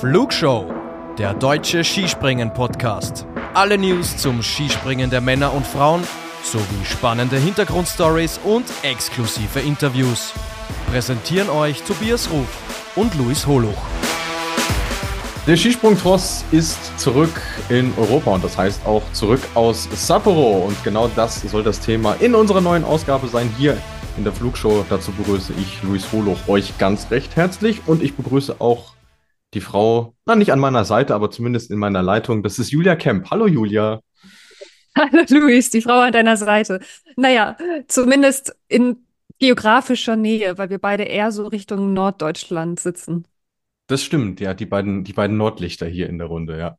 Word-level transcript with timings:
Flugshow, 0.00 0.70
der 1.16 1.32
deutsche 1.32 1.82
Skispringen-Podcast. 1.82 3.26
Alle 3.54 3.78
News 3.78 4.18
zum 4.18 4.42
Skispringen 4.42 5.08
der 5.08 5.22
Männer 5.22 5.54
und 5.54 5.66
Frauen 5.66 6.02
sowie 6.42 6.84
spannende 6.84 7.38
Hintergrundstories 7.38 8.38
und 8.44 8.66
exklusive 8.82 9.60
Interviews. 9.60 10.34
Präsentieren 10.90 11.48
euch 11.48 11.82
Tobias 11.82 12.30
Ruf 12.30 12.46
und 12.94 13.14
Luis 13.14 13.46
Holuch. 13.46 13.72
Der 15.46 15.56
Skisprung-Tross 15.56 16.44
ist 16.52 16.98
zurück 16.98 17.40
in 17.70 17.94
Europa 17.96 18.32
und 18.32 18.44
das 18.44 18.58
heißt 18.58 18.84
auch 18.84 19.02
zurück 19.12 19.40
aus 19.54 19.88
Sapporo. 19.94 20.66
Und 20.66 20.84
genau 20.84 21.08
das 21.16 21.40
soll 21.40 21.62
das 21.62 21.80
Thema 21.80 22.16
in 22.20 22.34
unserer 22.34 22.60
neuen 22.60 22.84
Ausgabe 22.84 23.28
sein 23.28 23.50
hier 23.56 23.78
in 24.18 24.24
der 24.24 24.34
Flugshow. 24.34 24.84
Dazu 24.90 25.10
begrüße 25.12 25.54
ich 25.58 25.82
Luis 25.82 26.12
Holoch 26.12 26.48
euch 26.48 26.76
ganz 26.76 27.10
recht 27.10 27.34
herzlich 27.34 27.80
und 27.86 28.02
ich 28.02 28.14
begrüße 28.14 28.56
auch 28.58 28.95
die 29.56 29.62
Frau, 29.62 30.14
na 30.26 30.36
nicht 30.36 30.52
an 30.52 30.60
meiner 30.60 30.84
Seite, 30.84 31.14
aber 31.14 31.30
zumindest 31.30 31.70
in 31.70 31.78
meiner 31.78 32.02
Leitung. 32.02 32.42
Das 32.42 32.58
ist 32.58 32.70
Julia 32.70 32.94
Kemp. 32.94 33.30
Hallo 33.30 33.46
Julia. 33.46 34.00
Hallo 34.94 35.24
Luis, 35.30 35.70
die 35.70 35.80
Frau 35.80 36.00
an 36.00 36.12
deiner 36.12 36.36
Seite. 36.36 36.80
Naja, 37.16 37.56
zumindest 37.88 38.54
in 38.68 39.06
geografischer 39.38 40.16
Nähe, 40.16 40.58
weil 40.58 40.68
wir 40.68 40.78
beide 40.78 41.04
eher 41.04 41.32
so 41.32 41.46
Richtung 41.46 41.94
Norddeutschland 41.94 42.78
sitzen. 42.80 43.26
Das 43.86 44.02
stimmt, 44.02 44.40
ja, 44.40 44.52
die 44.52 44.66
beiden, 44.66 45.04
die 45.04 45.12
beiden 45.14 45.36
Nordlichter 45.38 45.86
hier 45.86 46.08
in 46.08 46.18
der 46.18 46.26
Runde, 46.26 46.58
ja. 46.58 46.78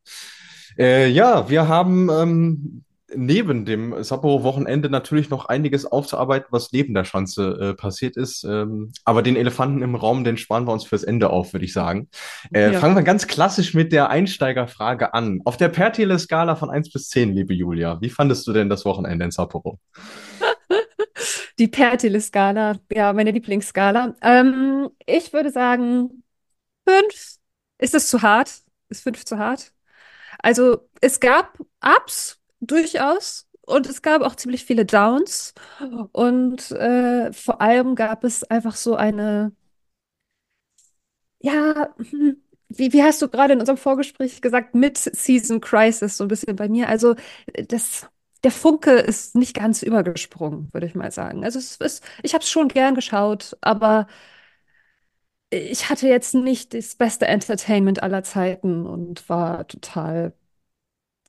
Äh, 0.77 1.09
ja, 1.09 1.49
wir 1.49 1.67
haben 1.67 2.09
ähm, 2.09 2.83
neben 3.15 3.65
dem 3.65 4.03
Sapporo-Wochenende 4.03 4.89
natürlich 4.89 5.29
noch 5.29 5.45
einiges 5.45 5.85
aufzuarbeiten, 5.85 6.47
was 6.51 6.71
neben 6.71 6.93
der 6.93 7.05
Schanze 7.05 7.57
äh, 7.59 7.73
passiert 7.73 8.17
ist. 8.17 8.43
Ähm, 8.43 8.91
aber 9.05 9.21
den 9.21 9.35
Elefanten 9.35 9.81
im 9.81 9.95
Raum, 9.95 10.23
den 10.23 10.37
sparen 10.37 10.67
wir 10.67 10.73
uns 10.73 10.85
fürs 10.85 11.03
Ende 11.03 11.29
auf, 11.29 11.53
würde 11.53 11.65
ich 11.65 11.73
sagen. 11.73 12.09
Äh, 12.53 12.73
ja. 12.73 12.79
Fangen 12.79 12.95
wir 12.95 13.03
ganz 13.03 13.27
klassisch 13.27 13.73
mit 13.73 13.91
der 13.91 14.09
Einsteigerfrage 14.09 15.13
an. 15.13 15.41
Auf 15.45 15.57
der 15.57 15.69
Pertile-Skala 15.69 16.55
von 16.55 16.69
1 16.69 16.91
bis 16.91 17.09
10, 17.09 17.33
liebe 17.33 17.53
Julia, 17.53 17.99
wie 18.01 18.09
fandest 18.09 18.45
du 18.47 18.53
denn 18.53 18.69
das 18.69 18.85
Wochenende 18.85 19.25
in 19.25 19.31
Sapporo? 19.31 19.79
Die 21.59 21.67
Pertile-Skala, 21.67 22.77
ja, 22.91 23.13
meine 23.13 23.31
Lieblingsskala. 23.31 24.15
Ähm, 24.21 24.89
ich 25.05 25.33
würde 25.33 25.49
sagen, 25.49 26.23
5. 26.87 27.37
Ist 27.79 27.93
das 27.93 28.09
zu 28.09 28.21
hart? 28.21 28.61
Ist 28.89 29.03
5 29.03 29.25
zu 29.25 29.37
hart? 29.37 29.71
Also, 30.39 30.89
es 31.01 31.19
gab 31.19 31.57
Ups, 31.83 32.36
durchaus. 32.61 33.47
Und 33.65 33.87
es 33.87 34.01
gab 34.01 34.21
auch 34.21 34.35
ziemlich 34.35 34.63
viele 34.65 34.85
Downs. 34.85 35.53
Und 36.13 36.71
äh, 36.71 37.33
vor 37.33 37.61
allem 37.61 37.95
gab 37.95 38.23
es 38.23 38.43
einfach 38.45 38.75
so 38.75 38.95
eine, 38.95 39.51
ja, 41.39 41.89
hm, 41.97 42.37
wie, 42.69 42.91
wie 42.93 43.03
hast 43.03 43.21
du 43.21 43.29
gerade 43.29 43.53
in 43.53 43.59
unserem 43.59 43.77
Vorgespräch 43.77 44.41
gesagt, 44.41 44.75
Mid-Season 44.75 45.61
Crisis 45.61 46.17
so 46.17 46.23
ein 46.25 46.27
bisschen 46.27 46.55
bei 46.55 46.67
mir. 46.67 46.89
Also 46.89 47.15
das, 47.67 48.07
der 48.43 48.51
Funke 48.51 48.91
ist 48.93 49.35
nicht 49.35 49.55
ganz 49.55 49.83
übergesprungen, 49.83 50.69
würde 50.73 50.87
ich 50.87 50.95
mal 50.95 51.11
sagen. 51.11 51.43
Also 51.45 51.59
es 51.59 51.77
ist, 51.77 52.03
ich 52.23 52.33
habe 52.33 52.43
es 52.43 52.49
schon 52.49 52.67
gern 52.67 52.95
geschaut, 52.95 53.57
aber 53.61 54.07
ich 55.49 55.89
hatte 55.89 56.07
jetzt 56.07 56.33
nicht 56.35 56.73
das 56.73 56.95
beste 56.95 57.27
Entertainment 57.27 58.03
aller 58.03 58.23
Zeiten 58.23 58.85
und 58.85 59.27
war 59.29 59.67
total 59.67 60.33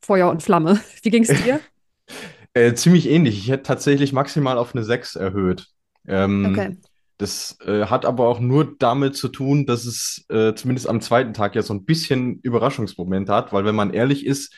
Feuer 0.00 0.30
und 0.30 0.42
Flamme. 0.42 0.80
Wie 1.02 1.10
ging 1.10 1.24
es 1.24 1.42
dir? 1.42 1.60
äh, 2.54 2.74
ziemlich 2.74 3.08
ähnlich. 3.08 3.38
Ich 3.38 3.50
hätte 3.50 3.64
tatsächlich 3.64 4.12
maximal 4.12 4.58
auf 4.58 4.74
eine 4.74 4.84
6 4.84 5.16
erhöht. 5.16 5.66
Ähm, 6.06 6.46
okay. 6.50 6.76
Das 7.18 7.58
äh, 7.66 7.86
hat 7.86 8.04
aber 8.04 8.28
auch 8.28 8.38
nur 8.38 8.76
damit 8.78 9.16
zu 9.16 9.28
tun, 9.28 9.66
dass 9.66 9.84
es 9.84 10.24
äh, 10.28 10.54
zumindest 10.54 10.88
am 10.88 11.00
zweiten 11.00 11.34
Tag 11.34 11.56
ja 11.56 11.62
so 11.62 11.74
ein 11.74 11.84
bisschen 11.84 12.38
Überraschungsmoment 12.42 13.28
hat, 13.28 13.52
weil 13.52 13.64
wenn 13.64 13.74
man 13.74 13.92
ehrlich 13.92 14.24
ist, 14.24 14.54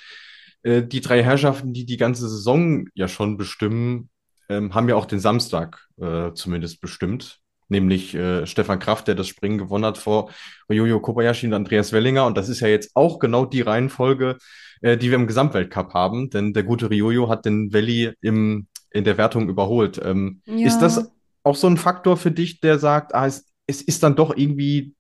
äh, 0.63 0.83
die 0.83 1.01
drei 1.01 1.23
Herrschaften, 1.23 1.73
die 1.73 1.87
die 1.87 1.97
ganze 1.97 2.29
Saison 2.29 2.87
ja 2.95 3.09
schon 3.09 3.39
bestimmen, 3.39 4.11
ähm, 4.51 4.75
haben 4.75 4.91
ja 4.91 4.97
auch 4.97 5.07
den 5.07 5.21
Samstag 5.21 5.87
äh, 5.99 6.33
zumindest 6.35 6.83
bestimmt 6.83 7.41
nämlich 7.71 8.15
äh, 8.15 8.47
Stefan 8.47 8.79
Kraft, 8.79 9.09
der 9.09 9.15
das 9.15 9.29
Springen 9.29 9.59
gewonnen 9.59 9.85
hat 9.85 9.99
vor 9.99 10.31
Ryoyo 10.69 11.01
Kobayashi 11.01 11.47
und 11.47 11.55
Andreas 11.55 11.93
Wellinger. 11.93 12.27
Und 12.27 12.37
das 12.37 12.49
ist 12.49 12.61
ja 12.61 12.69
jetzt 12.69 12.95
auch 12.95 13.19
genau 13.19 13.47
die 13.47 13.61
Reihenfolge, 13.61 14.39
äh, 14.83 14.97
die 14.97 15.11
wir 15.11 15.17
im 15.17 15.27
Gesamtweltcup 15.27 15.95
haben, 15.95 16.31
denn 16.31 16.53
der 16.53 16.65
gute 16.65 16.91
Ryoyo 16.91 17.29
hat 17.29 17.45
den 17.45 17.73
Welli 17.73 18.13
im, 18.21 18.67
in 18.91 19.05
der 19.05 19.19
Wertung 19.19 19.49
überholt. 19.49 20.01
Ähm, 20.03 20.43
ja. 20.47 20.67
Ist 20.67 20.79
das 20.81 21.11
auch 21.43 21.57
so 21.57 21.67
ein 21.67 21.77
Faktor 21.77 22.17
für 22.17 22.31
dich, 22.31 22.61
der 22.61 22.79
sagt, 22.79 23.15
ah, 23.15 23.27
es, 23.27 23.47
es 23.67 23.83
ist 23.83 24.03
dann 24.03 24.17
doch 24.17 24.37
irgendwie 24.37 24.95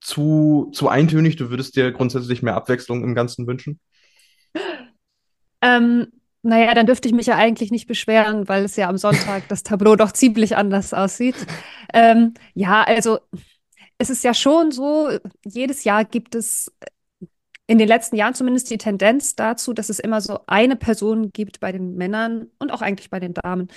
zu, 0.00 0.70
zu 0.72 0.88
eintönig, 0.88 1.36
du 1.36 1.50
würdest 1.50 1.76
dir 1.76 1.92
grundsätzlich 1.92 2.42
mehr 2.42 2.56
Abwechslung 2.56 3.04
im 3.04 3.14
Ganzen 3.14 3.46
wünschen? 3.46 3.80
Ähm, 5.62 6.06
naja, 6.42 6.74
dann 6.74 6.86
dürfte 6.86 7.08
ich 7.08 7.14
mich 7.14 7.26
ja 7.26 7.36
eigentlich 7.36 7.70
nicht 7.70 7.86
beschweren, 7.86 8.48
weil 8.48 8.64
es 8.64 8.76
ja 8.76 8.88
am 8.88 8.96
Sonntag 8.96 9.46
das 9.48 9.62
Tableau 9.62 9.96
doch 9.96 10.12
ziemlich 10.12 10.56
anders 10.56 10.94
aussieht. 10.94 11.36
Ähm, 11.92 12.34
ja, 12.54 12.82
also 12.82 13.18
es 13.98 14.10
ist 14.10 14.24
ja 14.24 14.32
schon 14.32 14.70
so, 14.70 15.10
jedes 15.44 15.84
Jahr 15.84 16.04
gibt 16.04 16.34
es 16.34 16.72
in 17.66 17.78
den 17.78 17.86
letzten 17.86 18.16
Jahren 18.16 18.34
zumindest 18.34 18.70
die 18.70 18.78
Tendenz 18.78 19.36
dazu, 19.36 19.72
dass 19.72 19.90
es 19.90 20.00
immer 20.00 20.20
so 20.20 20.40
eine 20.46 20.74
Person 20.76 21.30
gibt 21.30 21.60
bei 21.60 21.70
den 21.70 21.94
Männern 21.94 22.48
und 22.58 22.72
auch 22.72 22.82
eigentlich 22.82 23.10
bei 23.10 23.20
den 23.20 23.34
Damen, 23.34 23.68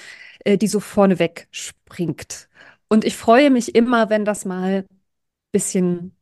äh, 0.45 0.57
die 0.57 0.68
so 0.68 0.80
vorneweg 0.80 1.47
springt. 1.51 2.50
Und 2.88 3.06
ich 3.06 3.16
freue 3.16 3.51
mich 3.51 3.75
immer, 3.75 4.09
wenn 4.09 4.25
das 4.25 4.45
mal 4.45 4.85
ein 4.90 5.01
bisschen 5.51 6.16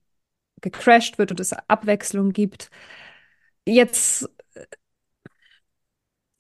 gecrashed 0.62 1.18
wird 1.18 1.32
und 1.32 1.40
es 1.40 1.54
Abwechslung 1.54 2.32
gibt. 2.34 2.70
Jetzt 3.66 4.30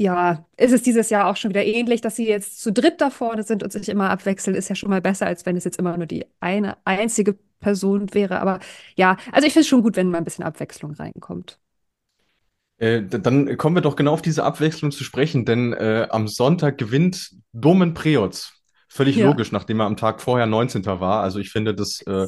ja, 0.01 0.45
ist 0.57 0.73
es 0.73 0.81
dieses 0.81 1.09
Jahr 1.09 1.27
auch 1.27 1.35
schon 1.35 1.51
wieder 1.51 1.63
ähnlich, 1.63 2.01
dass 2.01 2.15
sie 2.15 2.27
jetzt 2.27 2.59
zu 2.61 2.73
dritt 2.73 3.01
da 3.01 3.09
vorne 3.09 3.43
sind 3.43 3.63
und 3.63 3.71
sich 3.71 3.87
immer 3.87 4.09
abwechseln, 4.09 4.55
ist 4.55 4.69
ja 4.69 4.75
schon 4.75 4.89
mal 4.89 5.01
besser, 5.01 5.27
als 5.27 5.45
wenn 5.45 5.55
es 5.55 5.63
jetzt 5.63 5.77
immer 5.77 5.95
nur 5.95 6.07
die 6.07 6.25
eine 6.39 6.77
einzige 6.85 7.37
Person 7.59 8.13
wäre. 8.13 8.39
Aber 8.39 8.59
ja, 8.95 9.17
also 9.31 9.45
ich 9.45 9.53
finde 9.53 9.61
es 9.61 9.67
schon 9.67 9.83
gut, 9.83 9.95
wenn 9.95 10.09
mal 10.09 10.17
ein 10.17 10.23
bisschen 10.23 10.43
Abwechslung 10.43 10.93
reinkommt. 10.93 11.59
Äh, 12.77 13.03
dann 13.03 13.57
kommen 13.57 13.75
wir 13.75 13.81
doch 13.83 13.95
genau 13.95 14.13
auf 14.13 14.23
diese 14.23 14.43
Abwechslung 14.43 14.91
zu 14.91 15.03
sprechen, 15.03 15.45
denn 15.45 15.73
äh, 15.73 16.07
am 16.09 16.27
Sonntag 16.27 16.79
gewinnt 16.79 17.35
Domen 17.53 17.93
Preoz 17.93 18.60
Völlig 18.93 19.15
ja. 19.15 19.25
logisch, 19.25 19.53
nachdem 19.53 19.79
er 19.79 19.85
am 19.85 19.95
Tag 19.95 20.21
vorher 20.21 20.45
19. 20.45 20.85
war. 20.85 21.23
Also 21.23 21.39
ich 21.39 21.49
finde, 21.49 21.73
das, 21.73 22.01
äh, 22.01 22.27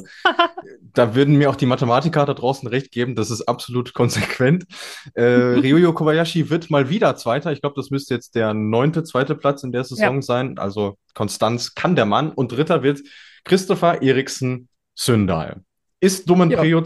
da 0.94 1.14
würden 1.14 1.36
mir 1.36 1.50
auch 1.50 1.56
die 1.56 1.66
Mathematiker 1.66 2.24
da 2.24 2.32
draußen 2.32 2.66
recht 2.66 2.90
geben. 2.90 3.14
Das 3.16 3.30
ist 3.30 3.42
absolut 3.42 3.92
konsequent. 3.92 4.64
Äh, 5.12 5.22
Ryoyo 5.60 5.92
Kobayashi 5.92 6.48
wird 6.48 6.70
mal 6.70 6.88
wieder 6.88 7.16
Zweiter. 7.16 7.52
Ich 7.52 7.60
glaube, 7.60 7.76
das 7.76 7.90
müsste 7.90 8.14
jetzt 8.14 8.34
der 8.34 8.54
neunte, 8.54 9.04
zweite 9.04 9.34
Platz 9.34 9.62
in 9.62 9.72
der 9.72 9.84
Saison 9.84 10.16
ja. 10.16 10.22
sein. 10.22 10.56
Also 10.56 10.96
Konstanz 11.12 11.74
kann 11.74 11.96
der 11.96 12.06
Mann. 12.06 12.32
Und 12.32 12.52
Dritter 12.52 12.82
wird 12.82 13.00
Christopher 13.44 14.00
Eriksen 14.00 14.70
Sündal. 14.94 15.60
Ist 16.00 16.30
Dummen 16.30 16.50
ja. 16.50 16.82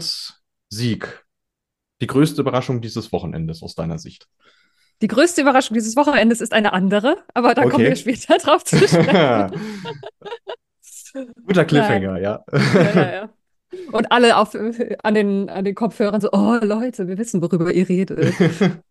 Sieg 0.67 1.25
die 2.01 2.07
größte 2.07 2.41
Überraschung 2.41 2.81
dieses 2.81 3.13
Wochenendes 3.13 3.63
aus 3.63 3.75
deiner 3.75 3.97
Sicht? 3.97 4.27
Die 5.01 5.07
größte 5.07 5.41
Überraschung 5.41 5.75
dieses 5.75 5.95
Wochenendes 5.95 6.41
ist 6.41 6.53
eine 6.53 6.73
andere, 6.73 7.17
aber 7.33 7.55
da 7.55 7.61
okay. 7.61 7.71
kommen 7.71 7.85
wir 7.85 7.95
später 7.95 8.37
drauf 8.37 8.65
zu 8.65 8.77
sprechen. 8.77 9.51
Guter 11.45 11.65
Cliffhanger, 11.65 12.19
ja. 12.19 12.43
ja, 12.51 12.91
ja, 12.93 13.11
ja. 13.11 13.29
Und 13.91 14.11
alle 14.11 14.37
auf, 14.37 14.55
an, 14.55 15.13
den, 15.13 15.49
an 15.49 15.63
den 15.63 15.75
Kopfhörern 15.75 16.21
so, 16.21 16.29
oh 16.31 16.57
Leute, 16.61 17.07
wir 17.07 17.17
wissen, 17.17 17.41
worüber 17.41 17.71
ihr 17.71 17.87
redet. 17.87 18.33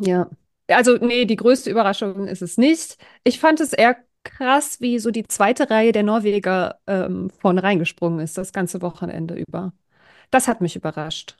ja. 0.00 0.30
Also, 0.70 0.96
nee, 0.96 1.24
die 1.24 1.36
größte 1.36 1.70
Überraschung 1.70 2.26
ist 2.26 2.42
es 2.42 2.58
nicht. 2.58 2.98
Ich 3.24 3.40
fand 3.40 3.60
es 3.60 3.72
eher 3.72 3.96
krass, 4.22 4.80
wie 4.80 4.98
so 4.98 5.10
die 5.10 5.26
zweite 5.26 5.70
Reihe 5.70 5.92
der 5.92 6.02
Norweger 6.02 6.78
ähm, 6.86 7.30
vorne 7.30 7.62
reingesprungen 7.62 8.20
ist, 8.20 8.36
das 8.36 8.52
ganze 8.52 8.82
Wochenende 8.82 9.34
über. 9.34 9.72
Das 10.30 10.46
hat 10.46 10.60
mich 10.60 10.76
überrascht. 10.76 11.36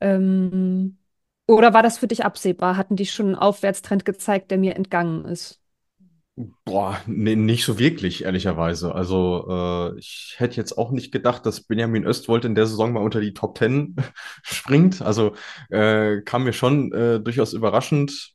Ähm, 0.00 0.98
oder 1.46 1.74
war 1.74 1.82
das 1.82 1.98
für 1.98 2.08
dich 2.08 2.24
absehbar? 2.24 2.76
Hatten 2.76 2.96
die 2.96 3.06
schon 3.06 3.26
einen 3.26 3.34
Aufwärtstrend 3.36 4.04
gezeigt, 4.04 4.50
der 4.50 4.58
mir 4.58 4.76
entgangen 4.76 5.24
ist? 5.24 5.60
Boah, 6.64 7.00
nee, 7.06 7.34
nicht 7.34 7.64
so 7.64 7.80
wirklich, 7.80 8.22
ehrlicherweise. 8.24 8.94
Also, 8.94 9.90
äh, 9.96 9.98
ich 9.98 10.34
hätte 10.38 10.56
jetzt 10.56 10.78
auch 10.78 10.92
nicht 10.92 11.10
gedacht, 11.10 11.44
dass 11.44 11.62
Benjamin 11.62 12.04
Östwold 12.04 12.44
in 12.44 12.54
der 12.54 12.66
Saison 12.66 12.92
mal 12.92 13.02
unter 13.02 13.20
die 13.20 13.34
Top 13.34 13.56
Ten 13.56 13.96
springt. 14.44 15.02
Also, 15.02 15.34
äh, 15.70 16.20
kam 16.22 16.44
mir 16.44 16.52
schon 16.52 16.92
äh, 16.92 17.18
durchaus 17.20 17.54
überraschend 17.54 18.34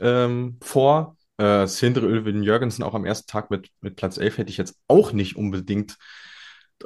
ähm, 0.00 0.58
vor. 0.62 1.16
Äh, 1.38 1.68
Sindre 1.68 2.06
Ölvin 2.06 2.42
Jürgensen 2.42 2.82
auch 2.82 2.94
am 2.94 3.04
ersten 3.04 3.28
Tag 3.30 3.50
mit, 3.50 3.68
mit 3.80 3.94
Platz 3.96 4.18
11 4.18 4.38
hätte 4.38 4.50
ich 4.50 4.56
jetzt 4.56 4.76
auch 4.88 5.12
nicht 5.12 5.36
unbedingt 5.36 5.96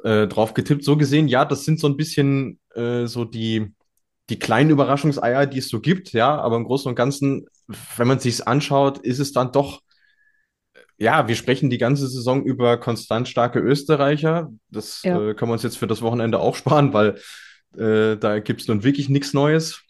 äh, 0.04 0.26
drauf 0.26 0.54
getippt. 0.54 0.84
So 0.84 0.96
gesehen, 0.98 1.28
ja, 1.28 1.44
das 1.44 1.64
sind 1.64 1.80
so 1.80 1.88
ein 1.88 1.96
bisschen 1.96 2.60
äh, 2.74 3.06
so 3.06 3.24
die 3.24 3.72
die 4.30 4.38
kleinen 4.38 4.70
Überraschungseier, 4.70 5.46
die 5.46 5.58
es 5.58 5.68
so 5.68 5.80
gibt, 5.80 6.12
ja, 6.12 6.38
aber 6.38 6.56
im 6.56 6.64
Großen 6.64 6.88
und 6.88 6.96
Ganzen, 6.96 7.46
wenn 7.96 8.08
man 8.08 8.18
sich 8.18 8.46
anschaut, 8.46 8.98
ist 8.98 9.18
es 9.18 9.32
dann 9.32 9.52
doch 9.52 9.82
ja, 10.98 11.28
wir 11.28 11.36
sprechen 11.36 11.70
die 11.70 11.78
ganze 11.78 12.08
Saison 12.08 12.44
über 12.44 12.76
konstant 12.76 13.28
starke 13.28 13.60
Österreicher. 13.60 14.52
Das 14.68 15.02
ja. 15.04 15.14
äh, 15.14 15.34
können 15.34 15.50
wir 15.50 15.54
uns 15.54 15.62
jetzt 15.62 15.78
für 15.78 15.86
das 15.86 16.02
Wochenende 16.02 16.40
auch 16.40 16.56
sparen, 16.56 16.92
weil 16.92 17.20
äh, 17.76 18.16
da 18.16 18.40
gibt 18.40 18.62
es 18.62 18.68
nun 18.68 18.82
wirklich 18.82 19.08
nichts 19.08 19.32
Neues. 19.32 19.82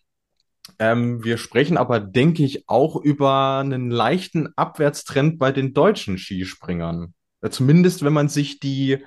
Ähm, 0.78 1.24
wir 1.24 1.38
sprechen 1.38 1.78
aber, 1.78 1.98
denke 1.98 2.44
ich, 2.44 2.68
auch 2.68 2.94
über 2.96 3.58
einen 3.58 3.90
leichten 3.90 4.48
Abwärtstrend 4.54 5.38
bei 5.38 5.50
den 5.50 5.72
deutschen 5.72 6.18
Skispringern. 6.18 7.14
Äh, 7.40 7.48
zumindest, 7.48 8.04
wenn 8.04 8.12
man 8.12 8.28
sich 8.28 8.60
die, 8.60 8.98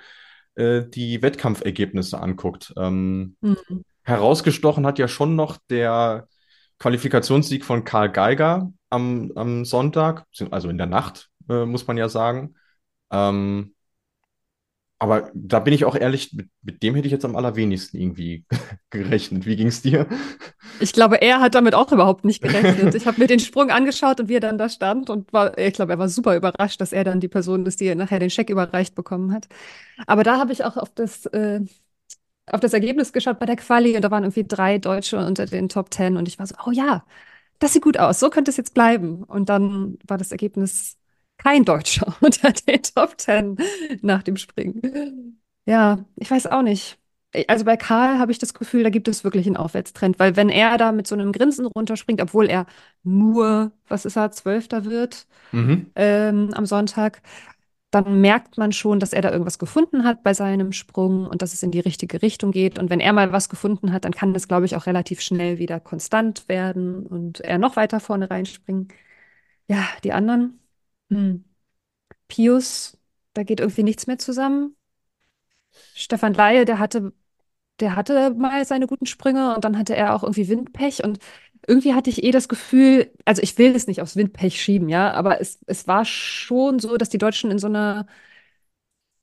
äh, 0.55 0.83
die 0.87 1.21
Wettkampfergebnisse 1.21 2.19
anguckt. 2.19 2.73
Ähm, 2.77 3.35
mhm. 3.41 3.85
Herausgestochen 4.03 4.85
hat 4.85 4.99
ja 4.99 5.07
schon 5.07 5.35
noch 5.35 5.57
der 5.69 6.27
Qualifikationssieg 6.79 7.63
von 7.65 7.83
Karl 7.83 8.11
Geiger 8.11 8.71
am, 8.89 9.31
am 9.35 9.65
Sonntag, 9.65 10.25
also 10.49 10.69
in 10.69 10.77
der 10.77 10.87
Nacht, 10.87 11.29
äh, 11.49 11.65
muss 11.65 11.87
man 11.87 11.97
ja 11.97 12.09
sagen. 12.09 12.55
Ähm, 13.11 13.75
aber 15.01 15.31
da 15.33 15.59
bin 15.59 15.73
ich 15.73 15.83
auch 15.85 15.95
ehrlich, 15.95 16.31
mit, 16.31 16.49
mit, 16.61 16.83
dem 16.83 16.93
hätte 16.93 17.07
ich 17.07 17.11
jetzt 17.11 17.25
am 17.25 17.35
allerwenigsten 17.35 17.99
irgendwie 17.99 18.45
gerechnet. 18.91 19.47
Wie 19.47 19.55
ging 19.55 19.65
es 19.65 19.81
dir? 19.81 20.05
Ich 20.79 20.93
glaube, 20.93 21.19
er 21.23 21.39
hat 21.39 21.55
damit 21.55 21.73
auch 21.73 21.91
überhaupt 21.91 22.23
nicht 22.23 22.43
gerechnet. 22.43 22.93
Ich 22.93 23.07
habe 23.07 23.19
mir 23.19 23.25
den 23.25 23.39
Sprung 23.39 23.71
angeschaut 23.71 24.19
und 24.19 24.29
wie 24.29 24.35
er 24.35 24.41
dann 24.41 24.59
da 24.59 24.69
stand 24.69 25.09
und 25.09 25.33
war, 25.33 25.57
ich 25.57 25.73
glaube, 25.73 25.93
er 25.93 25.97
war 25.97 26.07
super 26.07 26.35
überrascht, 26.35 26.79
dass 26.81 26.93
er 26.93 27.03
dann 27.03 27.19
die 27.19 27.27
Person 27.27 27.65
ist, 27.65 27.81
die 27.81 27.95
nachher 27.95 28.19
den 28.19 28.29
Scheck 28.29 28.51
überreicht 28.51 28.93
bekommen 28.93 29.33
hat. 29.33 29.47
Aber 30.05 30.23
da 30.23 30.37
habe 30.37 30.53
ich 30.53 30.63
auch 30.63 30.77
auf 30.77 30.91
das, 30.93 31.25
äh, 31.25 31.61
auf 32.47 32.59
das 32.59 32.73
Ergebnis 32.73 33.13
geschaut 33.13 33.39
bei 33.39 33.45
der 33.45 33.55
Quali 33.55 33.95
und 33.95 34.01
da 34.03 34.11
waren 34.11 34.23
irgendwie 34.23 34.45
drei 34.47 34.77
Deutsche 34.77 35.17
unter 35.17 35.45
den 35.45 35.69
Top 35.69 35.91
Ten 35.91 36.17
und 36.17 36.27
ich 36.27 36.39
war 36.39 36.47
so, 36.47 36.55
oh 36.65 36.71
ja, 36.71 37.03
das 37.59 37.73
sieht 37.73 37.83
gut 37.83 37.97
aus, 37.97 38.19
so 38.19 38.29
könnte 38.29 38.51
es 38.51 38.57
jetzt 38.57 38.73
bleiben. 38.73 39.23
Und 39.23 39.49
dann 39.49 39.97
war 40.07 40.17
das 40.17 40.31
Ergebnis 40.31 40.97
kein 41.37 41.63
Deutscher 41.63 42.15
unter 42.21 42.51
den 42.51 42.81
Top 42.83 43.17
Ten 43.17 43.57
nach 44.01 44.23
dem 44.23 44.37
Springen. 44.37 45.39
Ja, 45.65 46.05
ich 46.15 46.29
weiß 46.29 46.47
auch 46.47 46.63
nicht. 46.63 46.97
Also 47.47 47.63
bei 47.63 47.77
Karl 47.77 48.19
habe 48.19 48.31
ich 48.33 48.39
das 48.39 48.53
Gefühl, 48.53 48.83
da 48.83 48.89
gibt 48.89 49.07
es 49.07 49.23
wirklich 49.23 49.47
einen 49.47 49.55
Aufwärtstrend, 49.55 50.19
weil 50.19 50.35
wenn 50.35 50.49
er 50.49 50.77
da 50.77 50.91
mit 50.91 51.07
so 51.07 51.15
einem 51.15 51.31
Grinsen 51.31 51.65
runterspringt, 51.65 52.21
obwohl 52.21 52.47
er 52.47 52.65
nur, 53.03 53.71
was 53.87 54.03
ist 54.03 54.17
er, 54.17 54.31
Zwölfter 54.31 54.83
wird 54.83 55.27
mhm. 55.53 55.91
ähm, 55.95 56.49
am 56.53 56.65
Sonntag, 56.65 57.21
dann 57.91 58.21
merkt 58.21 58.57
man 58.57 58.71
schon, 58.71 58.99
dass 58.99 59.13
er 59.13 59.21
da 59.21 59.31
irgendwas 59.31 59.59
gefunden 59.59 60.05
hat 60.05 60.23
bei 60.23 60.33
seinem 60.33 60.71
Sprung 60.71 61.27
und 61.27 61.41
dass 61.41 61.53
es 61.53 61.61
in 61.61 61.71
die 61.71 61.79
richtige 61.81 62.21
Richtung 62.21 62.51
geht. 62.51 62.79
Und 62.79 62.89
wenn 62.89 63.01
er 63.01 63.13
mal 63.13 63.33
was 63.33 63.49
gefunden 63.49 63.91
hat, 63.91 64.05
dann 64.05 64.13
kann 64.13 64.33
das, 64.33 64.47
glaube 64.47 64.65
ich, 64.65 64.75
auch 64.77 64.85
relativ 64.85 65.21
schnell 65.21 65.59
wieder 65.59 65.79
konstant 65.81 66.47
werden 66.47 67.05
und 67.05 67.41
er 67.41 67.57
noch 67.57 67.75
weiter 67.75 67.99
vorne 67.99 68.31
reinspringen. 68.31 68.87
Ja, 69.67 69.87
die 70.03 70.13
anderen, 70.13 70.59
hm. 71.09 71.45
Pius, 72.27 72.97
da 73.33 73.43
geht 73.43 73.59
irgendwie 73.59 73.83
nichts 73.83 74.07
mehr 74.07 74.17
zusammen. 74.19 74.75
Stefan 75.95 76.33
Laie, 76.33 76.65
der 76.65 76.79
hatte, 76.79 77.13
der 77.79 77.95
hatte 77.95 78.31
mal 78.35 78.65
seine 78.65 78.87
guten 78.87 79.05
Sprünge 79.05 79.55
und 79.55 79.65
dann 79.65 79.77
hatte 79.77 79.95
er 79.95 80.15
auch 80.15 80.23
irgendwie 80.23 80.49
Windpech 80.49 81.03
und 81.03 81.19
irgendwie 81.67 81.93
hatte 81.93 82.09
ich 82.09 82.23
eh 82.23 82.31
das 82.31 82.47
Gefühl, 82.49 83.11
also 83.25 83.41
ich 83.41 83.57
will 83.57 83.75
es 83.75 83.87
nicht 83.87 84.01
aufs 84.01 84.15
Windpech 84.15 84.61
schieben, 84.61 84.89
ja, 84.89 85.11
aber 85.13 85.41
es, 85.41 85.59
es 85.67 85.87
war 85.87 86.05
schon 86.05 86.79
so, 86.79 86.97
dass 86.97 87.09
die 87.09 87.17
Deutschen 87.19 87.51
in 87.51 87.59
so 87.59 87.67
einer 87.67 88.07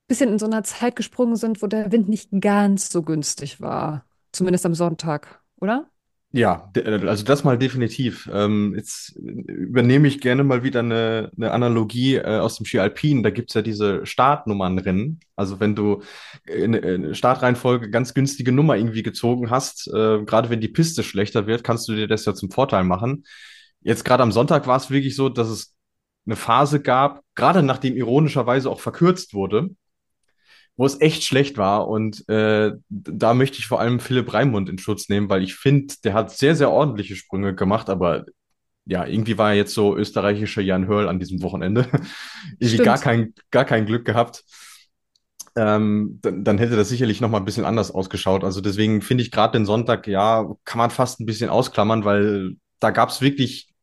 bisschen 0.06 0.30
in 0.30 0.38
so 0.38 0.46
einer 0.46 0.62
Zeit 0.64 0.96
gesprungen 0.96 1.36
sind, 1.36 1.62
wo 1.62 1.66
der 1.66 1.92
Wind 1.92 2.08
nicht 2.08 2.30
ganz 2.40 2.90
so 2.90 3.02
günstig 3.02 3.60
war. 3.60 4.06
Zumindest 4.32 4.66
am 4.66 4.74
Sonntag, 4.74 5.42
oder? 5.56 5.90
Ja, 6.30 6.70
also 6.84 7.24
das 7.24 7.42
mal 7.42 7.56
definitiv. 7.56 8.28
Ähm, 8.30 8.74
jetzt 8.76 9.16
übernehme 9.16 10.08
ich 10.08 10.20
gerne 10.20 10.44
mal 10.44 10.62
wieder 10.62 10.80
eine, 10.80 11.32
eine 11.36 11.52
Analogie 11.52 12.16
äh, 12.16 12.38
aus 12.38 12.56
dem 12.56 12.66
Ski 12.66 12.80
Alpin. 12.80 13.22
Da 13.22 13.30
gibt's 13.30 13.54
ja 13.54 13.62
diese 13.62 14.04
Startnummernrennen. 14.04 15.20
Also 15.36 15.58
wenn 15.58 15.74
du 15.74 16.02
eine 16.46 17.14
Startreihenfolge 17.14 17.88
ganz 17.88 18.12
günstige 18.12 18.52
Nummer 18.52 18.76
irgendwie 18.76 19.02
gezogen 19.02 19.48
hast, 19.50 19.88
äh, 19.88 20.22
gerade 20.24 20.50
wenn 20.50 20.60
die 20.60 20.68
Piste 20.68 21.02
schlechter 21.02 21.46
wird, 21.46 21.64
kannst 21.64 21.88
du 21.88 21.94
dir 21.94 22.06
das 22.08 22.26
ja 22.26 22.34
zum 22.34 22.50
Vorteil 22.50 22.84
machen. 22.84 23.24
Jetzt 23.80 24.04
gerade 24.04 24.22
am 24.22 24.32
Sonntag 24.32 24.66
war 24.66 24.76
es 24.76 24.90
wirklich 24.90 25.16
so, 25.16 25.30
dass 25.30 25.48
es 25.48 25.74
eine 26.26 26.36
Phase 26.36 26.82
gab, 26.82 27.22
gerade 27.36 27.62
nachdem 27.62 27.96
ironischerweise 27.96 28.68
auch 28.68 28.80
verkürzt 28.80 29.32
wurde, 29.32 29.70
wo 30.78 30.86
es 30.86 31.00
echt 31.00 31.24
schlecht 31.24 31.58
war. 31.58 31.88
Und 31.88 32.26
äh, 32.28 32.70
da 32.88 33.34
möchte 33.34 33.58
ich 33.58 33.66
vor 33.66 33.80
allem 33.80 33.98
Philipp 33.98 34.32
Raimund 34.32 34.70
in 34.70 34.78
Schutz 34.78 35.08
nehmen, 35.08 35.28
weil 35.28 35.42
ich 35.42 35.56
finde, 35.56 35.94
der 36.04 36.14
hat 36.14 36.30
sehr, 36.30 36.54
sehr 36.54 36.70
ordentliche 36.70 37.16
Sprünge 37.16 37.54
gemacht, 37.54 37.90
aber 37.90 38.24
ja, 38.86 39.04
irgendwie 39.04 39.36
war 39.36 39.50
er 39.50 39.56
jetzt 39.56 39.74
so 39.74 39.96
österreichischer 39.96 40.62
Jan 40.62 40.86
Hörl 40.86 41.08
an 41.08 41.18
diesem 41.18 41.42
Wochenende. 41.42 41.88
irgendwie 42.60 42.84
gar 42.84 42.98
kein, 42.98 43.34
gar 43.50 43.64
kein 43.64 43.86
Glück 43.86 44.04
gehabt. 44.04 44.44
Ähm, 45.56 46.20
dann, 46.22 46.44
dann 46.44 46.58
hätte 46.58 46.76
das 46.76 46.88
sicherlich 46.88 47.20
noch 47.20 47.28
mal 47.28 47.38
ein 47.38 47.44
bisschen 47.44 47.64
anders 47.64 47.90
ausgeschaut. 47.90 48.44
Also 48.44 48.60
deswegen 48.60 49.02
finde 49.02 49.24
ich 49.24 49.32
gerade 49.32 49.58
den 49.58 49.66
Sonntag, 49.66 50.06
ja, 50.06 50.48
kann 50.64 50.78
man 50.78 50.90
fast 50.90 51.18
ein 51.18 51.26
bisschen 51.26 51.50
ausklammern, 51.50 52.04
weil 52.04 52.52
da 52.78 52.92
gab 52.92 53.08
es 53.08 53.20
wirklich 53.20 53.74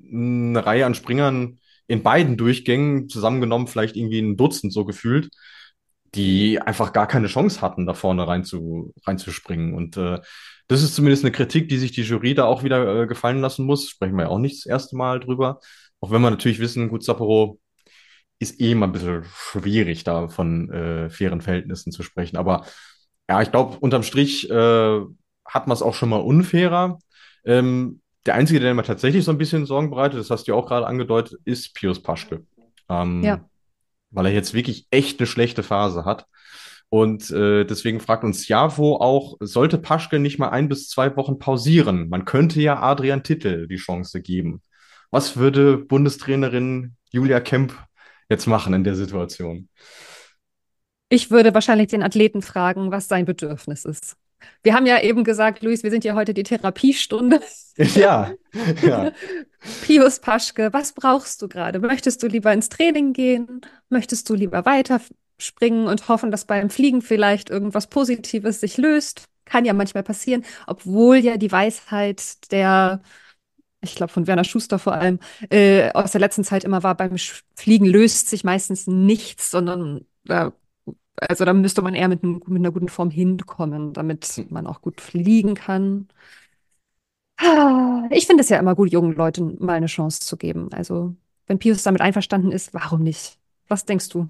eine 0.00 0.64
Reihe 0.64 0.86
an 0.86 0.94
Springern 0.94 1.58
in 1.88 2.04
beiden 2.04 2.36
Durchgängen, 2.36 3.08
zusammengenommen 3.08 3.66
vielleicht 3.66 3.96
irgendwie 3.96 4.20
ein 4.20 4.36
Dutzend 4.36 4.72
so 4.72 4.84
gefühlt, 4.84 5.30
die 6.14 6.60
einfach 6.60 6.92
gar 6.92 7.06
keine 7.08 7.26
Chance 7.26 7.60
hatten, 7.60 7.86
da 7.86 7.94
vorne 7.94 8.26
rein 8.26 8.44
zu, 8.44 8.94
reinzuspringen. 9.04 9.74
Und 9.74 9.96
äh, 9.96 10.20
das 10.68 10.82
ist 10.82 10.94
zumindest 10.94 11.24
eine 11.24 11.32
Kritik, 11.32 11.68
die 11.68 11.78
sich 11.78 11.92
die 11.92 12.02
Jury 12.02 12.34
da 12.34 12.44
auch 12.44 12.62
wieder 12.62 13.02
äh, 13.02 13.06
gefallen 13.06 13.40
lassen 13.40 13.66
muss. 13.66 13.88
Sprechen 13.88 14.16
wir 14.16 14.24
ja 14.24 14.28
auch 14.28 14.38
nicht 14.38 14.58
das 14.58 14.66
erste 14.66 14.96
Mal 14.96 15.20
drüber. 15.20 15.60
Auch 16.00 16.10
wenn 16.10 16.22
wir 16.22 16.30
natürlich 16.30 16.60
wissen, 16.60 16.88
gut, 16.88 17.04
Sapporo 17.04 17.58
ist 18.38 18.60
eh 18.60 18.72
immer 18.72 18.86
ein 18.86 18.92
bisschen 18.92 19.24
schwierig, 19.24 20.04
da 20.04 20.28
von 20.28 20.70
äh, 20.70 21.10
fairen 21.10 21.40
Verhältnissen 21.40 21.92
zu 21.92 22.02
sprechen. 22.02 22.36
Aber 22.36 22.64
ja, 23.28 23.42
ich 23.42 23.50
glaube, 23.50 23.78
unterm 23.78 24.02
Strich 24.02 24.50
äh, 24.50 25.00
hat 25.46 25.66
man 25.66 25.74
es 25.74 25.82
auch 25.82 25.94
schon 25.94 26.10
mal 26.10 26.20
unfairer. 26.20 26.98
Ähm, 27.44 28.00
der 28.26 28.34
Einzige, 28.34 28.60
der 28.60 28.74
mir 28.74 28.82
tatsächlich 28.84 29.24
so 29.24 29.30
ein 29.30 29.38
bisschen 29.38 29.66
Sorgen 29.66 29.90
bereitet, 29.90 30.18
das 30.18 30.30
hast 30.30 30.46
du 30.46 30.52
ja 30.52 30.58
auch 30.58 30.66
gerade 30.66 30.86
angedeutet, 30.86 31.40
ist 31.44 31.74
Pius 31.74 32.02
Paschke. 32.02 32.44
Ähm, 32.88 33.22
ja 33.22 33.44
weil 34.14 34.26
er 34.26 34.32
jetzt 34.32 34.54
wirklich 34.54 34.86
echt 34.90 35.20
eine 35.20 35.26
schlechte 35.26 35.62
Phase 35.62 36.04
hat. 36.04 36.26
Und 36.88 37.30
äh, 37.30 37.64
deswegen 37.64 38.00
fragt 38.00 38.24
uns 38.24 38.46
Javo 38.46 38.96
auch, 39.00 39.36
sollte 39.40 39.78
Paschke 39.78 40.20
nicht 40.20 40.38
mal 40.38 40.50
ein 40.50 40.68
bis 40.68 40.88
zwei 40.88 41.16
Wochen 41.16 41.38
pausieren? 41.38 42.08
Man 42.08 42.24
könnte 42.24 42.60
ja 42.60 42.80
Adrian 42.80 43.24
Titel 43.24 43.66
die 43.66 43.76
Chance 43.76 44.22
geben. 44.22 44.62
Was 45.10 45.36
würde 45.36 45.76
Bundestrainerin 45.76 46.94
Julia 47.10 47.40
Kemp 47.40 47.74
jetzt 48.28 48.46
machen 48.46 48.74
in 48.74 48.84
der 48.84 48.94
Situation? 48.94 49.68
Ich 51.08 51.30
würde 51.30 51.52
wahrscheinlich 51.54 51.88
den 51.88 52.02
Athleten 52.02 52.42
fragen, 52.42 52.90
was 52.90 53.08
sein 53.08 53.24
Bedürfnis 53.24 53.84
ist. 53.84 54.16
Wir 54.62 54.74
haben 54.74 54.86
ja 54.86 55.00
eben 55.00 55.24
gesagt, 55.24 55.62
Luis, 55.62 55.82
wir 55.82 55.90
sind 55.90 56.04
ja 56.04 56.14
heute 56.14 56.34
die 56.34 56.42
Therapiestunde. 56.42 57.40
Ja, 57.76 58.32
ja. 58.82 59.10
Pius 59.82 60.20
Paschke, 60.20 60.72
was 60.72 60.92
brauchst 60.92 61.42
du 61.42 61.48
gerade? 61.48 61.80
Möchtest 61.80 62.22
du 62.22 62.28
lieber 62.28 62.52
ins 62.52 62.68
Training 62.68 63.12
gehen? 63.12 63.62
Möchtest 63.88 64.28
du 64.30 64.34
lieber 64.34 64.64
weiterspringen 64.64 65.88
und 65.88 66.06
hoffen, 66.06 66.30
dass 66.30 66.44
beim 66.44 66.70
Fliegen 66.70 67.02
vielleicht 67.02 67.50
irgendwas 67.50 67.88
Positives 67.88 68.60
sich 68.60 68.76
löst? 68.76 69.24
Kann 69.44 69.64
ja 69.64 69.72
manchmal 69.72 70.04
passieren, 70.04 70.44
obwohl 70.68 71.16
ja 71.16 71.36
die 71.36 71.50
Weisheit 71.50 72.52
der, 72.52 73.02
ich 73.80 73.96
glaube 73.96 74.12
von 74.12 74.28
Werner 74.28 74.44
Schuster 74.44 74.78
vor 74.78 74.94
allem, 74.94 75.18
äh, 75.50 75.90
aus 75.94 76.12
der 76.12 76.20
letzten 76.20 76.44
Zeit 76.44 76.62
immer 76.62 76.84
war, 76.84 76.94
beim 76.94 77.16
Fliegen 77.56 77.86
löst 77.86 78.28
sich 78.28 78.44
meistens 78.44 78.86
nichts, 78.86 79.50
sondern 79.50 80.06
da 80.24 80.52
also 81.16 81.44
da 81.44 81.52
müsste 81.52 81.82
man 81.82 81.94
eher 81.94 82.08
mit, 82.08 82.22
mit 82.22 82.48
einer 82.48 82.72
guten 82.72 82.88
Form 82.88 83.10
hinkommen, 83.10 83.92
damit 83.92 84.24
hm. 84.24 84.46
man 84.50 84.66
auch 84.66 84.80
gut 84.80 85.00
fliegen 85.00 85.54
kann. 85.54 86.08
Ich 88.10 88.26
finde 88.26 88.42
es 88.42 88.48
ja 88.48 88.58
immer 88.58 88.74
gut, 88.74 88.92
jungen 88.92 89.14
Leuten 89.14 89.56
mal 89.64 89.74
eine 89.74 89.86
Chance 89.86 90.20
zu 90.20 90.36
geben. 90.36 90.68
Also, 90.72 91.16
wenn 91.46 91.58
Pius 91.58 91.82
damit 91.82 92.00
einverstanden 92.00 92.52
ist, 92.52 92.74
warum 92.74 93.02
nicht? 93.02 93.38
Was 93.68 93.84
denkst 93.84 94.08
du? 94.10 94.28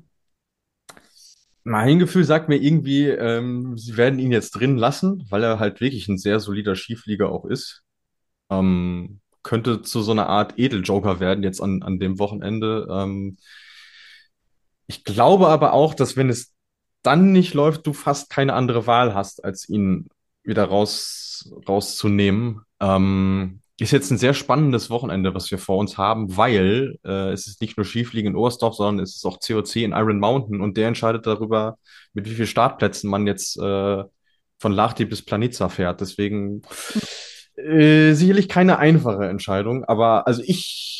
Mein 1.65 1.99
Gefühl 1.99 2.25
sagt 2.25 2.49
mir 2.49 2.57
irgendwie, 2.57 3.09
ähm, 3.09 3.77
sie 3.79 3.97
werden 3.97 4.19
ihn 4.19 4.33
jetzt 4.33 4.53
drin 4.53 4.77
lassen, 4.77 5.27
weil 5.31 5.43
er 5.43 5.59
halt 5.59 5.81
wirklich 5.81 6.09
ein 6.09 6.19
sehr 6.19 6.39
solider 6.39 6.77
Skiflieger 6.77 7.31
auch 7.31 7.47
ist. 7.47 7.83
Ähm, 8.51 9.21
könnte 9.43 9.83
zu 9.83 10.03
so 10.03 10.13
einer 10.13 10.27
Art 10.27 10.59
Edeljoker 10.59 11.21
werden 11.21 11.43
jetzt 11.43 11.61
an, 11.61 11.83
an 11.83 11.99
dem 11.99 12.19
Wochenende. 12.19 12.87
Ähm, 12.91 13.39
ich 14.87 15.05
glaube 15.05 15.49
aber 15.49 15.73
auch, 15.73 15.95
dass 15.95 16.17
wenn 16.17 16.29
es 16.29 16.54
dann 17.05 17.33
nicht 17.33 17.55
läuft, 17.55 17.87
du 17.87 17.93
fast 17.93 18.31
keine 18.31 18.55
andere 18.55 18.87
Wahl 18.87 19.15
hast, 19.15 19.45
als 19.45 19.69
ihn 19.69 20.09
wieder 20.43 20.65
raus, 20.65 21.55
rauszunehmen. 21.69 22.63
Ähm, 22.81 23.61
ist 23.81 23.91
jetzt 23.91 24.11
ein 24.11 24.19
sehr 24.19 24.35
spannendes 24.35 24.89
Wochenende, 24.89 25.35
was 25.35 25.51
wir 25.51 25.59
vor 25.59 25.79
uns 25.79 25.99
haben, 25.99 26.37
weil 26.37 26.99
äh, 27.05 27.33
es 27.33 27.47
ist 27.47 27.61
nicht 27.61 27.77
nur 27.77 27.85
Skifliegen 27.85 28.33
in 28.33 28.37
Oberstdorf, 28.37 28.75
sondern 28.77 29.03
es 29.03 29.17
ist 29.17 29.25
auch 29.25 29.41
COC 29.41 29.77
in 29.77 29.93
Iron 29.93 30.21
Mountain 30.21 30.61
und 30.61 30.77
der 30.77 30.89
entscheidet 30.89 31.27
darüber, 31.27 31.77
mit 32.13 32.27
wie 32.27 32.35
vielen 32.35 32.47
Startplätzen 32.47 33.11
man 33.11 33.27
jetzt 33.27 33.57
äh, 33.59 34.05
von 34.59 34.73
Lahti 34.73 35.05
bis 35.05 35.25
Planica 35.25 35.69
fährt. 35.69 36.01
Deswegen 36.01 36.63
äh, 37.57 38.13
sicherlich 38.13 38.49
keine 38.49 38.79
einfache 38.79 39.27
Entscheidung, 39.29 39.85
aber 39.85 40.27
also 40.29 40.43
ich 40.45 40.94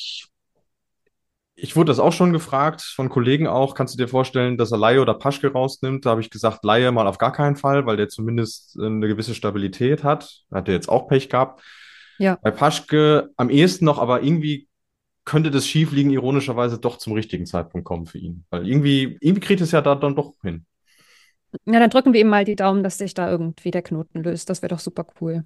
ich 1.57 1.77
wurde 1.77 1.91
das 1.91 2.01
auch 2.01 2.13
schon 2.13 2.33
gefragt, 2.33 2.83
von 2.83 3.09
Kollegen 3.09 3.47
auch, 3.47 3.75
kannst 3.75 3.95
du 3.95 3.99
dir 3.99 4.09
vorstellen, 4.09 4.59
dass 4.59 4.73
er 4.73 4.79
Laie 4.79 5.01
oder 5.01 5.15
Paschke 5.15 5.53
rausnimmt? 5.53 6.05
Da 6.05 6.11
habe 6.11 6.21
ich 6.21 6.31
gesagt, 6.31 6.65
Laie 6.65 6.91
mal 6.91 7.07
auf 7.07 7.19
gar 7.19 7.33
keinen 7.33 7.57
Fall, 7.57 7.87
weil 7.87 7.97
der 7.97 8.09
zumindest 8.09 8.77
äh, 8.77 8.87
eine 8.87 9.07
gewisse 9.07 9.35
Stabilität 9.35 10.03
hat. 10.03 10.43
Hat 10.51 10.69
er 10.69 10.75
jetzt 10.75 10.89
auch 10.89 11.07
Pech 11.07 11.29
gehabt. 11.29 11.63
Ja. 12.19 12.39
Bei 12.43 12.51
Paschke 12.51 13.31
am 13.37 13.51
ehesten 13.51 13.85
noch, 13.85 13.99
aber 13.99 14.23
irgendwie 14.23 14.69
könnte 15.25 15.51
das 15.51 15.67
Schiefliegen 15.67 16.11
ironischerweise 16.11 16.79
doch 16.79 16.99
zum 16.99 17.13
richtigen 17.13 17.47
Zeitpunkt 17.47 17.87
kommen 17.87 18.07
für 18.07 18.19
ihn. 18.19 18.45
Weil 18.51 18.69
irgendwie, 18.69 19.17
irgendwie 19.21 19.41
kriegt 19.41 19.61
es 19.61 19.71
ja 19.71 19.81
da 19.81 19.95
dann 19.95 20.17
doch 20.17 20.35
hin. 20.43 20.67
Ja, 21.67 21.79
dann 21.79 21.91
drücken 21.91 22.13
wir 22.13 22.21
ihm 22.21 22.29
mal 22.29 22.45
die 22.45 22.57
Daumen, 22.57 22.83
dass 22.83 22.99
sich 22.99 23.15
da 23.15 23.31
irgendwie 23.31 23.71
der 23.71 23.83
Knoten 23.83 24.23
löst. 24.23 24.51
Das 24.51 24.61
wäre 24.61 24.75
doch 24.75 24.81
super 24.81 25.07
cool. 25.21 25.45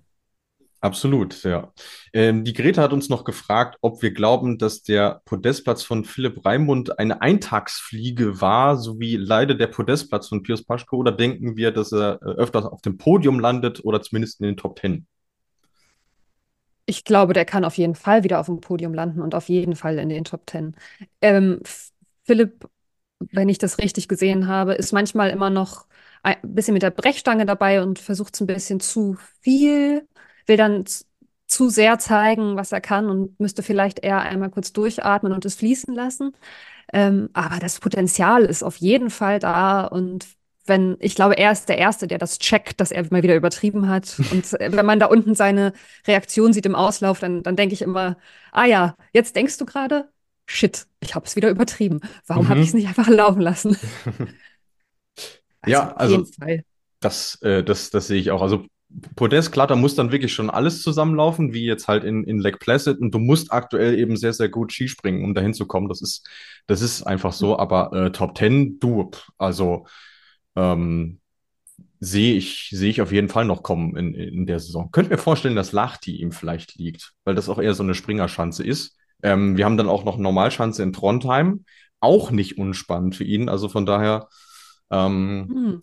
Absolut, 0.80 1.42
ja. 1.42 1.72
Ähm, 2.12 2.44
die 2.44 2.52
Greta 2.52 2.82
hat 2.82 2.92
uns 2.92 3.08
noch 3.08 3.24
gefragt, 3.24 3.76
ob 3.80 4.00
wir 4.00 4.12
glauben, 4.12 4.58
dass 4.58 4.82
der 4.82 5.22
Podestplatz 5.24 5.82
von 5.82 6.04
Philipp 6.04 6.44
Raimund 6.44 7.00
eine 7.00 7.20
Eintagsfliege 7.20 8.40
war, 8.40 8.76
sowie 8.76 9.16
leider 9.16 9.56
der 9.56 9.66
Podestplatz 9.66 10.28
von 10.28 10.44
Pius 10.44 10.64
Paschko, 10.64 10.98
oder 10.98 11.10
denken 11.10 11.56
wir, 11.56 11.72
dass 11.72 11.92
er 11.92 12.20
äh, 12.22 12.26
öfters 12.26 12.64
auf 12.64 12.80
dem 12.80 12.96
Podium 12.96 13.40
landet 13.40 13.84
oder 13.84 14.00
zumindest 14.02 14.40
in 14.40 14.46
den 14.46 14.56
Top 14.56 14.76
Ten? 14.76 15.08
Ich 16.86 17.04
glaube, 17.04 17.32
der 17.32 17.44
kann 17.44 17.64
auf 17.64 17.76
jeden 17.76 17.96
Fall 17.96 18.22
wieder 18.22 18.38
auf 18.38 18.46
dem 18.46 18.60
Podium 18.60 18.94
landen 18.94 19.20
und 19.20 19.34
auf 19.34 19.48
jeden 19.48 19.74
Fall 19.74 19.98
in 19.98 20.08
den 20.08 20.24
Top 20.24 20.46
Ten. 20.46 20.76
Ähm, 21.20 21.60
Philipp, 22.24 22.68
wenn 23.18 23.48
ich 23.48 23.58
das 23.58 23.78
richtig 23.78 24.06
gesehen 24.06 24.46
habe, 24.46 24.74
ist 24.74 24.92
manchmal 24.92 25.30
immer 25.30 25.50
noch 25.50 25.86
ein 26.22 26.36
bisschen 26.42 26.74
mit 26.74 26.82
der 26.82 26.90
Brechstange 26.90 27.46
dabei 27.46 27.82
und 27.82 27.98
versucht 27.98 28.34
es 28.34 28.40
ein 28.40 28.46
bisschen 28.46 28.78
zu 28.78 29.16
viel 29.40 30.06
will 30.48 30.56
dann 30.56 30.84
zu 31.46 31.70
sehr 31.70 31.98
zeigen, 31.98 32.56
was 32.56 32.72
er 32.72 32.80
kann 32.80 33.08
und 33.08 33.40
müsste 33.40 33.62
vielleicht 33.62 34.00
eher 34.00 34.20
einmal 34.20 34.50
kurz 34.50 34.72
durchatmen 34.72 35.32
und 35.32 35.44
es 35.44 35.54
fließen 35.56 35.94
lassen. 35.94 36.32
Ähm, 36.92 37.30
aber 37.32 37.58
das 37.58 37.80
Potenzial 37.80 38.44
ist 38.44 38.62
auf 38.62 38.76
jeden 38.76 39.10
Fall 39.10 39.38
da 39.38 39.84
und 39.84 40.26
wenn, 40.68 40.96
ich 41.00 41.14
glaube, 41.14 41.38
er 41.38 41.50
ist 41.50 41.68
der 41.68 41.78
Erste, 41.78 42.06
der 42.06 42.18
das 42.18 42.38
checkt, 42.38 42.80
dass 42.80 42.90
er 42.90 43.02
mal 43.10 43.22
wieder 43.22 43.36
übertrieben 43.36 43.88
hat. 43.88 44.20
Und 44.30 44.52
wenn 44.58 44.84
man 44.84 45.00
da 45.00 45.06
unten 45.06 45.34
seine 45.34 45.72
Reaktion 46.06 46.52
sieht 46.52 46.66
im 46.66 46.74
Auslauf, 46.74 47.20
dann, 47.20 47.42
dann 47.42 47.56
denke 47.56 47.72
ich 47.72 47.80
immer, 47.80 48.18
ah 48.52 48.66
ja, 48.66 48.94
jetzt 49.14 49.34
denkst 49.34 49.56
du 49.56 49.64
gerade, 49.64 50.10
shit, 50.44 50.86
ich 51.00 51.14
habe 51.14 51.24
es 51.24 51.36
wieder 51.36 51.48
übertrieben. 51.48 52.00
Warum 52.26 52.44
mhm. 52.44 52.48
habe 52.50 52.60
ich 52.60 52.68
es 52.68 52.74
nicht 52.74 52.86
einfach 52.86 53.08
laufen 53.08 53.40
lassen? 53.40 53.78
also 55.62 55.72
ja, 55.72 55.92
also 55.94 56.26
das, 57.00 57.40
äh, 57.42 57.64
das, 57.64 57.90
das 57.90 58.06
sehe 58.06 58.20
ich 58.20 58.30
auch. 58.30 58.42
Also 58.42 58.66
Podest, 59.16 59.52
klar, 59.52 59.66
da 59.66 59.76
muss 59.76 59.94
dann 59.94 60.12
wirklich 60.12 60.32
schon 60.32 60.48
alles 60.48 60.82
zusammenlaufen, 60.82 61.52
wie 61.52 61.64
jetzt 61.64 61.88
halt 61.88 62.04
in, 62.04 62.24
in 62.24 62.38
Lake 62.38 62.58
Placid. 62.58 62.98
Und 62.98 63.12
du 63.12 63.18
musst 63.18 63.52
aktuell 63.52 63.98
eben 63.98 64.16
sehr, 64.16 64.32
sehr 64.32 64.48
gut 64.48 64.72
Skispringen, 64.72 65.24
um 65.24 65.34
dahin 65.34 65.52
zu 65.52 65.66
kommen. 65.66 65.88
Das 65.88 66.00
ist, 66.00 66.26
das 66.66 66.80
ist 66.80 67.02
einfach 67.02 67.32
so. 67.32 67.58
Aber 67.58 67.92
äh, 67.92 68.12
Top 68.12 68.36
10, 68.38 68.78
du, 68.80 69.10
also 69.36 69.86
ähm, 70.56 71.20
sehe 72.00 72.34
ich, 72.34 72.70
sehe 72.70 72.90
ich 72.90 73.02
auf 73.02 73.12
jeden 73.12 73.28
Fall 73.28 73.44
noch 73.44 73.62
kommen 73.62 73.96
in, 73.96 74.14
in 74.14 74.46
der 74.46 74.60
Saison. 74.60 74.90
Könnt 74.90 75.10
mir 75.10 75.18
vorstellen, 75.18 75.56
dass 75.56 75.72
Lachti 75.72 76.16
ihm 76.16 76.32
vielleicht 76.32 76.76
liegt, 76.76 77.12
weil 77.24 77.34
das 77.34 77.48
auch 77.48 77.58
eher 77.58 77.74
so 77.74 77.82
eine 77.82 77.94
Springerschanze 77.94 78.64
ist. 78.64 78.96
Ähm, 79.22 79.56
wir 79.56 79.64
haben 79.64 79.76
dann 79.76 79.88
auch 79.88 80.04
noch 80.04 80.16
Normalschanze 80.16 80.82
in 80.82 80.92
Trondheim. 80.92 81.64
Auch 82.00 82.30
nicht 82.30 82.56
unspannend 82.58 83.16
für 83.16 83.24
ihn. 83.24 83.48
Also 83.48 83.68
von 83.68 83.84
daher, 83.84 84.28
ähm, 84.90 85.48
hm. 85.52 85.80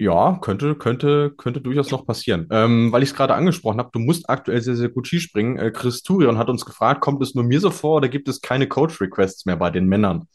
Ja, 0.00 0.38
könnte, 0.40 0.76
könnte, 0.76 1.32
könnte 1.36 1.60
durchaus 1.60 1.90
noch 1.90 2.06
passieren. 2.06 2.46
Ähm, 2.52 2.92
weil 2.92 3.02
ich 3.02 3.08
es 3.10 3.16
gerade 3.16 3.34
angesprochen 3.34 3.80
habe, 3.80 3.90
du 3.92 3.98
musst 3.98 4.30
aktuell 4.30 4.60
sehr, 4.60 4.76
sehr 4.76 4.90
gut 4.90 5.08
Skispringen. 5.08 5.56
Äh, 5.56 5.72
Chris 5.72 6.04
Turion 6.04 6.38
hat 6.38 6.48
uns 6.48 6.64
gefragt, 6.64 7.00
kommt 7.00 7.20
es 7.20 7.34
nur 7.34 7.42
mir 7.42 7.58
so 7.58 7.72
vor 7.72 7.96
oder 7.96 8.08
gibt 8.08 8.28
es 8.28 8.40
keine 8.40 8.68
Coach-Requests 8.68 9.44
mehr 9.44 9.56
bei 9.56 9.70
den 9.70 9.88
Männern? 9.88 10.28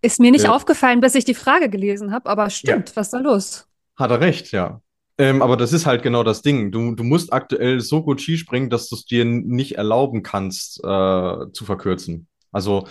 Ist 0.00 0.18
mir 0.18 0.30
nicht 0.30 0.46
äh, 0.46 0.48
aufgefallen, 0.48 1.02
bis 1.02 1.14
ich 1.14 1.26
die 1.26 1.34
Frage 1.34 1.68
gelesen 1.68 2.10
habe, 2.10 2.30
aber 2.30 2.48
stimmt, 2.48 2.88
ja. 2.88 2.96
was 2.96 3.08
ist 3.08 3.12
da 3.12 3.18
los? 3.18 3.68
Hat 3.96 4.10
er 4.10 4.20
recht, 4.20 4.50
ja. 4.52 4.80
Ähm, 5.18 5.42
aber 5.42 5.58
das 5.58 5.74
ist 5.74 5.84
halt 5.84 6.02
genau 6.02 6.22
das 6.22 6.40
Ding. 6.40 6.72
Du, 6.72 6.94
du 6.94 7.04
musst 7.04 7.34
aktuell 7.34 7.80
so 7.80 8.02
gut 8.02 8.18
Skispringen, 8.22 8.70
dass 8.70 8.88
du 8.88 8.96
es 8.96 9.04
dir 9.04 9.26
nicht 9.26 9.76
erlauben 9.76 10.22
kannst, 10.22 10.78
äh, 10.82 11.52
zu 11.52 11.66
verkürzen. 11.66 12.28
Also 12.50 12.88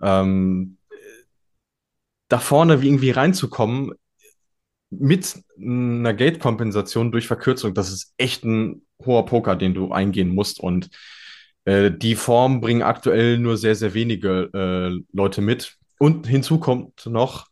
ähm, 0.00 0.78
da 2.28 2.38
vorne 2.38 2.80
wie 2.80 2.86
irgendwie 2.86 3.10
reinzukommen, 3.10 3.92
mit 4.90 5.42
einer 5.58 6.14
Gate-Kompensation 6.14 7.12
durch 7.12 7.26
Verkürzung, 7.26 7.74
das 7.74 7.92
ist 7.92 8.14
echt 8.16 8.44
ein 8.44 8.82
hoher 9.04 9.26
Poker, 9.26 9.56
den 9.56 9.74
du 9.74 9.92
eingehen 9.92 10.34
musst. 10.34 10.60
Und 10.60 10.90
äh, 11.64 11.90
die 11.90 12.14
Form 12.14 12.60
bringen 12.60 12.82
aktuell 12.82 13.38
nur 13.38 13.56
sehr, 13.56 13.74
sehr 13.74 13.94
wenige 13.94 14.50
äh, 14.54 15.02
Leute 15.12 15.40
mit. 15.40 15.76
Und 15.98 16.26
hinzu 16.26 16.58
kommt 16.58 17.06
noch, 17.06 17.46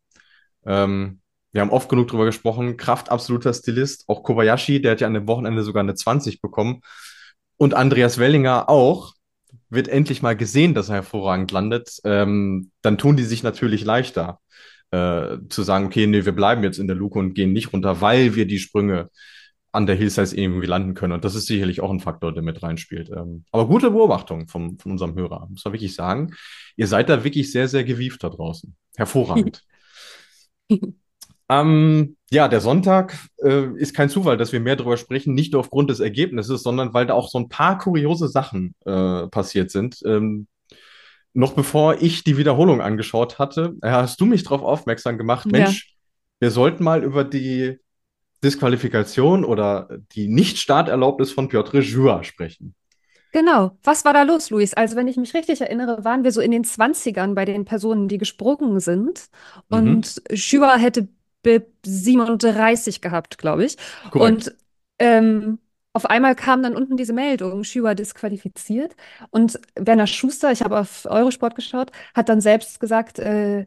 ähm, 0.66 1.20
wir 1.52 1.60
haben 1.60 1.70
oft 1.70 1.88
genug 1.88 2.08
drüber 2.08 2.24
gesprochen, 2.24 2.76
Kraft 2.76 3.10
absoluter 3.10 3.52
Stilist. 3.52 4.04
Auch 4.08 4.22
Kobayashi, 4.22 4.80
der 4.80 4.92
hat 4.92 5.00
ja 5.00 5.06
an 5.06 5.14
dem 5.14 5.28
Wochenende 5.28 5.62
sogar 5.62 5.82
eine 5.82 5.94
20 5.94 6.40
bekommen. 6.40 6.80
Und 7.56 7.74
Andreas 7.74 8.18
Wellinger 8.18 8.68
auch. 8.68 9.14
Wird 9.70 9.88
endlich 9.88 10.20
mal 10.20 10.36
gesehen, 10.36 10.74
dass 10.74 10.88
er 10.88 10.96
hervorragend 10.96 11.50
landet. 11.50 12.00
Ähm, 12.04 12.70
dann 12.82 12.98
tun 12.98 13.16
die 13.16 13.24
sich 13.24 13.42
natürlich 13.42 13.84
leichter 13.84 14.40
äh, 14.94 15.38
zu 15.48 15.62
sagen, 15.62 15.86
okay, 15.86 16.06
nee, 16.06 16.24
wir 16.24 16.32
bleiben 16.32 16.62
jetzt 16.62 16.78
in 16.78 16.86
der 16.86 16.96
Luke 16.96 17.18
und 17.18 17.34
gehen 17.34 17.52
nicht 17.52 17.72
runter, 17.72 18.00
weil 18.00 18.34
wir 18.36 18.46
die 18.46 18.58
Sprünge 18.58 19.10
an 19.72 19.86
der 19.86 19.96
Hillsize 19.96 20.36
irgendwie 20.36 20.66
landen 20.66 20.94
können. 20.94 21.14
Und 21.14 21.24
das 21.24 21.34
ist 21.34 21.46
sicherlich 21.46 21.80
auch 21.80 21.90
ein 21.90 21.98
Faktor, 21.98 22.32
der 22.32 22.44
mit 22.44 22.62
reinspielt. 22.62 23.10
Ähm, 23.10 23.44
aber 23.50 23.66
gute 23.66 23.90
Beobachtung 23.90 24.46
vom, 24.46 24.78
von 24.78 24.92
unserem 24.92 25.16
Hörer, 25.16 25.48
muss 25.50 25.64
man 25.64 25.74
wirklich 25.74 25.96
sagen. 25.96 26.32
Ihr 26.76 26.86
seid 26.86 27.08
da 27.08 27.24
wirklich 27.24 27.50
sehr, 27.50 27.66
sehr 27.66 27.82
gewieft 27.82 28.22
da 28.22 28.28
draußen. 28.28 28.76
Hervorragend. 28.96 29.62
ähm, 31.48 32.16
ja, 32.30 32.46
der 32.46 32.60
Sonntag 32.60 33.18
äh, 33.42 33.66
ist 33.76 33.94
kein 33.94 34.08
Zufall, 34.08 34.36
dass 34.36 34.52
wir 34.52 34.60
mehr 34.60 34.76
darüber 34.76 34.96
sprechen, 34.96 35.34
nicht 35.34 35.52
nur 35.52 35.60
aufgrund 35.60 35.90
des 35.90 35.98
Ergebnisses, 35.98 36.62
sondern 36.62 36.94
weil 36.94 37.06
da 37.06 37.14
auch 37.14 37.28
so 37.28 37.38
ein 37.38 37.48
paar 37.48 37.76
kuriose 37.78 38.28
Sachen 38.28 38.76
äh, 38.86 39.26
passiert 39.26 39.72
sind, 39.72 40.00
ähm, 40.06 40.46
noch 41.34 41.52
bevor 41.52 42.00
ich 42.00 42.24
die 42.24 42.38
Wiederholung 42.38 42.80
angeschaut 42.80 43.38
hatte, 43.38 43.74
äh, 43.82 43.90
hast 43.90 44.20
du 44.20 44.26
mich 44.26 44.44
darauf 44.44 44.62
aufmerksam 44.62 45.18
gemacht, 45.18 45.46
Mensch, 45.50 45.86
ja. 45.86 45.94
wir 46.40 46.50
sollten 46.50 46.84
mal 46.84 47.02
über 47.02 47.24
die 47.24 47.78
Disqualifikation 48.42 49.44
oder 49.44 49.88
die 50.12 50.28
Nicht-Starterlaubnis 50.28 51.32
von 51.32 51.48
Piotr 51.48 51.80
Jura 51.80 52.22
sprechen. 52.22 52.74
Genau. 53.32 53.76
Was 53.82 54.04
war 54.04 54.12
da 54.12 54.22
los, 54.22 54.50
Luis? 54.50 54.74
Also, 54.74 54.94
wenn 54.94 55.08
ich 55.08 55.16
mich 55.16 55.34
richtig 55.34 55.60
erinnere, 55.60 56.04
waren 56.04 56.22
wir 56.22 56.30
so 56.30 56.40
in 56.40 56.52
den 56.52 56.62
20ern 56.64 57.34
bei 57.34 57.44
den 57.44 57.64
Personen, 57.64 58.06
die 58.06 58.18
gesprungen 58.18 58.78
sind. 58.78 59.26
Mhm. 59.70 59.76
Und 59.76 60.22
mhm. 60.30 60.36
Jura 60.36 60.76
hätte 60.76 61.08
BIP 61.42 61.66
37 61.84 63.00
gehabt, 63.00 63.38
glaube 63.38 63.64
ich. 63.64 63.76
Korrekt. 64.10 64.46
Und 64.46 64.56
ähm, 65.00 65.58
auf 65.94 66.06
einmal 66.06 66.34
kam 66.34 66.62
dann 66.62 66.76
unten 66.76 66.96
diese 66.96 67.12
Meldung, 67.12 67.62
Schüler 67.64 67.94
disqualifiziert. 67.94 68.96
Und 69.30 69.60
Werner 69.76 70.08
Schuster, 70.08 70.50
ich 70.50 70.62
habe 70.62 70.78
auf 70.78 71.06
Eurosport 71.06 71.54
geschaut, 71.54 71.92
hat 72.14 72.28
dann 72.28 72.40
selbst 72.40 72.80
gesagt, 72.80 73.20
äh, 73.20 73.66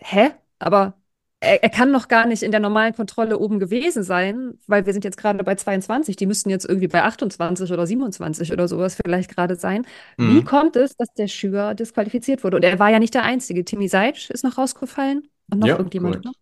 hä? 0.00 0.30
Aber 0.58 0.94
er, 1.40 1.62
er, 1.62 1.68
kann 1.68 1.90
noch 1.90 2.08
gar 2.08 2.26
nicht 2.26 2.42
in 2.42 2.50
der 2.50 2.60
normalen 2.60 2.94
Kontrolle 2.94 3.38
oben 3.38 3.58
gewesen 3.58 4.02
sein, 4.02 4.58
weil 4.66 4.86
wir 4.86 4.94
sind 4.94 5.04
jetzt 5.04 5.18
gerade 5.18 5.44
bei 5.44 5.54
22. 5.54 6.16
Die 6.16 6.24
müssten 6.24 6.48
jetzt 6.48 6.64
irgendwie 6.64 6.88
bei 6.88 7.02
28 7.02 7.70
oder 7.70 7.86
27 7.86 8.52
oder 8.52 8.68
sowas 8.68 8.96
vielleicht 8.96 9.34
gerade 9.34 9.56
sein. 9.56 9.86
Mhm. 10.16 10.34
Wie 10.34 10.44
kommt 10.44 10.76
es, 10.76 10.96
dass 10.96 11.12
der 11.12 11.28
Schüler 11.28 11.74
disqualifiziert 11.74 12.42
wurde? 12.42 12.56
Und 12.56 12.62
er 12.62 12.78
war 12.78 12.88
ja 12.88 12.98
nicht 12.98 13.12
der 13.12 13.24
Einzige. 13.24 13.66
Timmy 13.66 13.88
Seitsch 13.88 14.30
ist 14.30 14.44
noch 14.44 14.56
rausgefallen. 14.56 15.28
Und 15.50 15.58
noch 15.58 15.68
ja, 15.68 15.76
irgendjemand 15.76 16.24
noch? 16.24 16.32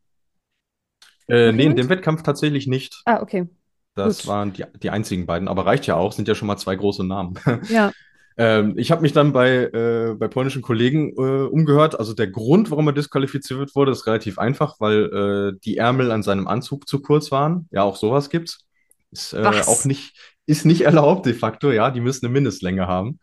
Äh, 1.26 1.50
nee, 1.50 1.64
in 1.64 1.74
dem 1.74 1.88
Wettkampf 1.88 2.22
tatsächlich 2.22 2.68
nicht. 2.68 3.02
Ah, 3.04 3.20
okay. 3.20 3.48
Das 3.94 4.18
Gut. 4.18 4.26
waren 4.26 4.52
die, 4.52 4.64
die 4.82 4.90
einzigen 4.90 5.26
beiden, 5.26 5.48
aber 5.48 5.66
reicht 5.66 5.86
ja 5.86 5.96
auch, 5.96 6.12
sind 6.12 6.26
ja 6.28 6.34
schon 6.34 6.48
mal 6.48 6.56
zwei 6.56 6.76
große 6.76 7.04
Namen. 7.04 7.34
Ja. 7.68 7.92
ähm, 8.36 8.74
ich 8.76 8.90
habe 8.90 9.02
mich 9.02 9.12
dann 9.12 9.32
bei, 9.32 9.66
äh, 9.66 10.14
bei 10.18 10.26
polnischen 10.28 10.62
Kollegen 10.62 11.10
äh, 11.16 11.46
umgehört. 11.46 11.98
Also 11.98 12.12
der 12.14 12.26
Grund, 12.26 12.70
warum 12.70 12.88
er 12.88 12.92
disqualifiziert 12.92 13.74
wurde, 13.76 13.92
ist 13.92 14.06
relativ 14.06 14.38
einfach, 14.38 14.76
weil 14.80 15.54
äh, 15.54 15.58
die 15.64 15.76
Ärmel 15.76 16.10
an 16.10 16.22
seinem 16.24 16.48
Anzug 16.48 16.88
zu 16.88 17.00
kurz 17.00 17.30
waren. 17.30 17.68
Ja, 17.70 17.84
auch 17.84 17.96
sowas 17.96 18.30
gibt's. 18.30 18.66
Ist 19.12 19.32
äh, 19.32 19.44
auch 19.66 19.84
nicht, 19.84 20.16
ist 20.46 20.66
nicht 20.66 20.80
erlaubt 20.82 21.26
de 21.26 21.34
facto, 21.34 21.70
ja, 21.70 21.90
die 21.90 22.00
müssen 22.00 22.26
eine 22.26 22.32
Mindestlänge 22.32 22.88
haben. 22.88 23.20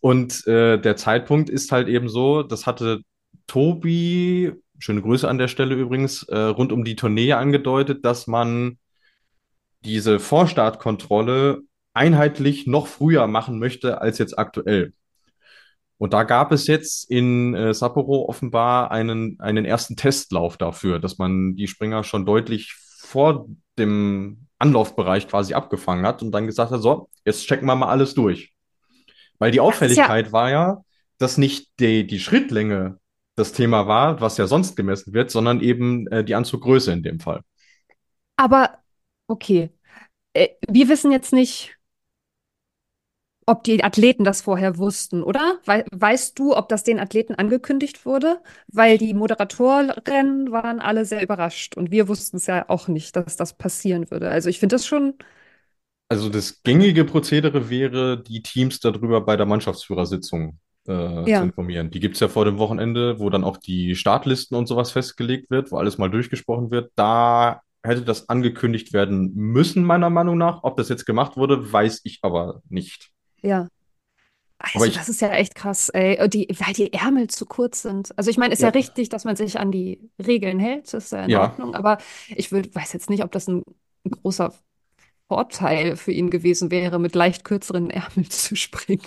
Und 0.00 0.46
äh, 0.46 0.78
der 0.78 0.96
Zeitpunkt 0.96 1.50
ist 1.50 1.72
halt 1.72 1.88
eben 1.88 2.08
so, 2.08 2.42
das 2.42 2.66
hatte 2.66 3.00
Tobi, 3.46 4.52
schöne 4.78 5.02
Grüße 5.02 5.28
an 5.28 5.38
der 5.38 5.48
Stelle 5.48 5.74
übrigens, 5.74 6.22
äh, 6.24 6.38
rund 6.38 6.72
um 6.72 6.84
die 6.84 6.96
Tournee 6.96 7.32
angedeutet, 7.32 8.04
dass 8.04 8.26
man 8.26 8.78
diese 9.86 10.18
Vorstartkontrolle 10.18 11.62
einheitlich 11.94 12.66
noch 12.66 12.86
früher 12.88 13.26
machen 13.26 13.58
möchte 13.58 14.00
als 14.00 14.18
jetzt 14.18 14.38
aktuell. 14.38 14.92
Und 15.98 16.12
da 16.12 16.24
gab 16.24 16.52
es 16.52 16.66
jetzt 16.66 17.10
in 17.10 17.54
äh, 17.54 17.72
Sapporo 17.72 18.28
offenbar 18.28 18.90
einen, 18.90 19.40
einen 19.40 19.64
ersten 19.64 19.96
Testlauf 19.96 20.58
dafür, 20.58 20.98
dass 20.98 21.16
man 21.16 21.56
die 21.56 21.68
Springer 21.68 22.04
schon 22.04 22.26
deutlich 22.26 22.74
vor 22.74 23.48
dem 23.78 24.48
Anlaufbereich 24.58 25.28
quasi 25.28 25.54
abgefangen 25.54 26.06
hat 26.06 26.22
und 26.22 26.32
dann 26.32 26.46
gesagt 26.46 26.70
hat, 26.70 26.82
so, 26.82 27.08
jetzt 27.24 27.46
checken 27.46 27.66
wir 27.66 27.76
mal 27.76 27.88
alles 27.88 28.14
durch. 28.14 28.52
Weil 29.38 29.52
die 29.52 29.60
Auffälligkeit 29.60 30.26
ja 30.26 30.32
war 30.32 30.50
ja, 30.50 30.82
dass 31.18 31.38
nicht 31.38 31.80
die, 31.80 32.06
die 32.06 32.20
Schrittlänge 32.20 32.98
das 33.36 33.52
Thema 33.52 33.86
war, 33.86 34.20
was 34.20 34.36
ja 34.36 34.46
sonst 34.46 34.76
gemessen 34.76 35.14
wird, 35.14 35.30
sondern 35.30 35.60
eben 35.60 36.06
äh, 36.08 36.24
die 36.24 36.34
Anzuggröße 36.34 36.92
in 36.92 37.02
dem 37.02 37.20
Fall. 37.20 37.42
Aber 38.36 38.78
okay, 39.28 39.70
wir 40.68 40.88
wissen 40.88 41.12
jetzt 41.12 41.32
nicht, 41.32 41.76
ob 43.46 43.62
die 43.62 43.84
Athleten 43.84 44.24
das 44.24 44.42
vorher 44.42 44.76
wussten, 44.76 45.22
oder? 45.22 45.58
We 45.64 45.84
weißt 45.92 46.36
du, 46.38 46.56
ob 46.56 46.68
das 46.68 46.82
den 46.82 46.98
Athleten 46.98 47.36
angekündigt 47.36 48.04
wurde? 48.04 48.40
Weil 48.66 48.98
die 48.98 49.14
Moderatoren 49.14 49.90
waren 50.50 50.80
alle 50.80 51.04
sehr 51.04 51.22
überrascht 51.22 51.76
und 51.76 51.92
wir 51.92 52.08
wussten 52.08 52.38
es 52.38 52.46
ja 52.46 52.68
auch 52.68 52.88
nicht, 52.88 53.14
dass 53.14 53.36
das 53.36 53.56
passieren 53.56 54.10
würde. 54.10 54.28
Also 54.28 54.48
ich 54.48 54.58
finde 54.58 54.74
das 54.74 54.86
schon. 54.86 55.14
Also 56.08 56.28
das 56.28 56.62
gängige 56.64 57.04
Prozedere 57.04 57.70
wäre, 57.70 58.20
die 58.20 58.42
Teams 58.42 58.80
darüber 58.80 59.20
bei 59.20 59.36
der 59.36 59.46
Mannschaftsführersitzung 59.46 60.58
äh, 60.88 61.30
ja. 61.30 61.38
zu 61.38 61.44
informieren. 61.44 61.90
Die 61.90 62.00
gibt 62.00 62.14
es 62.14 62.20
ja 62.20 62.28
vor 62.28 62.44
dem 62.44 62.58
Wochenende, 62.58 63.20
wo 63.20 63.30
dann 63.30 63.44
auch 63.44 63.56
die 63.56 63.94
Startlisten 63.94 64.56
und 64.56 64.66
sowas 64.66 64.90
festgelegt 64.90 65.50
wird, 65.50 65.70
wo 65.70 65.78
alles 65.78 65.98
mal 65.98 66.10
durchgesprochen 66.10 66.70
wird. 66.70 66.90
Da 66.96 67.62
hätte 67.86 68.02
das 68.02 68.28
angekündigt 68.28 68.92
werden 68.92 69.32
müssen, 69.34 69.84
meiner 69.84 70.10
Meinung 70.10 70.38
nach. 70.38 70.62
Ob 70.64 70.76
das 70.76 70.88
jetzt 70.88 71.06
gemacht 71.06 71.36
wurde, 71.36 71.72
weiß 71.72 72.00
ich 72.04 72.18
aber 72.22 72.62
nicht. 72.68 73.10
Ja. 73.42 73.68
Also, 74.58 74.86
ich, 74.86 74.94
das 74.94 75.08
ist 75.08 75.20
ja 75.20 75.30
echt 75.30 75.54
krass, 75.54 75.90
ey. 75.90 76.28
Die, 76.28 76.48
weil 76.58 76.72
die 76.72 76.92
Ärmel 76.92 77.28
zu 77.28 77.44
kurz 77.44 77.82
sind. 77.82 78.16
Also, 78.18 78.30
ich 78.30 78.38
meine, 78.38 78.54
ist 78.54 78.62
ja. 78.62 78.68
ja 78.68 78.72
richtig, 78.72 79.10
dass 79.10 79.24
man 79.24 79.36
sich 79.36 79.58
an 79.58 79.70
die 79.70 80.10
Regeln 80.24 80.58
hält. 80.58 80.92
Das 80.92 81.04
ist 81.04 81.12
ja 81.12 81.24
in 81.24 81.30
ja. 81.30 81.42
Ordnung. 81.42 81.74
Aber 81.74 81.98
ich 82.28 82.52
würd, 82.52 82.74
weiß 82.74 82.92
jetzt 82.92 83.10
nicht, 83.10 83.22
ob 83.22 83.32
das 83.32 83.48
ein, 83.48 83.62
ein 84.04 84.10
großer 84.10 84.52
Vorteil 85.28 85.96
für 85.96 86.12
ihn 86.12 86.30
gewesen 86.30 86.70
wäre, 86.70 87.00
mit 87.00 87.14
leicht 87.14 87.44
kürzeren 87.44 87.90
Ärmeln 87.90 88.30
zu 88.30 88.54
springen. 88.54 89.02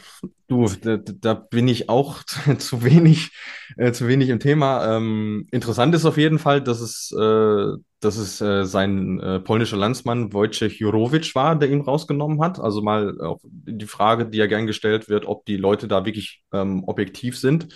Du, 0.48 0.68
da, 0.68 0.98
da 0.98 1.34
bin 1.34 1.68
ich 1.68 1.90
auch 1.90 2.24
zu 2.58 2.84
wenig, 2.84 3.32
äh, 3.78 3.92
zu 3.92 4.08
wenig 4.08 4.30
im 4.30 4.40
Thema. 4.40 4.98
Ähm, 4.98 5.48
interessant 5.52 5.96
ist 5.96 6.06
auf 6.06 6.18
jeden 6.18 6.40
Fall, 6.40 6.62
dass 6.62 6.82
es, 6.82 7.12
äh, 7.12 7.68
dass 8.00 8.18
es 8.18 8.42
äh, 8.42 8.66
sein 8.66 9.20
äh, 9.20 9.40
polnischer 9.40 9.78
Landsmann 9.78 10.34
Wojciech 10.34 10.80
Jurowicz 10.80 11.36
war, 11.36 11.56
der 11.58 11.70
ihn 11.70 11.82
rausgenommen 11.82 12.42
hat. 12.42 12.60
Also 12.60 12.82
mal 12.82 13.20
auf 13.22 13.40
die 13.44 13.86
Frage, 13.86 14.28
die 14.28 14.40
ja 14.40 14.48
gern 14.48 14.68
gestellt 14.68 15.08
wird, 15.08 15.26
ob 15.26 15.46
die 15.46 15.58
Leute 15.58 15.88
da 15.88 16.06
wirklich 16.06 16.44
ähm, 16.52 16.84
objektiv 16.86 17.38
sind. 17.38 17.70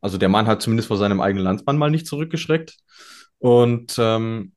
Also 0.00 0.18
der 0.18 0.28
Mann 0.28 0.46
hat 0.46 0.62
zumindest 0.62 0.88
vor 0.88 0.96
seinem 0.98 1.20
eigenen 1.20 1.44
Landsmann 1.44 1.78
mal 1.78 1.90
nicht 1.90 2.06
zurückgeschreckt. 2.06 2.76
Und 3.38 3.96
ähm, 3.98 4.52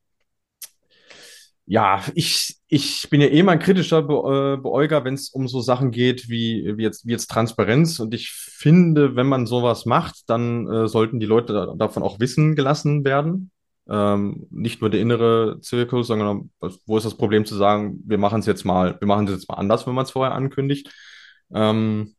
ja, 1.68 2.04
ich, 2.14 2.58
ich 2.68 3.10
bin 3.10 3.22
ja 3.22 3.28
eh 3.28 3.42
mal 3.42 3.54
ein 3.54 3.60
kritischer 3.60 4.04
Be 4.04 4.14
äh, 4.58 4.62
Beäuger, 4.62 5.04
wenn 5.04 5.16
es 5.16 5.30
um 5.30 5.48
so 5.48 5.62
Sachen 5.62 5.92
geht 5.92 6.30
wie, 6.30 6.74
wie, 6.78 6.84
jetzt, 6.84 7.06
wie 7.08 7.12
jetzt 7.12 7.28
Transparenz. 7.28 8.00
Und 8.00 8.14
ich 8.14 8.32
finde, 8.32 9.16
wenn 9.16 9.28
man 9.28 9.48
sowas 9.48 9.86
macht, 9.86 10.30
dann 10.30 10.68
äh, 10.68 10.88
sollten 10.88 11.20
die 11.20 11.26
Leute 11.26 11.54
da, 11.54 11.74
davon 11.76 12.04
auch 12.04 12.20
wissen 12.20 12.56
gelassen 12.56 13.04
werden. 13.04 13.52
Ähm, 13.90 14.48
nicht 14.52 14.82
nur 14.82 14.90
der 14.90 15.00
innere 15.00 15.60
Zirkus, 15.62 16.08
sondern 16.08 16.52
wo 16.86 16.98
ist 16.98 17.06
das 17.06 17.18
Problem 17.18 17.46
zu 17.46 17.56
sagen, 17.56 18.00
wir 18.06 18.18
machen 18.18 18.40
es 18.40 18.46
jetzt 18.46 18.64
mal, 18.64 18.98
wir 19.00 19.08
machen 19.08 19.28
es 19.28 19.34
jetzt 19.34 19.50
mal 19.50 19.56
anders, 19.56 19.88
wenn 19.88 19.96
man 19.96 20.06
es 20.06 20.12
vorher 20.12 20.36
ankündigt. 20.36 20.92
Ähm, 21.54 22.16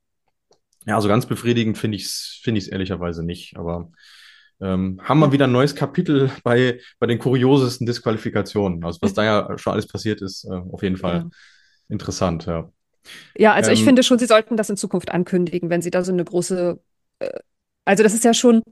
ja, 0.87 0.97
also 0.97 1.09
ganz 1.09 1.27
befriedigend 1.27 1.79
finde 1.79 1.97
ich 1.97 2.05
es 2.05 2.41
finde 2.43 2.61
ich 2.61 2.73
ehrlicherweise 2.73 3.25
nicht. 3.25 3.57
Aber 3.57 3.91
ähm, 4.61 5.01
haben 5.03 5.21
wir 5.21 5.33
wieder 5.33 5.47
ein 5.47 5.53
neues 5.53 5.75
Kapitel 5.75 6.31
bei, 6.43 6.81
bei 6.99 7.07
den 7.07 7.19
kuriosesten 7.19 7.87
Disqualifikationen. 7.87 8.85
Also 8.85 8.99
was 9.03 9.15
da 9.15 9.25
ja 9.25 9.59
schon 9.59 9.73
alles 9.73 9.87
passiert 9.87 10.23
ist, 10.23 10.45
äh, 10.45 10.55
auf 10.55 10.83
jeden 10.83 10.97
Fall 10.97 11.17
ja. 11.17 11.29
interessant, 11.89 12.47
ja. 12.47 12.71
Ja, 13.37 13.53
also 13.53 13.71
ähm, 13.71 13.75
ich 13.75 13.85
finde 13.85 14.03
schon, 14.03 14.19
sie 14.19 14.27
sollten 14.27 14.57
das 14.57 14.71
in 14.71 14.77
Zukunft 14.77 15.13
ankündigen, 15.13 15.71
wenn 15.71 15.83
sie 15.83 15.91
da 15.91 16.03
so 16.03 16.13
eine 16.13 16.25
große, 16.25 16.81
äh, 17.21 17.39
also 17.85 18.03
das 18.03 18.15
ist 18.15 18.25
ja 18.25 18.35
schon 18.35 18.63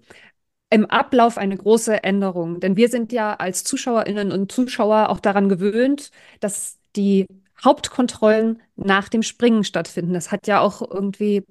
im 0.71 0.87
Ablauf 0.87 1.39
eine 1.39 1.57
große 1.57 2.03
Änderung. 2.03 2.61
Denn 2.61 2.77
wir 2.77 2.89
sind 2.89 3.13
ja 3.13 3.35
als 3.35 3.63
Zuschauerinnen 3.65 4.33
und 4.33 4.51
Zuschauer 4.51 5.09
auch 5.09 5.21
daran 5.21 5.49
gewöhnt, 5.49 6.11
dass 6.41 6.79
die 6.97 7.27
Hauptkontrollen 7.63 8.61
nach 8.77 9.09
dem 9.09 9.23
Springen 9.23 9.65
stattfinden. 9.65 10.15
Das 10.15 10.33
hat 10.33 10.47
ja 10.47 10.61
auch 10.61 10.83
irgendwie 10.83 11.45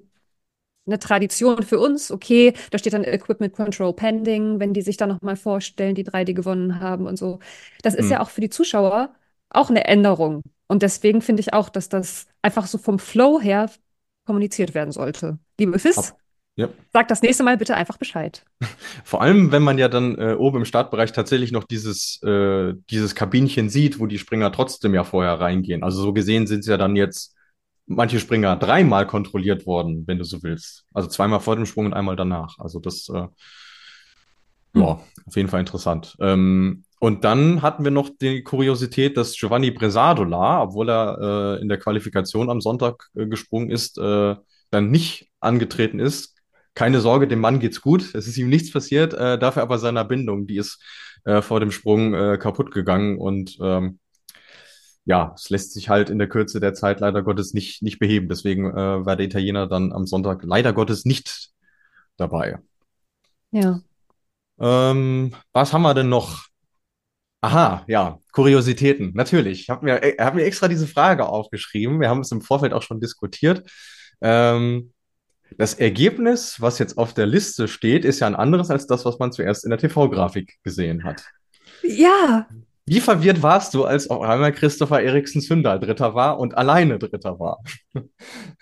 eine 0.86 0.98
Tradition 0.98 1.62
für 1.62 1.78
uns. 1.78 2.10
Okay, 2.10 2.54
da 2.70 2.78
steht 2.78 2.92
dann 2.92 3.04
Equipment 3.04 3.54
Control 3.54 3.92
Pending, 3.92 4.60
wenn 4.60 4.74
die 4.74 4.82
sich 4.82 4.96
dann 4.96 5.08
nochmal 5.08 5.36
vorstellen, 5.36 5.94
die 5.94 6.04
drei, 6.04 6.24
die 6.24 6.34
gewonnen 6.34 6.80
haben 6.80 7.06
und 7.06 7.18
so. 7.18 7.38
Das 7.82 7.94
ist 7.94 8.06
mhm. 8.06 8.12
ja 8.12 8.20
auch 8.20 8.30
für 8.30 8.40
die 8.40 8.50
Zuschauer 8.50 9.14
auch 9.50 9.70
eine 9.70 9.84
Änderung. 9.86 10.42
Und 10.66 10.82
deswegen 10.82 11.22
finde 11.22 11.40
ich 11.40 11.52
auch, 11.52 11.68
dass 11.68 11.88
das 11.88 12.26
einfach 12.42 12.66
so 12.66 12.78
vom 12.78 12.98
Flow 12.98 13.40
her 13.40 13.70
kommuniziert 14.26 14.74
werden 14.74 14.92
sollte. 14.92 15.38
Liebe 15.58 15.78
FIS, 15.78 16.14
ja. 16.56 16.68
sag 16.92 17.08
das 17.08 17.22
nächste 17.22 17.44
Mal 17.44 17.56
bitte 17.56 17.74
einfach 17.74 17.98
Bescheid. 17.98 18.44
Vor 19.04 19.22
allem, 19.22 19.52
wenn 19.52 19.62
man 19.62 19.78
ja 19.78 19.88
dann 19.88 20.16
äh, 20.18 20.34
oben 20.34 20.58
im 20.58 20.64
Startbereich 20.64 21.12
tatsächlich 21.12 21.52
noch 21.52 21.64
dieses, 21.64 22.22
äh, 22.22 22.74
dieses 22.90 23.14
Kabinchen 23.14 23.68
sieht, 23.68 24.00
wo 24.00 24.06
die 24.06 24.18
Springer 24.18 24.50
trotzdem 24.52 24.94
ja 24.94 25.04
vorher 25.04 25.40
reingehen. 25.40 25.82
Also 25.82 26.02
so 26.02 26.12
gesehen 26.12 26.46
sind 26.46 26.60
es 26.60 26.66
ja 26.66 26.76
dann 26.76 26.96
jetzt 26.96 27.33
manche 27.86 28.20
Springer 28.20 28.56
dreimal 28.56 29.06
kontrolliert 29.06 29.66
worden, 29.66 30.04
wenn 30.06 30.18
du 30.18 30.24
so 30.24 30.42
willst. 30.42 30.84
Also 30.92 31.08
zweimal 31.08 31.40
vor 31.40 31.56
dem 31.56 31.66
Sprung 31.66 31.86
und 31.86 31.94
einmal 31.94 32.16
danach. 32.16 32.58
Also 32.58 32.80
das, 32.80 33.08
äh, 33.08 33.26
hm. 34.74 34.82
ja, 34.82 35.00
auf 35.26 35.36
jeden 35.36 35.48
Fall 35.48 35.60
interessant. 35.60 36.16
Ähm, 36.20 36.84
und 37.00 37.24
dann 37.24 37.60
hatten 37.60 37.84
wir 37.84 37.90
noch 37.90 38.08
die 38.20 38.42
Kuriosität, 38.42 39.16
dass 39.16 39.36
Giovanni 39.36 39.70
Bresadola, 39.70 40.62
obwohl 40.62 40.88
er 40.88 41.58
äh, 41.58 41.62
in 41.62 41.68
der 41.68 41.78
Qualifikation 41.78 42.48
am 42.48 42.62
Sonntag 42.62 43.10
äh, 43.14 43.26
gesprungen 43.26 43.70
ist, 43.70 43.98
äh, 43.98 44.36
dann 44.70 44.90
nicht 44.90 45.28
angetreten 45.40 46.00
ist. 46.00 46.34
Keine 46.74 47.00
Sorge, 47.00 47.28
dem 47.28 47.40
Mann 47.40 47.60
geht's 47.60 47.82
gut. 47.82 48.14
Es 48.14 48.26
ist 48.26 48.38
ihm 48.38 48.48
nichts 48.48 48.72
passiert. 48.72 49.12
Äh, 49.12 49.38
dafür 49.38 49.62
aber 49.62 49.78
seiner 49.78 50.04
Bindung, 50.04 50.46
die 50.46 50.56
ist 50.56 50.82
äh, 51.24 51.42
vor 51.42 51.60
dem 51.60 51.70
Sprung 51.70 52.14
äh, 52.14 52.38
kaputt 52.38 52.70
gegangen 52.70 53.18
und 53.18 53.58
ähm, 53.60 53.98
ja, 55.04 55.32
es 55.34 55.50
lässt 55.50 55.72
sich 55.74 55.88
halt 55.88 56.08
in 56.10 56.18
der 56.18 56.28
Kürze 56.28 56.60
der 56.60 56.74
Zeit 56.74 57.00
leider 57.00 57.22
Gottes 57.22 57.52
nicht, 57.52 57.82
nicht 57.82 57.98
beheben. 57.98 58.28
Deswegen 58.28 58.70
äh, 58.70 59.04
war 59.04 59.16
der 59.16 59.26
Italiener 59.26 59.66
dann 59.66 59.92
am 59.92 60.06
Sonntag 60.06 60.42
leider 60.44 60.72
Gottes 60.72 61.04
nicht 61.04 61.50
dabei. 62.16 62.58
Ja. 63.50 63.80
Ähm, 64.58 65.34
was 65.52 65.72
haben 65.72 65.82
wir 65.82 65.94
denn 65.94 66.08
noch? 66.08 66.46
Aha, 67.42 67.84
ja, 67.86 68.18
Kuriositäten, 68.32 69.12
natürlich. 69.14 69.60
Ich 69.60 69.70
habe 69.70 69.84
mir, 69.84 70.02
äh, 70.02 70.16
hab 70.18 70.34
mir 70.34 70.44
extra 70.44 70.68
diese 70.68 70.86
Frage 70.86 71.26
aufgeschrieben. 71.26 72.00
Wir 72.00 72.08
haben 72.08 72.20
es 72.20 72.32
im 72.32 72.40
Vorfeld 72.40 72.72
auch 72.72 72.82
schon 72.82 73.00
diskutiert. 73.00 73.70
Ähm, 74.22 74.94
das 75.58 75.74
Ergebnis, 75.74 76.60
was 76.60 76.78
jetzt 76.78 76.96
auf 76.96 77.12
der 77.12 77.26
Liste 77.26 77.68
steht, 77.68 78.06
ist 78.06 78.20
ja 78.20 78.26
ein 78.26 78.34
anderes 78.34 78.70
als 78.70 78.86
das, 78.86 79.04
was 79.04 79.18
man 79.18 79.32
zuerst 79.32 79.64
in 79.64 79.70
der 79.70 79.78
TV-Grafik 79.78 80.58
gesehen 80.62 81.04
hat. 81.04 81.24
Ja, 81.82 82.48
wie 82.86 83.00
verwirrt 83.00 83.42
warst 83.42 83.72
du, 83.72 83.84
als 83.84 84.10
auf 84.10 84.20
einmal 84.20 84.52
Christopher 84.52 85.02
Eriksen 85.02 85.40
Sünder 85.40 85.78
Dritter 85.78 86.14
war 86.14 86.38
und 86.38 86.54
alleine 86.56 86.98
Dritter 86.98 87.40
war? 87.40 87.62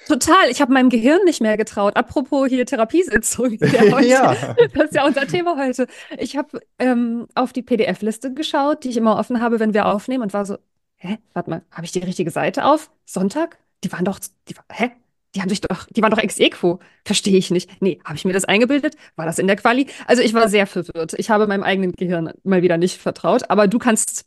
Total. 0.06 0.48
Ich 0.48 0.61
habe 0.61 0.72
meinem 0.72 0.90
Gehirn 0.90 1.24
nicht 1.24 1.40
mehr 1.40 1.56
getraut. 1.56 1.96
Apropos 1.96 2.48
hier 2.48 2.64
Therapiesitzung. 2.64 3.58
ja. 4.02 4.37
Das 4.74 4.85
ist 4.85 4.94
ja 4.94 5.04
unser 5.04 5.26
Thema 5.26 5.56
heute. 5.58 5.88
Ich 6.18 6.37
habe 6.37 6.61
ähm, 6.78 7.26
auf 7.35 7.52
die 7.52 7.62
PDF-Liste 7.62 8.32
geschaut, 8.32 8.85
die 8.85 8.90
ich 8.90 8.96
immer 8.96 9.18
offen 9.18 9.40
habe, 9.40 9.58
wenn 9.58 9.74
wir 9.74 9.87
aufnehmen 9.87 10.22
und 10.22 10.32
war 10.32 10.46
so, 10.46 10.56
hä, 10.98 11.18
warte 11.32 11.50
mal, 11.50 11.62
habe 11.72 11.85
ich 11.85 11.92
die 11.92 11.98
richtige 11.98 12.30
Seite 12.30 12.64
auf? 12.64 12.90
Sonntag? 13.04 13.58
Die 13.82 13.90
waren 13.90 14.04
doch, 14.04 14.20
die, 14.48 14.54
hä? 14.70 14.92
Die 15.35 15.40
haben 15.40 15.49
sich 15.49 15.61
doch, 15.61 15.87
die 15.87 16.03
waren 16.03 16.11
doch 16.11 16.18
ex 16.18 16.38
equo. 16.38 16.79
Verstehe 17.05 17.38
ich 17.38 17.51
nicht. 17.51 17.71
Nee, 17.81 18.01
habe 18.05 18.16
ich 18.16 18.25
mir 18.25 18.33
das 18.33 18.45
eingebildet? 18.45 18.97
War 19.16 19.27
das 19.27 19.38
in 19.38 19.47
der 19.47 19.57
Quali? 19.57 19.87
Also 20.07 20.23
ich 20.23 20.35
war 20.35 20.49
sehr 20.49 20.66
verwirrt. 20.66 21.14
Ich 21.16 21.31
habe 21.31 21.47
meinem 21.47 21.62
eigenen 21.62 21.92
Gehirn 21.92 22.33
mal 22.45 22.62
wieder 22.62 22.77
nicht 22.77 22.99
vertraut. 23.01 23.49
Aber 23.49 23.66
du 23.66 23.79
kannst 23.79 24.27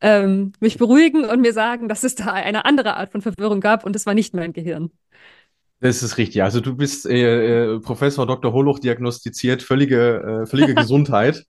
ähm, 0.00 0.52
mich 0.60 0.78
beruhigen 0.78 1.24
und 1.24 1.40
mir 1.40 1.52
sagen, 1.52 1.88
dass 1.88 2.02
es 2.02 2.16
da 2.16 2.26
eine 2.26 2.64
andere 2.64 2.96
Art 2.96 3.12
von 3.12 3.22
Verwirrung 3.22 3.60
gab 3.60 3.84
und 3.84 3.94
es 3.94 4.04
war 4.04 4.14
nicht 4.14 4.34
mein 4.34 4.52
Gehirn. 4.52 4.90
Das 5.80 6.02
ist 6.02 6.16
richtig. 6.18 6.42
Also 6.42 6.60
du 6.60 6.76
bist 6.76 7.06
äh, 7.06 7.74
äh, 7.74 7.80
Professor 7.80 8.26
Dr. 8.26 8.52
Holoch 8.52 8.78
diagnostiziert, 8.78 9.62
völlige, 9.62 10.42
äh, 10.42 10.46
völlige 10.46 10.74
Gesundheit. 10.76 11.44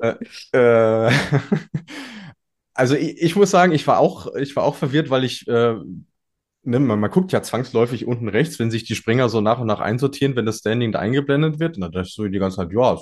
äh, 0.00 0.14
äh, 0.52 1.12
also 2.74 2.94
ich, 2.94 3.22
ich, 3.22 3.36
muss 3.36 3.50
sagen, 3.50 3.72
ich 3.72 3.86
war 3.86 3.98
auch, 3.98 4.34
ich 4.36 4.54
war 4.54 4.64
auch 4.64 4.76
verwirrt, 4.76 5.10
weil 5.10 5.24
ich 5.24 5.48
äh, 5.48 5.74
ne, 6.62 6.78
man, 6.80 7.00
man, 7.00 7.10
guckt 7.10 7.32
ja 7.32 7.42
zwangsläufig 7.42 8.06
unten 8.06 8.28
rechts, 8.28 8.58
wenn 8.58 8.70
sich 8.70 8.84
die 8.84 8.94
Springer 8.94 9.28
so 9.28 9.40
nach 9.40 9.58
und 9.58 9.66
nach 9.66 9.80
einsortieren, 9.80 10.36
wenn 10.36 10.46
das 10.46 10.58
Standing 10.58 10.92
da 10.92 10.98
eingeblendet 10.98 11.60
wird. 11.60 11.78
Und 11.78 11.94
da 11.94 12.00
ist 12.00 12.14
so 12.14 12.26
die 12.26 12.38
ganze 12.38 12.58
Zeit, 12.58 12.72
ja, 12.72 12.98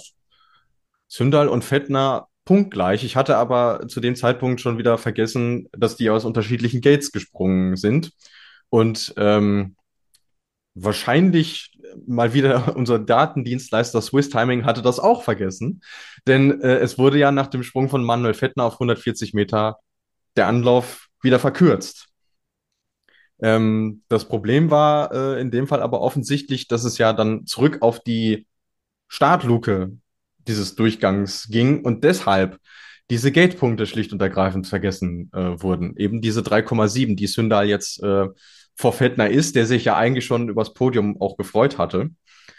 Sündal 1.08 1.48
und 1.48 1.64
Fettner 1.64 2.28
punktgleich. 2.44 3.04
Ich 3.04 3.16
hatte 3.16 3.36
aber 3.36 3.88
zu 3.88 4.00
dem 4.00 4.16
Zeitpunkt 4.16 4.60
schon 4.60 4.78
wieder 4.78 4.98
vergessen, 4.98 5.68
dass 5.72 5.96
die 5.96 6.10
aus 6.10 6.24
unterschiedlichen 6.24 6.80
Gates 6.80 7.12
gesprungen 7.12 7.76
sind. 7.76 8.12
Und 8.70 9.14
ähm, 9.16 9.76
wahrscheinlich 10.74 11.78
mal 12.06 12.34
wieder 12.34 12.74
unser 12.76 12.98
Datendienstleister 12.98 14.00
Swiss 14.00 14.30
Timing 14.30 14.64
hatte 14.64 14.82
das 14.82 14.98
auch 14.98 15.22
vergessen. 15.22 15.82
Denn 16.26 16.60
äh, 16.62 16.78
es 16.78 16.98
wurde 16.98 17.18
ja 17.18 17.32
nach 17.32 17.48
dem 17.48 17.62
Sprung 17.62 17.88
von 17.88 18.04
Manuel 18.04 18.34
Fettner 18.34 18.64
auf 18.64 18.74
140 18.74 19.34
Meter 19.34 19.78
der 20.36 20.46
Anlauf 20.46 21.08
wieder 21.22 21.38
verkürzt. 21.38 22.07
Ähm, 23.40 24.02
das 24.08 24.26
Problem 24.26 24.70
war 24.70 25.12
äh, 25.12 25.40
in 25.40 25.50
dem 25.50 25.66
Fall 25.66 25.82
aber 25.82 26.00
offensichtlich, 26.00 26.68
dass 26.68 26.84
es 26.84 26.98
ja 26.98 27.12
dann 27.12 27.46
zurück 27.46 27.78
auf 27.80 28.00
die 28.00 28.46
Startluke 29.08 29.92
dieses 30.38 30.74
Durchgangs 30.74 31.48
ging 31.48 31.84
und 31.84 32.04
deshalb 32.04 32.58
diese 33.10 33.32
Gatepunkte 33.32 33.86
schlicht 33.86 34.12
und 34.12 34.20
ergreifend 34.20 34.66
vergessen 34.66 35.30
äh, 35.32 35.62
wurden. 35.62 35.96
Eben 35.96 36.20
diese 36.20 36.40
3,7, 36.40 37.16
die 37.16 37.26
Sündal 37.26 37.66
jetzt 37.66 38.02
äh, 38.02 38.26
vor 38.76 38.92
Fettner 38.92 39.28
ist, 39.30 39.56
der 39.56 39.66
sich 39.66 39.84
ja 39.84 39.96
eigentlich 39.96 40.26
schon 40.26 40.48
übers 40.48 40.74
Podium 40.74 41.20
auch 41.20 41.36
gefreut 41.36 41.78
hatte. 41.78 42.10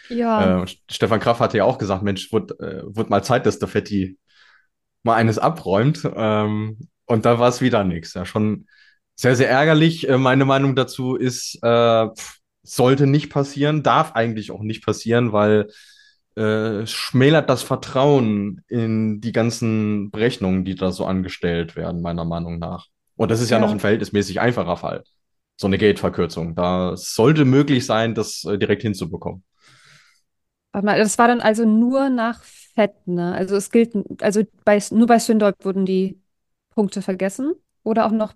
Ja. 0.09 0.63
Äh, 0.63 0.67
Stefan 0.89 1.19
Kraft 1.19 1.39
hatte 1.39 1.57
ja 1.57 1.65
auch 1.65 1.77
gesagt, 1.77 2.03
Mensch, 2.03 2.31
wird, 2.33 2.59
äh, 2.59 2.81
wird 2.83 3.09
mal 3.09 3.23
Zeit, 3.23 3.45
dass 3.45 3.59
der 3.59 3.67
Fetti 3.67 4.17
mal 5.03 5.15
eines 5.15 5.37
abräumt. 5.37 6.01
Ähm, 6.15 6.79
und 7.05 7.25
da 7.25 7.39
war 7.39 7.49
es 7.49 7.61
wieder 7.61 7.83
nichts. 7.83 8.15
Ja, 8.15 8.25
schon 8.25 8.67
sehr, 9.19 9.35
sehr 9.35 9.49
ärgerlich. 9.49 10.07
Äh, 10.07 10.17
meine 10.17 10.45
Meinung 10.45 10.75
dazu 10.77 11.15
ist, 11.15 11.59
äh, 11.61 12.07
sollte 12.63 13.05
nicht 13.05 13.29
passieren, 13.29 13.83
darf 13.83 14.13
eigentlich 14.13 14.51
auch 14.51 14.61
nicht 14.61 14.85
passieren, 14.85 15.33
weil 15.33 15.67
äh, 16.35 16.85
schmälert 16.85 17.49
das 17.49 17.61
Vertrauen 17.61 18.61
in 18.69 19.19
die 19.19 19.33
ganzen 19.33 20.09
Berechnungen, 20.09 20.63
die 20.63 20.75
da 20.75 20.93
so 20.93 21.05
angestellt 21.05 21.75
werden, 21.75 22.01
meiner 22.01 22.23
Meinung 22.23 22.59
nach. 22.59 22.87
Und 23.17 23.29
das 23.29 23.41
ist 23.41 23.49
ja, 23.49 23.57
ja 23.57 23.65
noch 23.65 23.73
ein 23.73 23.81
verhältnismäßig 23.81 24.39
einfacher 24.39 24.77
Fall. 24.77 25.03
So 25.57 25.67
eine 25.67 25.77
Gate-Verkürzung. 25.77 26.55
Da 26.55 26.95
sollte 26.95 27.43
möglich 27.43 27.85
sein, 27.85 28.15
das 28.15 28.45
äh, 28.45 28.57
direkt 28.57 28.83
hinzubekommen. 28.83 29.43
Warte 30.71 30.85
mal, 30.85 30.97
das 30.97 31.17
war 31.17 31.27
dann 31.27 31.41
also 31.41 31.65
nur 31.65 32.09
nach 32.09 32.41
Fett, 32.43 33.05
ne? 33.05 33.33
Also 33.33 33.57
es 33.57 33.69
gilt, 33.69 33.91
also 34.21 34.43
bei, 34.63 34.81
nur 34.91 35.07
bei 35.07 35.19
Sündorp 35.19 35.65
wurden 35.65 35.85
die 35.85 36.21
Punkte 36.69 37.01
vergessen 37.01 37.55
oder 37.83 38.05
auch 38.05 38.11
noch 38.11 38.33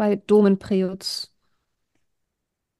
bei 0.00 0.16
Domen 0.16 0.58
Preutz? 0.58 1.30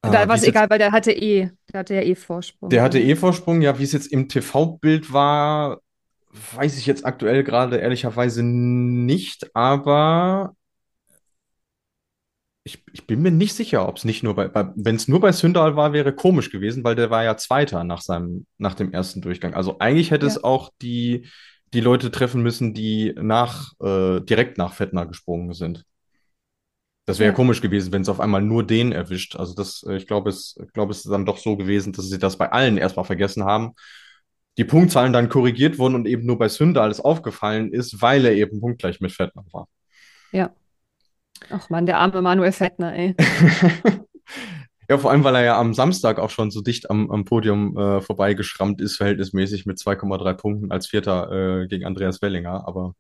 Ah, 0.01 0.09
da 0.09 0.27
war 0.27 0.37
es 0.37 0.43
egal, 0.43 0.71
weil 0.71 0.79
der 0.79 0.91
hatte 0.91 1.13
eh, 1.13 1.51
der 1.71 1.81
hatte 1.81 1.95
ja 1.95 2.01
eh 2.01 2.15
Vorsprung. 2.15 2.71
Der 2.71 2.83
hatte 2.83 2.99
eh 2.99 3.15
Vorsprung, 3.15 3.61
ja, 3.61 3.79
wie 3.79 3.83
es 3.83 3.93
jetzt 3.93 4.11
im 4.11 4.27
TV-Bild 4.27 5.13
war, 5.13 5.83
weiß 6.55 6.79
ich 6.79 6.87
jetzt 6.87 7.05
aktuell 7.05 7.45
gerade 7.45 7.77
ehrlicherweise 7.77 8.43
nicht, 8.43 9.55
aber 9.55 10.57
ich, 12.65 12.83
ich 12.91 13.07
bin 13.07 13.21
mir 13.21 13.33
nicht 13.33 13.53
sicher, 13.53 13.87
ob 13.87 13.99
es 13.99 14.07
nicht 14.07 14.23
nur 14.23 14.35
bei, 14.35 14.49
bei 14.49 14.73
wenn 14.77 14.97
es 14.97 15.07
nur 15.07 15.21
bei 15.21 15.33
Sündal 15.33 15.77
war, 15.77 15.93
wäre 15.93 16.15
komisch 16.15 16.51
gewesen, 16.51 16.85
weil 16.85 16.95
der 16.95 17.11
war 17.11 17.23
ja 17.23 17.37
Zweiter 17.37 17.85
nach 17.85 18.01
seinem, 18.01 18.47
nach 18.57 18.73
dem 18.73 18.95
ersten 18.95 19.21
Durchgang. 19.21 19.53
Also 19.53 19.79
eigentlich 19.79 20.11
hätte 20.11 20.25
ja. 20.25 20.33
es 20.33 20.43
auch 20.43 20.71
die, 20.81 21.27
die 21.75 21.81
Leute 21.81 22.11
treffen 22.11 22.41
müssen, 22.43 22.73
die 22.73 23.13
nach, 23.21 23.75
äh, 23.83 24.21
direkt 24.21 24.57
nach 24.57 24.73
Fettner 24.73 25.05
gesprungen 25.05 25.53
sind. 25.53 25.85
Das 27.11 27.19
wäre 27.19 27.31
ja. 27.31 27.35
komisch 27.35 27.61
gewesen, 27.61 27.93
wenn 27.93 28.03
es 28.03 28.09
auf 28.09 28.21
einmal 28.21 28.41
nur 28.41 28.65
den 28.65 28.93
erwischt. 28.93 29.35
Also 29.35 29.53
das, 29.53 29.83
äh, 29.83 29.97
ich 29.97 30.07
glaube, 30.07 30.31
es, 30.31 30.57
ich 30.65 30.73
glaube, 30.73 30.93
es 30.93 31.05
ist 31.05 31.11
dann 31.11 31.27
doch 31.27 31.39
so 31.39 31.57
gewesen, 31.57 31.93
dass 31.93 32.09
sie 32.09 32.21
das 32.21 32.39
bei 32.39 32.53
allen 32.53 32.77
erstmal 32.77 33.05
vergessen 33.05 33.43
haben. 33.43 33.73
Die 34.59 34.65
Punktzahlen 34.65 35.13
dann 35.13 35.29
korrigiert 35.29 35.79
wurden 35.79 35.97
und 35.97 36.07
eben 36.07 36.25
nur 36.25 36.39
bei 36.39 36.49
Sünder 36.49 36.83
alles 36.83 37.01
aufgefallen 37.01 37.73
ist, 37.73 38.01
weil 38.01 38.25
er 38.25 38.35
eben 38.35 38.61
punktgleich 38.61 39.01
mit 39.01 39.11
Fettner 39.11 39.45
war. 39.51 39.67
Ja. 40.31 40.55
Ach 41.51 41.69
man, 41.69 41.85
der 41.85 41.99
arme 41.99 42.23
Manuel 42.23 42.53
Fettner, 42.53 42.95
ey. 42.95 43.17
ja, 44.89 44.97
vor 44.97 45.11
allem, 45.11 45.25
weil 45.25 45.35
er 45.35 45.43
ja 45.43 45.59
am 45.59 45.75
Samstag 45.75 46.21
auch 46.21 46.31
schon 46.31 46.53
so 46.53 46.61
dicht 46.61 46.91
am, 46.91 47.11
am 47.11 47.25
Podium 47.25 47.77
äh, 47.77 48.01
vorbeigeschrammt 48.03 48.81
ist, 48.81 48.99
verhältnismäßig 48.99 49.67
mit 49.67 49.79
2,3 49.79 50.35
Punkten 50.35 50.71
als 50.71 50.87
Vierter 50.87 51.63
äh, 51.63 51.67
gegen 51.67 51.87
Andreas 51.87 52.23
Wellinger. 52.23 52.69
Aber 52.69 52.95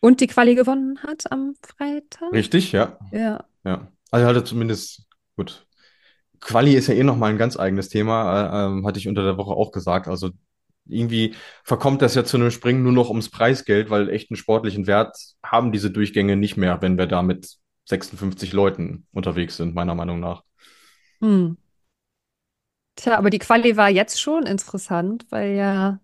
und 0.00 0.20
die 0.20 0.26
Quali 0.26 0.54
gewonnen 0.54 0.98
hat 1.02 1.30
am 1.30 1.54
Freitag. 1.62 2.32
Richtig, 2.32 2.72
ja. 2.72 2.98
Ja. 3.12 3.44
Ja. 3.64 3.88
Also 4.10 4.26
hatte 4.26 4.44
zumindest, 4.44 5.06
gut. 5.36 5.66
Quali 6.40 6.74
ist 6.74 6.86
ja 6.86 6.94
eh 6.94 7.02
nochmal 7.02 7.30
ein 7.30 7.38
ganz 7.38 7.58
eigenes 7.58 7.88
Thema, 7.88 8.68
äh, 8.68 8.80
äh, 8.80 8.84
hatte 8.84 8.98
ich 8.98 9.08
unter 9.08 9.24
der 9.24 9.36
Woche 9.36 9.52
auch 9.52 9.72
gesagt. 9.72 10.08
Also 10.08 10.30
irgendwie 10.86 11.34
verkommt 11.64 12.00
das 12.02 12.14
ja 12.14 12.24
zu 12.24 12.36
einem 12.36 12.50
Springen 12.50 12.82
nur 12.82 12.92
noch 12.92 13.10
ums 13.10 13.30
Preisgeld, 13.30 13.90
weil 13.90 14.08
echten 14.08 14.36
sportlichen 14.36 14.86
Wert 14.86 15.16
haben 15.42 15.72
diese 15.72 15.90
Durchgänge 15.90 16.36
nicht 16.36 16.56
mehr, 16.56 16.80
wenn 16.80 16.96
wir 16.96 17.06
da 17.06 17.22
mit 17.22 17.56
56 17.86 18.52
Leuten 18.52 19.06
unterwegs 19.12 19.56
sind, 19.56 19.74
meiner 19.74 19.94
Meinung 19.94 20.20
nach. 20.20 20.44
Hm. 21.20 21.56
Tja, 22.96 23.16
aber 23.16 23.30
die 23.30 23.38
Quali 23.38 23.76
war 23.76 23.90
jetzt 23.90 24.20
schon 24.20 24.44
interessant, 24.44 25.26
weil 25.30 25.54
ja 25.54 26.00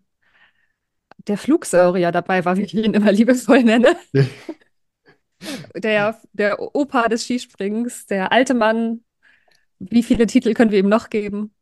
der 1.27 1.39
Flugsaurier 1.39 2.13
dabei 2.13 2.45
war, 2.45 2.57
wie 2.57 2.63
ich 2.63 2.75
ihn 2.75 2.95
immer 2.95 3.13
liebevoll 3.13 3.63
nenne. 3.63 3.97
der, 5.75 6.21
der 6.33 6.61
Opa 6.75 7.09
des 7.09 7.25
Skisprings, 7.25 8.07
der 8.07 8.33
alte 8.33 8.55
Mann. 8.55 9.01
Wie 9.79 10.03
viele 10.03 10.27
Titel 10.27 10.55
können 10.55 10.71
wir 10.71 10.79
ihm 10.79 10.89
noch 10.89 11.11
geben? 11.11 11.53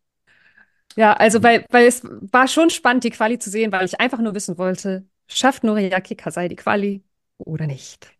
Ja, 0.96 1.14
also 1.14 1.42
weil, 1.42 1.64
weil 1.70 1.86
es 1.86 2.02
war 2.04 2.48
schon 2.48 2.70
spannend, 2.70 3.04
die 3.04 3.10
Quali 3.10 3.38
zu 3.38 3.50
sehen, 3.50 3.72
weil 3.72 3.86
ich 3.86 4.00
einfach 4.00 4.18
nur 4.18 4.34
wissen 4.34 4.58
wollte, 4.58 5.06
schafft 5.26 5.64
Noriaki 5.64 6.14
Kasai 6.14 6.48
die 6.48 6.56
Quali 6.56 7.02
oder 7.38 7.66
nicht? 7.66 8.12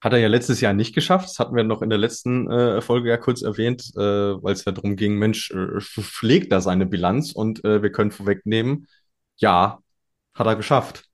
Hat 0.00 0.12
er 0.12 0.18
ja 0.18 0.28
letztes 0.28 0.60
Jahr 0.60 0.74
nicht 0.74 0.94
geschafft. 0.94 1.28
Das 1.28 1.38
hatten 1.38 1.56
wir 1.56 1.64
noch 1.64 1.82
in 1.82 1.90
der 1.90 1.98
letzten 1.98 2.50
äh, 2.50 2.80
Folge 2.80 3.08
ja 3.08 3.16
kurz 3.16 3.42
erwähnt, 3.42 3.90
äh, 3.96 4.00
weil 4.00 4.52
es 4.52 4.64
ja 4.64 4.72
darum 4.72 4.96
ging, 4.96 5.18
Mensch, 5.18 5.50
äh, 5.50 5.80
schlägt 5.80 6.52
da 6.52 6.60
seine 6.60 6.86
Bilanz 6.86 7.32
und 7.32 7.64
äh, 7.64 7.82
wir 7.82 7.90
können 7.90 8.10
vorwegnehmen, 8.10 8.86
ja, 9.36 9.78
hat 10.34 10.46
er 10.46 10.56
geschafft. 10.56 11.04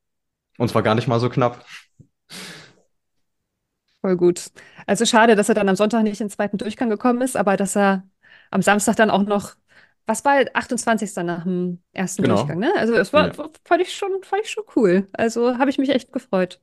Und 0.59 0.69
zwar 0.69 0.83
gar 0.83 0.95
nicht 0.95 1.09
mal 1.09 1.21
so 1.21 1.29
knapp. 1.29 1.65
Voll 4.01 4.17
gut. 4.17 4.51
Also 4.87 5.05
schade, 5.05 5.37
dass 5.37 5.49
er 5.49 5.55
dann 5.55 5.69
am 5.69 5.77
Sonntag 5.77 6.03
nicht 6.03 6.21
in 6.21 6.27
den 6.27 6.33
zweiten 6.33 6.59
Durchgang 6.59 6.89
gekommen 6.89 7.21
ist, 7.21 7.37
aber 7.37 7.57
dass 7.57 7.77
er 7.77 8.05
am 8.51 8.63
Samstag 8.63 8.97
dann 8.97 9.11
auch 9.11 9.23
noch, 9.23 9.55
was 10.07 10.25
war 10.25 10.43
28. 10.53 11.17
nach 11.25 11.45
dem 11.45 11.83
ersten 11.93 12.23
genau. 12.23 12.37
Durchgang, 12.37 12.59
ne? 12.59 12.73
Also 12.77 12.95
das 12.95 13.13
war, 13.13 13.29
ja. 13.29 13.51
fand 13.65 13.83
ich 13.83 13.95
schon, 13.95 14.11
fand 14.23 14.43
ich 14.45 14.51
schon 14.51 14.65
cool. 14.75 15.07
Also 15.13 15.59
habe 15.59 15.71
ich 15.71 15.79
mich 15.79 15.91
echt 15.91 16.13
gefreut. 16.13 16.61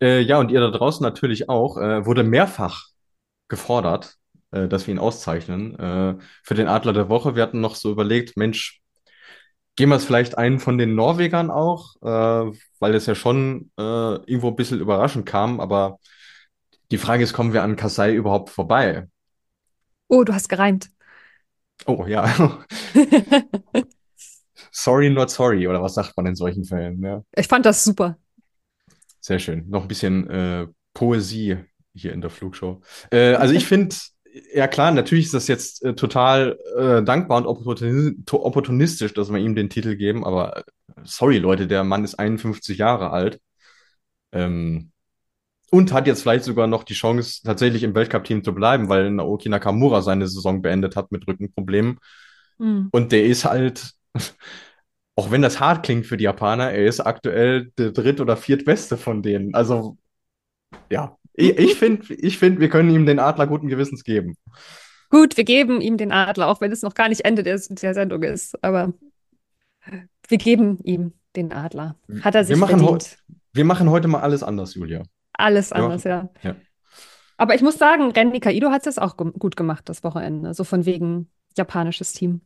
Äh, 0.00 0.20
ja, 0.20 0.38
und 0.38 0.50
ihr 0.50 0.60
da 0.60 0.70
draußen 0.70 1.02
natürlich 1.02 1.48
auch, 1.48 1.78
äh, 1.78 2.04
wurde 2.04 2.24
mehrfach 2.24 2.88
gefordert, 3.48 4.16
äh, 4.50 4.68
dass 4.68 4.86
wir 4.86 4.94
ihn 4.94 4.98
auszeichnen. 4.98 5.78
Äh, 5.78 6.16
für 6.42 6.54
den 6.54 6.68
Adler 6.68 6.92
der 6.92 7.08
Woche. 7.08 7.36
Wir 7.36 7.42
hatten 7.42 7.60
noch 7.60 7.76
so 7.76 7.90
überlegt, 7.90 8.36
Mensch, 8.36 8.81
gehen 9.76 9.88
wir 9.88 9.96
es 9.96 10.04
vielleicht 10.04 10.38
einen 10.38 10.58
von 10.58 10.78
den 10.78 10.94
Norwegern 10.94 11.50
auch, 11.50 11.96
äh, 12.02 12.52
weil 12.78 12.94
es 12.94 13.06
ja 13.06 13.14
schon 13.14 13.70
äh, 13.78 13.82
irgendwo 13.82 14.48
ein 14.48 14.56
bisschen 14.56 14.80
überraschend 14.80 15.26
kam, 15.26 15.60
aber 15.60 15.98
die 16.90 16.98
Frage 16.98 17.24
ist, 17.24 17.32
kommen 17.32 17.52
wir 17.52 17.62
an 17.62 17.76
Kasai 17.76 18.14
überhaupt 18.14 18.50
vorbei? 18.50 19.08
Oh, 20.08 20.24
du 20.24 20.34
hast 20.34 20.48
gereimt. 20.48 20.90
Oh, 21.86 22.04
ja. 22.06 22.54
sorry, 24.70 25.08
not 25.08 25.30
sorry, 25.30 25.66
oder 25.66 25.82
was 25.82 25.94
sagt 25.94 26.16
man 26.16 26.26
in 26.26 26.34
solchen 26.34 26.64
Fällen? 26.64 27.02
Ja. 27.02 27.22
Ich 27.34 27.48
fand 27.48 27.64
das 27.64 27.82
super. 27.82 28.18
Sehr 29.20 29.38
schön. 29.38 29.68
Noch 29.68 29.82
ein 29.82 29.88
bisschen 29.88 30.28
äh, 30.28 30.66
Poesie 30.92 31.58
hier 31.94 32.12
in 32.12 32.20
der 32.20 32.30
Flugshow. 32.30 32.82
Äh, 33.10 33.34
also 33.34 33.54
ich 33.54 33.66
finde, 33.66 33.94
ja 34.54 34.66
klar, 34.68 34.92
natürlich 34.92 35.26
ist 35.26 35.34
das 35.34 35.48
jetzt 35.48 35.84
äh, 35.84 35.94
total 35.94 36.58
äh, 36.76 37.02
dankbar 37.02 37.38
und 37.38 37.46
opportunistisch, 37.46 39.14
dass 39.14 39.30
wir 39.30 39.38
ihm 39.38 39.54
den 39.54 39.70
Titel 39.70 39.96
geben, 39.96 40.24
aber 40.24 40.58
äh, 40.58 40.62
sorry 41.04 41.38
Leute, 41.38 41.66
der 41.66 41.84
Mann 41.84 42.04
ist 42.04 42.14
51 42.18 42.78
Jahre 42.78 43.10
alt 43.10 43.40
ähm, 44.32 44.90
und 45.70 45.92
hat 45.92 46.06
jetzt 46.06 46.22
vielleicht 46.22 46.44
sogar 46.44 46.66
noch 46.66 46.84
die 46.84 46.94
Chance, 46.94 47.42
tatsächlich 47.44 47.82
im 47.82 47.94
Weltcup-Team 47.94 48.44
zu 48.44 48.54
bleiben, 48.54 48.88
weil 48.88 49.10
Naoki 49.10 49.48
Nakamura 49.48 50.02
seine 50.02 50.28
Saison 50.28 50.62
beendet 50.62 50.96
hat 50.96 51.12
mit 51.12 51.26
Rückenproblemen. 51.26 51.98
Mhm. 52.58 52.88
Und 52.92 53.12
der 53.12 53.24
ist 53.24 53.44
halt, 53.44 53.92
auch 55.16 55.30
wenn 55.30 55.42
das 55.42 55.60
hart 55.60 55.84
klingt 55.84 56.06
für 56.06 56.16
die 56.16 56.24
Japaner, 56.24 56.72
er 56.72 56.86
ist 56.86 57.00
aktuell 57.00 57.70
der 57.78 57.92
dritt- 57.92 58.20
oder 58.20 58.36
viertbeste 58.36 58.96
von 58.96 59.22
denen. 59.22 59.54
Also 59.54 59.98
ja, 60.90 61.16
ich, 61.34 61.58
ich 61.58 61.74
finde, 61.74 62.14
ich 62.14 62.38
find, 62.38 62.60
wir 62.60 62.68
können 62.68 62.90
ihm 62.90 63.06
den 63.06 63.18
Adler 63.18 63.46
guten 63.46 63.68
Gewissens 63.68 64.04
geben. 64.04 64.36
Gut, 65.10 65.36
wir 65.36 65.44
geben 65.44 65.80
ihm 65.80 65.96
den 65.96 66.12
Adler, 66.12 66.48
auch 66.48 66.60
wenn 66.60 66.72
es 66.72 66.82
noch 66.82 66.94
gar 66.94 67.08
nicht 67.08 67.24
Ende 67.24 67.42
der, 67.42 67.60
der 67.68 67.94
Sendung 67.94 68.22
ist. 68.22 68.62
Aber 68.64 68.92
wir 70.28 70.38
geben 70.38 70.78
ihm 70.84 71.12
den 71.36 71.52
Adler. 71.52 71.96
Hat 72.22 72.34
er 72.34 72.44
sich 72.44 72.58
wir 72.58 72.66
verdient. 72.66 73.18
Wir 73.52 73.64
machen 73.64 73.90
heute 73.90 74.08
mal 74.08 74.20
alles 74.20 74.42
anders, 74.42 74.74
Julia. 74.74 75.02
Alles 75.34 75.72
anders, 75.72 76.04
ja. 76.04 76.30
ja. 76.42 76.56
Aber 77.36 77.54
ich 77.54 77.62
muss 77.62 77.76
sagen, 77.76 78.10
Renny 78.12 78.40
Kaido 78.40 78.70
hat 78.70 78.86
es 78.86 78.98
auch 78.98 79.16
gut 79.16 79.56
gemacht 79.56 79.88
das 79.88 80.04
Wochenende. 80.04 80.54
So 80.54 80.64
von 80.64 80.86
wegen 80.86 81.30
japanisches 81.56 82.12
Team. 82.12 82.40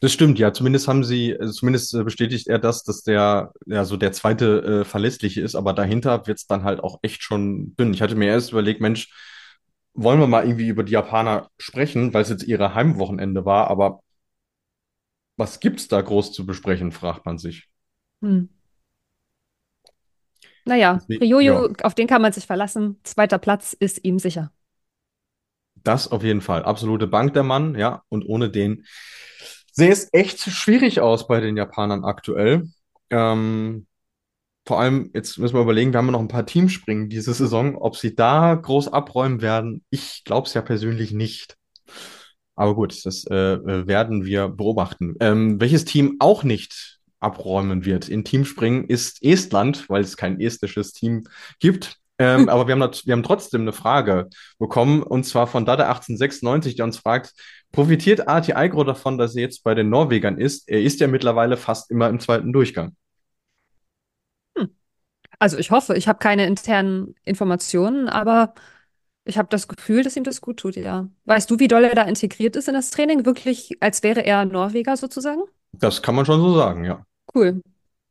Das 0.00 0.12
stimmt, 0.12 0.38
ja. 0.38 0.52
Zumindest 0.52 0.88
haben 0.88 1.04
sie, 1.04 1.38
also 1.38 1.52
zumindest 1.52 1.94
äh, 1.94 2.04
bestätigt 2.04 2.48
er 2.48 2.58
das, 2.58 2.84
dass 2.84 3.02
der, 3.02 3.52
ja, 3.66 3.84
so 3.84 3.96
der 3.98 4.12
zweite 4.12 4.80
äh, 4.80 4.84
verlässliche 4.84 5.42
ist, 5.42 5.54
aber 5.54 5.74
dahinter 5.74 6.26
wird 6.26 6.38
es 6.38 6.46
dann 6.46 6.64
halt 6.64 6.80
auch 6.80 6.98
echt 7.02 7.22
schon 7.22 7.76
dünn. 7.76 7.92
Ich 7.92 8.00
hatte 8.00 8.14
mir 8.14 8.28
erst 8.28 8.52
überlegt, 8.52 8.80
Mensch, 8.80 9.12
wollen 9.92 10.20
wir 10.20 10.26
mal 10.26 10.44
irgendwie 10.44 10.68
über 10.68 10.84
die 10.84 10.92
Japaner 10.92 11.50
sprechen, 11.58 12.14
weil 12.14 12.22
es 12.22 12.30
jetzt 12.30 12.44
ihre 12.44 12.74
Heimwochenende 12.74 13.44
war, 13.44 13.68
aber 13.68 14.00
was 15.36 15.60
gibt's 15.60 15.88
da 15.88 16.00
groß 16.00 16.32
zu 16.32 16.46
besprechen, 16.46 16.92
fragt 16.92 17.26
man 17.26 17.38
sich. 17.38 17.68
Hm. 18.22 18.48
Naja, 20.64 21.00
Ryoyo, 21.08 21.68
ja. 21.68 21.74
auf 21.82 21.94
den 21.94 22.06
kann 22.06 22.22
man 22.22 22.32
sich 22.32 22.46
verlassen. 22.46 23.00
Zweiter 23.02 23.38
Platz 23.38 23.72
ist 23.72 24.04
ihm 24.04 24.18
sicher. 24.18 24.52
Das 25.74 26.08
auf 26.08 26.22
jeden 26.22 26.42
Fall. 26.42 26.64
Absolute 26.64 27.06
Bank 27.06 27.32
der 27.34 27.42
Mann, 27.42 27.74
ja. 27.74 28.02
Und 28.08 28.24
ohne 28.24 28.50
den 28.50 28.84
sähe 29.80 29.90
es 29.90 30.08
echt 30.12 30.40
schwierig 30.40 31.00
aus 31.00 31.26
bei 31.26 31.40
den 31.40 31.56
Japanern 31.56 32.04
aktuell. 32.04 32.68
Ähm, 33.08 33.86
vor 34.66 34.78
allem, 34.78 35.10
jetzt 35.14 35.38
müssen 35.38 35.54
wir 35.54 35.62
überlegen, 35.62 35.92
wir 35.92 35.98
haben 35.98 36.10
noch 36.10 36.20
ein 36.20 36.28
paar 36.28 36.44
Teamspringen 36.44 37.08
diese 37.08 37.32
Saison. 37.32 37.76
Ob 37.76 37.96
sie 37.96 38.14
da 38.14 38.54
groß 38.54 38.88
abräumen 38.88 39.40
werden, 39.40 39.82
ich 39.88 40.22
glaube 40.24 40.46
es 40.46 40.54
ja 40.54 40.60
persönlich 40.60 41.12
nicht. 41.12 41.56
Aber 42.56 42.74
gut, 42.74 43.06
das 43.06 43.26
äh, 43.26 43.86
werden 43.86 44.26
wir 44.26 44.48
beobachten. 44.48 45.14
Ähm, 45.20 45.58
welches 45.62 45.86
Team 45.86 46.16
auch 46.18 46.44
nicht 46.44 46.98
abräumen 47.18 47.86
wird 47.86 48.10
in 48.10 48.22
Teamspringen 48.22 48.84
ist 48.84 49.22
Estland, 49.22 49.88
weil 49.88 50.02
es 50.02 50.18
kein 50.18 50.40
estisches 50.40 50.92
Team 50.92 51.24
gibt. 51.58 51.96
Ähm, 52.20 52.48
aber 52.48 52.68
wir 52.68 52.78
haben, 52.78 52.92
wir 53.04 53.12
haben 53.12 53.22
trotzdem 53.22 53.62
eine 53.62 53.72
Frage 53.72 54.28
bekommen, 54.58 55.02
und 55.02 55.24
zwar 55.24 55.46
von 55.46 55.64
Dada 55.64 55.84
1896, 55.84 56.76
der 56.76 56.84
uns 56.84 56.98
fragt, 56.98 57.32
profitiert 57.72 58.28
Arti 58.28 58.52
Eigro 58.52 58.84
davon, 58.84 59.18
dass 59.18 59.34
er 59.34 59.42
jetzt 59.42 59.64
bei 59.64 59.74
den 59.74 59.88
Norwegern 59.88 60.38
ist? 60.38 60.68
Er 60.68 60.82
ist 60.82 61.00
ja 61.00 61.08
mittlerweile 61.08 61.56
fast 61.56 61.90
immer 61.90 62.08
im 62.08 62.20
zweiten 62.20 62.52
Durchgang. 62.52 62.94
Hm. 64.56 64.68
Also 65.38 65.56
ich 65.56 65.70
hoffe, 65.70 65.96
ich 65.96 66.06
habe 66.06 66.18
keine 66.18 66.46
internen 66.46 67.14
Informationen, 67.24 68.08
aber 68.08 68.54
ich 69.24 69.38
habe 69.38 69.48
das 69.48 69.68
Gefühl, 69.68 70.02
dass 70.02 70.16
ihm 70.16 70.24
das 70.24 70.40
gut 70.40 70.58
tut, 70.58 70.76
ja. 70.76 71.08
Weißt 71.24 71.50
du, 71.50 71.58
wie 71.58 71.68
doll 71.68 71.84
er 71.84 71.94
da 71.94 72.02
integriert 72.02 72.56
ist 72.56 72.68
in 72.68 72.74
das 72.74 72.90
Training? 72.90 73.24
Wirklich, 73.24 73.76
als 73.80 74.02
wäre 74.02 74.24
er 74.24 74.44
Norweger 74.44 74.96
sozusagen? 74.96 75.42
Das 75.72 76.02
kann 76.02 76.14
man 76.14 76.26
schon 76.26 76.40
so 76.40 76.54
sagen, 76.54 76.84
ja. 76.84 77.04
Cool. 77.34 77.60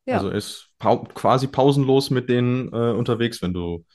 Ja. 0.10 0.18
Also 0.18 0.30
ist 0.30 0.70
pa 0.80 0.98
quasi 1.14 1.48
pausenlos 1.48 2.10
mit 2.10 2.30
denen 2.30 2.70
äh, 2.70 2.92
unterwegs, 2.92 3.42
wenn 3.42 3.54
du, 3.54 3.86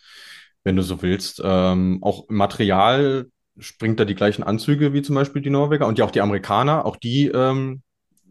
wenn 0.63 0.77
du 0.77 0.83
so 0.83 1.03
willst. 1.03 1.41
Ähm, 1.45 1.99
auch 2.03 2.29
im 2.29 2.37
Material 2.37 3.27
springt 3.59 4.01
er 4.01 4.07
die 4.07 4.15
gleichen 4.15 4.43
Anzüge 4.43 4.93
wie 4.93 5.03
zum 5.03 5.15
Beispiel 5.15 5.43
die 5.43 5.51
Norweger 5.51 5.87
und 5.87 5.99
ja 5.99 6.05
auch 6.05 6.11
die 6.11 6.21
Amerikaner. 6.21 6.85
Auch 6.87 6.97
die 6.97 7.27
ähm, 7.29 7.83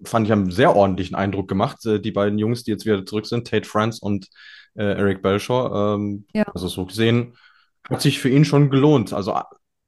fand 0.05 0.27
ich 0.27 0.31
haben 0.31 0.43
einen 0.43 0.51
sehr 0.51 0.75
ordentlichen 0.75 1.15
Eindruck 1.15 1.47
gemacht. 1.47 1.85
Äh, 1.85 1.99
die 1.99 2.11
beiden 2.11 2.39
Jungs, 2.39 2.63
die 2.63 2.71
jetzt 2.71 2.85
wieder 2.85 3.05
zurück 3.05 3.25
sind, 3.25 3.47
Tate 3.47 3.67
France 3.67 3.99
und 4.01 4.27
äh, 4.75 4.83
Eric 4.83 5.21
Belshore. 5.21 5.95
Ähm, 5.95 6.25
ja. 6.33 6.43
Also 6.53 6.67
so 6.67 6.85
gesehen 6.85 7.35
hat 7.89 8.01
sich 8.01 8.19
für 8.19 8.29
ihn 8.29 8.45
schon 8.45 8.69
gelohnt. 8.69 9.13
Also 9.13 9.35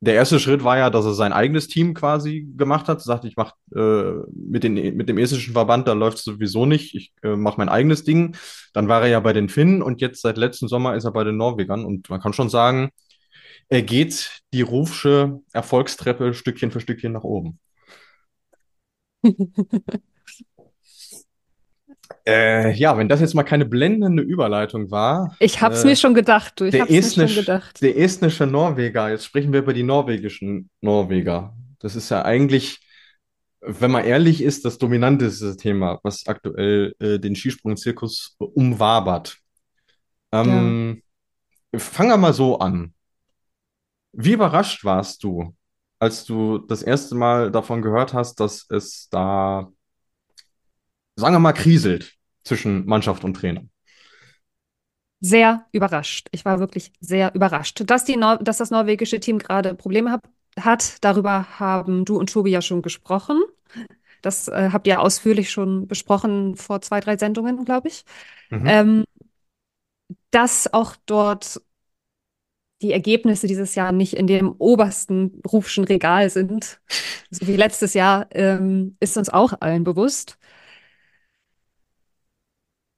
der 0.05 0.15
erste 0.15 0.39
Schritt 0.39 0.63
war 0.63 0.77
ja, 0.77 0.89
dass 0.89 1.05
er 1.05 1.13
sein 1.13 1.33
eigenes 1.33 1.67
Team 1.67 1.93
quasi 1.93 2.47
gemacht 2.55 2.87
hat. 2.87 3.01
Sagte, 3.01 3.27
ich 3.27 3.35
mache 3.35 3.55
äh, 3.75 4.23
mit, 4.33 4.63
mit 4.63 5.09
dem 5.09 5.17
estischen 5.17 5.53
Verband, 5.53 5.87
da 5.87 5.93
läuft 5.93 6.19
es 6.19 6.23
sowieso 6.23 6.65
nicht. 6.65 6.95
Ich 6.95 7.13
äh, 7.23 7.35
mache 7.35 7.57
mein 7.57 7.69
eigenes 7.69 8.03
Ding. 8.03 8.35
Dann 8.73 8.87
war 8.87 9.01
er 9.01 9.07
ja 9.07 9.19
bei 9.19 9.33
den 9.33 9.49
Finnen 9.49 9.81
und 9.81 10.01
jetzt 10.01 10.21
seit 10.21 10.37
letzten 10.37 10.67
Sommer 10.67 10.95
ist 10.95 11.05
er 11.05 11.11
bei 11.11 11.23
den 11.23 11.37
Norwegern. 11.37 11.85
Und 11.85 12.09
man 12.09 12.21
kann 12.21 12.33
schon 12.33 12.49
sagen, 12.49 12.89
er 13.69 13.81
geht 13.81 14.41
die 14.53 14.61
Rufsche 14.61 15.41
Erfolgstreppe 15.53 16.33
Stückchen 16.33 16.71
für 16.71 16.79
Stückchen 16.79 17.13
nach 17.13 17.23
oben. 17.23 17.59
Äh, 22.27 22.73
ja, 22.73 22.97
wenn 22.97 23.09
das 23.09 23.21
jetzt 23.21 23.35
mal 23.35 23.43
keine 23.43 23.65
blendende 23.65 24.23
Überleitung 24.23 24.91
war. 24.91 25.35
Ich 25.39 25.61
hab's 25.61 25.83
äh, 25.83 25.87
mir 25.87 25.95
schon 25.95 26.13
gedacht, 26.13 26.59
du. 26.59 26.65
Ich 26.65 26.71
der 26.71 26.81
hab's 26.81 26.91
estnisch, 26.91 27.17
mir 27.17 27.27
schon 27.27 27.45
gedacht. 27.45 27.81
Der 27.81 27.97
estnische 27.97 28.47
Norweger, 28.47 29.09
jetzt 29.09 29.25
sprechen 29.25 29.53
wir 29.53 29.59
über 29.59 29.73
die 29.73 29.83
norwegischen 29.83 30.69
Norweger. 30.81 31.55
Das 31.79 31.95
ist 31.95 32.09
ja 32.09 32.23
eigentlich, 32.23 32.79
wenn 33.61 33.91
man 33.91 34.05
ehrlich 34.05 34.41
ist, 34.41 34.65
das 34.65 34.77
dominanteste 34.77 35.55
Thema, 35.57 35.99
was 36.03 36.25
aktuell 36.27 36.93
äh, 36.99 37.19
den 37.19 37.35
Skisprung-Zirkus 37.35 38.35
umwabert. 38.39 39.37
Ähm, 40.31 41.01
ja. 41.73 41.79
Fangen 41.79 42.09
wir 42.09 42.17
mal 42.17 42.33
so 42.33 42.59
an. 42.59 42.93
Wie 44.13 44.33
überrascht 44.33 44.85
warst 44.85 45.23
du, 45.23 45.55
als 45.99 46.25
du 46.25 46.59
das 46.59 46.81
erste 46.81 47.15
Mal 47.15 47.51
davon 47.51 47.81
gehört 47.81 48.13
hast, 48.13 48.39
dass 48.39 48.65
es 48.69 49.09
da 49.09 49.71
sagen 51.15 51.35
wir 51.35 51.39
mal, 51.39 51.53
kriselt 51.53 52.15
zwischen 52.43 52.85
Mannschaft 52.85 53.23
und 53.23 53.35
Trainer? 53.35 53.63
Sehr 55.21 55.65
überrascht. 55.71 56.27
Ich 56.31 56.45
war 56.45 56.59
wirklich 56.59 56.91
sehr 56.99 57.33
überrascht. 57.33 57.83
Dass, 57.85 58.05
die 58.05 58.17
Nor 58.17 58.37
dass 58.37 58.57
das 58.57 58.69
norwegische 58.69 59.19
Team 59.19 59.39
gerade 59.39 59.73
Probleme 59.73 60.11
hab, 60.11 60.29
hat, 60.59 61.03
darüber 61.03 61.59
haben 61.59 62.05
du 62.05 62.17
und 62.17 62.31
Tobi 62.31 62.51
ja 62.51 62.61
schon 62.61 62.81
gesprochen. 62.81 63.41
Das 64.21 64.47
äh, 64.47 64.69
habt 64.71 64.87
ihr 64.87 65.01
ausführlich 65.01 65.51
schon 65.51 65.87
besprochen 65.87 66.55
vor 66.55 66.81
zwei, 66.81 66.99
drei 66.99 67.17
Sendungen, 67.17 67.65
glaube 67.65 67.87
ich. 67.87 68.03
Mhm. 68.49 68.65
Ähm, 68.65 69.03
dass 70.31 70.71
auch 70.73 70.95
dort 71.05 71.61
die 72.81 72.91
Ergebnisse 72.91 73.47
dieses 73.47 73.75
Jahr 73.75 73.91
nicht 73.91 74.13
in 74.15 74.27
dem 74.27 74.53
obersten 74.57 75.41
Rufschen 75.47 75.85
Regal 75.85 76.29
sind, 76.29 76.81
so 77.31 77.47
wie 77.47 77.55
letztes 77.55 77.93
Jahr, 77.93 78.27
ähm, 78.31 78.97
ist 78.99 79.17
uns 79.17 79.29
auch 79.29 79.53
allen 79.61 79.83
bewusst 79.83 80.37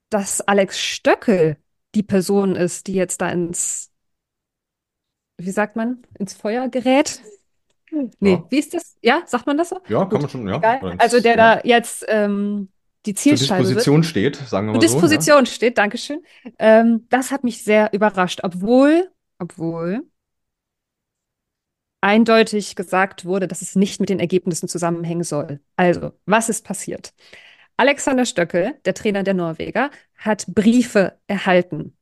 dass 0.09 0.41
Alex 0.41 0.79
Stöckel 0.79 1.57
die 1.95 2.03
Person 2.03 2.55
ist, 2.55 2.87
die 2.87 2.93
jetzt 2.93 3.21
da 3.21 3.29
ins, 3.29 3.91
wie 5.37 5.51
sagt 5.51 5.75
man, 5.75 6.03
ins 6.17 6.33
Feuer 6.33 6.69
gerät. 6.69 7.21
Nee, 8.19 8.31
ja. 8.31 8.45
wie 8.49 8.59
ist 8.59 8.73
das? 8.73 8.97
Ja, 9.01 9.23
sagt 9.25 9.47
man 9.47 9.57
das 9.57 9.69
so? 9.69 9.79
Ja, 9.87 10.03
Gut. 10.03 10.11
kann 10.11 10.21
man 10.21 10.29
schon, 10.29 10.47
ja. 10.47 10.59
Also 10.97 11.19
der 11.19 11.37
ja. 11.37 11.55
da 11.55 11.61
jetzt 11.63 12.05
ähm, 12.07 12.69
die 13.05 13.13
Zielscheibe 13.13 13.63
Zur 13.63 13.75
Disposition 13.75 13.97
wird. 13.97 14.05
steht, 14.05 14.35
sagen 14.35 14.67
wir 14.67 14.73
mal 14.73 14.79
Zur 14.79 14.89
Disposition 14.89 15.45
so, 15.45 15.51
ja. 15.51 15.55
steht, 15.55 15.77
Dankeschön. 15.77 16.23
Ähm, 16.59 17.07
das 17.09 17.31
hat 17.31 17.43
mich 17.43 17.63
sehr 17.63 17.93
überrascht, 17.93 18.41
obwohl, 18.43 19.09
obwohl 19.39 20.03
eindeutig 22.01 22.75
gesagt 22.75 23.25
wurde, 23.25 23.47
dass 23.47 23.61
es 23.61 23.75
nicht 23.75 23.99
mit 23.99 24.09
den 24.09 24.19
Ergebnissen 24.19 24.67
zusammenhängen 24.67 25.23
soll. 25.23 25.59
Also, 25.75 26.11
was 26.25 26.49
ist 26.49 26.63
passiert? 26.65 27.13
Alexander 27.77 28.25
Stöckel, 28.25 28.73
der 28.85 28.95
Trainer 28.95 29.23
der 29.23 29.35
Norweger, 29.35 29.91
hat 30.15 30.45
Briefe 30.47 31.19
erhalten 31.27 31.95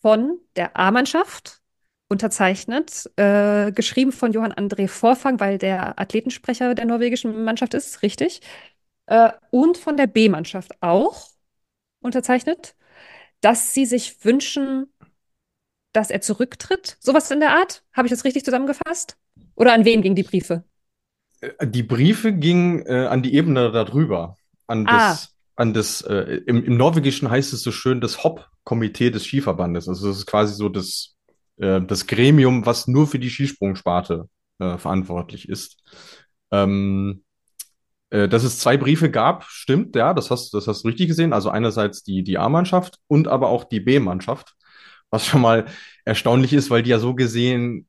von 0.00 0.38
der 0.54 0.76
A-Mannschaft, 0.76 1.60
unterzeichnet, 2.08 3.10
äh, 3.16 3.72
geschrieben 3.72 4.12
von 4.12 4.32
Johann 4.32 4.52
André 4.52 4.86
Vorfang, 4.86 5.40
weil 5.40 5.58
der 5.58 5.98
Athletensprecher 5.98 6.74
der 6.74 6.84
norwegischen 6.84 7.44
Mannschaft 7.44 7.74
ist, 7.74 8.02
richtig. 8.02 8.40
Äh, 9.06 9.30
und 9.50 9.78
von 9.78 9.96
der 9.96 10.06
B-Mannschaft 10.06 10.80
auch 10.80 11.28
unterzeichnet, 12.00 12.76
dass 13.40 13.74
sie 13.74 13.86
sich 13.86 14.24
wünschen, 14.24 14.92
dass 15.92 16.10
er 16.10 16.20
zurücktritt. 16.20 16.98
Sowas 17.00 17.30
in 17.30 17.40
der 17.40 17.56
Art? 17.56 17.82
Habe 17.92 18.06
ich 18.06 18.12
das 18.12 18.24
richtig 18.24 18.44
zusammengefasst? 18.44 19.16
Oder 19.56 19.72
an 19.72 19.84
wen 19.84 20.02
gingen 20.02 20.16
die 20.16 20.22
Briefe? 20.22 20.64
Äh, 21.40 21.66
die 21.66 21.82
Briefe 21.82 22.32
gingen 22.32 22.86
äh, 22.86 23.06
an 23.06 23.22
die 23.22 23.34
Ebene 23.34 23.72
darüber 23.72 24.36
an 24.66 24.86
ah. 24.86 25.10
das, 25.10 25.34
an 25.56 25.74
das, 25.74 26.00
äh, 26.02 26.40
im, 26.46 26.64
im 26.64 26.76
Norwegischen 26.76 27.30
heißt 27.30 27.52
es 27.52 27.62
so 27.62 27.72
schön, 27.72 28.00
das 28.00 28.24
HOP-Komitee 28.24 29.10
des 29.10 29.24
Skiverbandes. 29.24 29.88
Also 29.88 30.08
das 30.08 30.18
ist 30.18 30.26
quasi 30.26 30.54
so 30.54 30.68
das, 30.68 31.16
äh, 31.56 31.80
das 31.80 32.06
Gremium, 32.06 32.66
was 32.66 32.86
nur 32.86 33.06
für 33.06 33.18
die 33.18 33.30
Skisprungsparte 33.30 34.28
äh, 34.58 34.78
verantwortlich 34.78 35.48
ist. 35.48 35.82
Ähm, 36.50 37.24
äh, 38.10 38.28
dass 38.28 38.44
es 38.44 38.58
zwei 38.60 38.76
Briefe 38.76 39.10
gab, 39.10 39.44
stimmt, 39.44 39.96
ja, 39.96 40.14
das 40.14 40.30
hast, 40.30 40.54
das 40.54 40.68
hast 40.68 40.84
du 40.84 40.88
richtig 40.88 41.08
gesehen. 41.08 41.32
Also 41.32 41.50
einerseits 41.50 42.04
die, 42.04 42.22
die 42.22 42.38
A-Mannschaft 42.38 42.98
und 43.08 43.28
aber 43.28 43.48
auch 43.48 43.64
die 43.64 43.80
B-Mannschaft, 43.80 44.54
was 45.10 45.26
schon 45.26 45.40
mal 45.40 45.66
erstaunlich 46.04 46.52
ist, 46.52 46.70
weil 46.70 46.82
die 46.82 46.90
ja 46.90 46.98
so 46.98 47.14
gesehen 47.14 47.88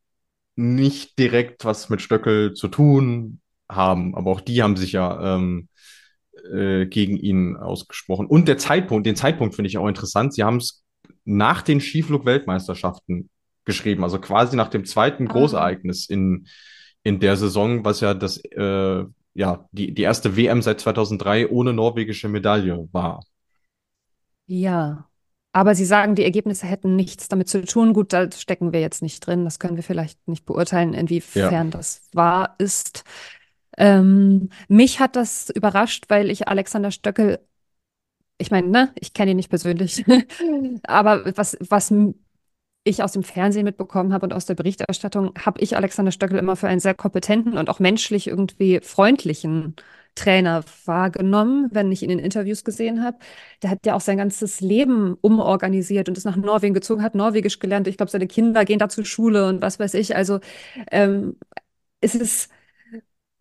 nicht 0.56 1.20
direkt 1.20 1.66
was 1.66 1.90
mit 1.90 2.02
Stöckel 2.02 2.54
zu 2.54 2.68
tun 2.70 3.42
haben. 3.70 4.16
Aber 4.16 4.32
auch 4.32 4.42
die 4.42 4.64
haben 4.64 4.78
sich 4.78 4.94
ja 4.94 5.36
ähm, 5.36 5.70
äh, 6.54 6.86
gegen 6.86 7.18
ihn 7.18 7.58
ausgesprochen. 7.58 8.28
Und 8.28 8.48
der 8.48 8.58
Zeitpunkt, 8.58 9.06
den 9.06 9.16
Zeitpunkt 9.16 9.56
finde 9.56 9.68
ich 9.68 9.78
auch 9.78 9.88
interessant. 9.88 10.34
Sie 10.34 10.44
haben 10.44 10.58
es 10.58 10.84
nach 11.24 11.62
den 11.62 11.80
Skiflug-Weltmeisterschaften 11.80 13.30
geschrieben, 13.66 14.04
also 14.04 14.20
quasi 14.20 14.56
nach 14.56 14.70
dem 14.70 14.86
zweiten 14.86 15.28
ah. 15.28 15.32
Großereignis 15.32 16.08
in, 16.08 16.48
in 17.04 17.20
der 17.20 17.36
Saison, 17.36 17.84
was 17.84 18.00
ja 18.00 18.14
das, 18.14 18.38
äh, 18.38 19.04
ja, 19.34 19.68
die, 19.72 19.94
die 19.94 20.02
erste 20.02 20.38
WM 20.38 20.62
seit 20.62 20.80
2003 20.80 21.50
ohne 21.50 21.74
norwegische 21.74 22.30
Medaille 22.30 22.88
war. 22.92 23.24
Ja, 24.48 25.08
aber 25.56 25.74
Sie 25.74 25.86
sagen, 25.86 26.16
die 26.16 26.26
Ergebnisse 26.26 26.68
hätten 26.68 26.98
nichts 26.98 27.30
damit 27.30 27.48
zu 27.48 27.64
tun. 27.64 27.94
Gut, 27.94 28.12
da 28.12 28.30
stecken 28.30 28.74
wir 28.74 28.82
jetzt 28.82 29.02
nicht 29.02 29.26
drin. 29.26 29.46
Das 29.46 29.58
können 29.58 29.78
wir 29.78 29.84
vielleicht 29.84 30.28
nicht 30.28 30.46
beurteilen, 30.46 30.94
inwiefern 30.94 31.54
ja. 31.54 31.64
das 31.64 32.02
wahr 32.12 32.56
ist. 32.58 33.06
Ähm, 33.78 34.50
mich 34.68 35.00
hat 35.00 35.16
das 35.16 35.50
überrascht, 35.50 36.06
weil 36.10 36.30
ich 36.32 36.48
Alexander 36.48 36.92
Stöckel, 36.92 37.40
ich 38.38 38.52
meine, 38.52 38.68
ne, 38.68 38.94
ich 39.00 39.14
kenne 39.14 39.32
ihn 39.32 39.38
nicht 39.38 39.50
persönlich, 39.50 40.06
aber 40.84 41.38
was, 41.38 41.58
was 41.62 41.94
ich 42.84 43.04
aus 43.04 43.14
dem 43.14 43.24
Fernsehen 43.24 43.66
mitbekommen 43.66 44.14
habe 44.14 44.26
und 44.28 44.34
aus 44.34 44.46
der 44.46 44.56
Berichterstattung, 44.56 45.34
habe 45.44 45.62
ich 45.62 45.76
Alexander 45.76 46.12
Stöckel 46.12 46.38
immer 46.40 46.56
für 46.56 46.68
einen 46.68 46.80
sehr 46.80 46.94
kompetenten 46.94 47.58
und 47.58 47.70
auch 47.70 47.80
menschlich 47.80 48.28
irgendwie 48.28 48.80
freundlichen 48.84 49.76
Trainer 50.16 50.64
wahrgenommen, 50.86 51.70
wenn 51.72 51.92
ich 51.92 52.04
ihn 52.04 52.10
in 52.12 52.20
Interviews 52.20 52.64
gesehen 52.64 53.04
habe. 53.04 53.18
Der 53.64 53.72
hat 53.72 53.86
ja 53.86 53.96
auch 53.96 54.02
sein 54.02 54.18
ganzes 54.18 54.62
Leben 54.62 55.18
umorganisiert 55.22 56.10
und 56.10 56.18
ist 56.18 56.26
nach 56.26 56.38
Norwegen 56.38 56.74
gezogen, 56.76 57.04
hat 57.04 57.16
Norwegisch 57.16 57.60
gelernt. 57.60 57.88
Ich 57.88 57.98
glaube, 57.98 58.12
seine 58.12 58.28
Kinder 58.28 58.66
gehen 58.66 58.80
da 58.80 58.88
zur 58.90 59.06
Schule 59.06 59.48
und 59.48 59.62
was 59.62 59.80
weiß 59.80 59.94
ich. 59.96 60.16
Also 60.16 60.40
ähm, 60.92 61.38
es 62.02 62.16
ist, 62.16 62.50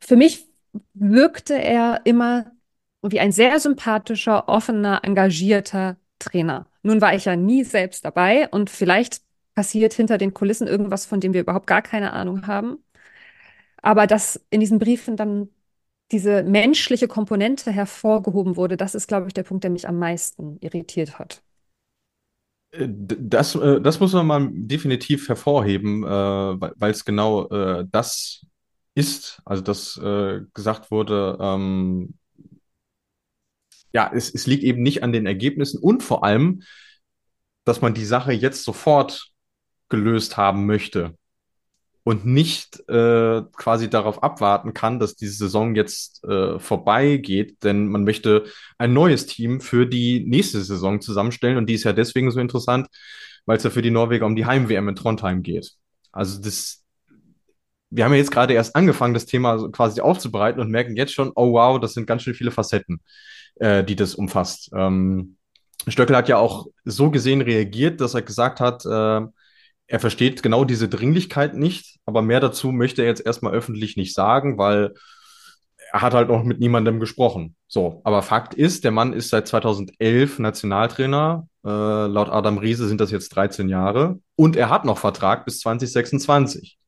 für 0.06 0.16
mich 0.16 0.46
wirkte 0.92 1.54
er 1.54 2.02
immer 2.04 2.52
wie 3.02 3.20
ein 3.20 3.32
sehr 3.32 3.58
sympathischer, 3.60 4.48
offener, 4.48 5.00
engagierter 5.02 5.96
Trainer. 6.18 6.66
Nun 6.82 7.00
war 7.00 7.14
ich 7.14 7.24
ja 7.26 7.36
nie 7.36 7.64
selbst 7.64 8.04
dabei 8.04 8.48
und 8.48 8.70
vielleicht 8.70 9.22
passiert 9.54 9.94
hinter 9.94 10.18
den 10.18 10.34
Kulissen 10.34 10.66
irgendwas, 10.66 11.06
von 11.06 11.20
dem 11.20 11.32
wir 11.32 11.40
überhaupt 11.40 11.66
gar 11.66 11.82
keine 11.82 12.12
Ahnung 12.12 12.46
haben. 12.46 12.78
Aber 13.82 14.06
dass 14.06 14.44
in 14.50 14.60
diesen 14.60 14.78
Briefen 14.78 15.16
dann 15.16 15.48
diese 16.12 16.42
menschliche 16.42 17.08
Komponente 17.08 17.70
hervorgehoben 17.70 18.56
wurde, 18.56 18.76
das 18.76 18.94
ist, 18.94 19.08
glaube 19.08 19.28
ich, 19.28 19.34
der 19.34 19.42
Punkt, 19.42 19.64
der 19.64 19.70
mich 19.70 19.88
am 19.88 19.98
meisten 19.98 20.58
irritiert 20.60 21.18
hat. 21.18 21.42
Äh, 22.72 22.88
das, 22.88 23.54
äh, 23.54 23.80
das 23.80 24.00
muss 24.00 24.12
man 24.12 24.26
mal 24.26 24.48
definitiv 24.52 25.28
hervorheben, 25.28 26.04
äh, 26.04 26.06
weil 26.08 26.90
es 26.90 27.04
genau 27.04 27.46
das 27.84 28.46
ist, 28.94 29.42
also 29.44 29.62
dass 29.62 30.00
gesagt 30.54 30.90
wurde, 30.90 31.37
ähm, 31.40 32.14
ja, 33.94 34.11
es, 34.12 34.35
es 34.35 34.46
liegt 34.46 34.64
eben 34.64 34.83
nicht 34.83 35.02
an 35.02 35.12
den 35.12 35.26
Ergebnissen 35.26 35.80
und 35.80 36.02
vor 36.02 36.24
allem, 36.24 36.62
dass 37.64 37.80
man 37.80 37.94
die 37.94 38.04
Sache 38.04 38.33
jetzt 38.33 38.64
sofort 38.64 39.30
gelöst 39.88 40.37
haben 40.37 40.66
möchte 40.66 41.16
und 42.02 42.26
nicht 42.26 42.87
äh, 42.88 43.42
quasi 43.57 43.88
darauf 43.88 44.22
abwarten 44.22 44.74
kann, 44.74 44.98
dass 44.98 45.16
diese 45.16 45.37
Saison 45.37 45.74
jetzt 45.74 46.22
äh, 46.24 46.59
vorbeigeht, 46.59 47.62
denn 47.64 47.88
man 47.88 48.04
möchte 48.04 48.44
ein 48.78 48.92
neues 48.92 49.26
Team 49.26 49.61
für 49.61 49.87
die 49.87 50.24
nächste 50.26 50.62
Saison 50.62 51.00
zusammenstellen 51.00 51.57
und 51.57 51.66
die 51.66 51.74
ist 51.74 51.85
ja 51.85 51.94
deswegen 51.94 52.30
so 52.30 52.40
interessant, 52.40 52.88
weil 53.46 53.57
es 53.57 53.62
ja 53.64 53.70
für 53.70 53.83
die 53.83 53.90
Norweger 53.90 54.26
um 54.26 54.37
die 54.37 54.44
Heim-WM 54.44 54.88
in 54.88 54.96
Trondheim 54.96 55.42
geht. 55.42 55.72
Also 56.12 56.42
das, 56.42 56.83
wir 57.94 58.04
haben 58.04 58.12
ja 58.12 58.18
jetzt 58.18 58.33
gerade 58.33 58.54
erst 58.54 58.74
angefangen, 58.74 59.14
das 59.14 59.26
Thema 59.26 59.70
quasi 59.70 60.00
aufzubereiten 60.00 60.61
und 60.61 60.70
merken 60.70 60.96
jetzt 60.96 61.14
schon, 61.14 61.30
oh 61.37 61.52
wow, 61.52 61.78
das 61.78 61.94
sind 61.94 62.07
ganz 62.07 62.22
schön 62.22 62.35
viele 62.35 62.50
Facetten, 62.50 63.00
äh, 63.57 63.85
die 63.85 63.94
das 63.94 64.16
umfasst. 64.16 64.70
Ähm, 64.74 65.37
Stöckel 65.87 66.16
hat 66.16 66.28
ja 66.28 66.38
auch 66.38 66.66
so 66.85 67.11
gesehen 67.11 67.40
reagiert, 67.40 68.00
dass 68.00 68.14
er 68.14 68.22
gesagt 68.22 68.59
hat, 68.59 68.85
äh, 68.85 69.20
er 69.87 70.00
versteht 70.00 70.42
genau 70.42 70.64
diese 70.64 70.88
Dringlichkeit 70.88 71.54
nicht, 71.54 72.00
aber 72.04 72.20
mehr 72.20 72.40
dazu 72.40 72.72
möchte 72.72 73.02
er 73.02 73.09
jetzt 73.09 73.24
erstmal 73.24 73.52
öffentlich 73.52 73.96
nicht 73.96 74.14
sagen, 74.14 74.59
weil 74.59 74.94
er 75.92 76.02
hat 76.02 76.14
halt 76.14 76.28
noch 76.30 76.42
mit 76.42 76.59
niemandem 76.59 76.98
gesprochen. 76.98 77.54
So, 77.68 78.00
aber 78.02 78.22
Fakt 78.22 78.54
ist, 78.54 78.83
der 78.83 78.90
Mann 78.90 79.12
ist 79.12 79.28
seit 79.28 79.46
2011 79.46 80.40
Nationaltrainer. 80.40 81.46
Äh, 81.64 81.68
laut 81.68 82.30
Adam 82.30 82.59
Riese 82.59 82.88
sind 82.88 83.00
das 83.00 83.12
jetzt 83.12 83.28
13 83.28 83.68
Jahre 83.68 84.18
und 84.35 84.57
er 84.57 84.70
hat 84.70 84.85
noch 84.85 84.98
Vertrag 84.98 85.44
bis 85.44 85.61
2026. 85.61 86.78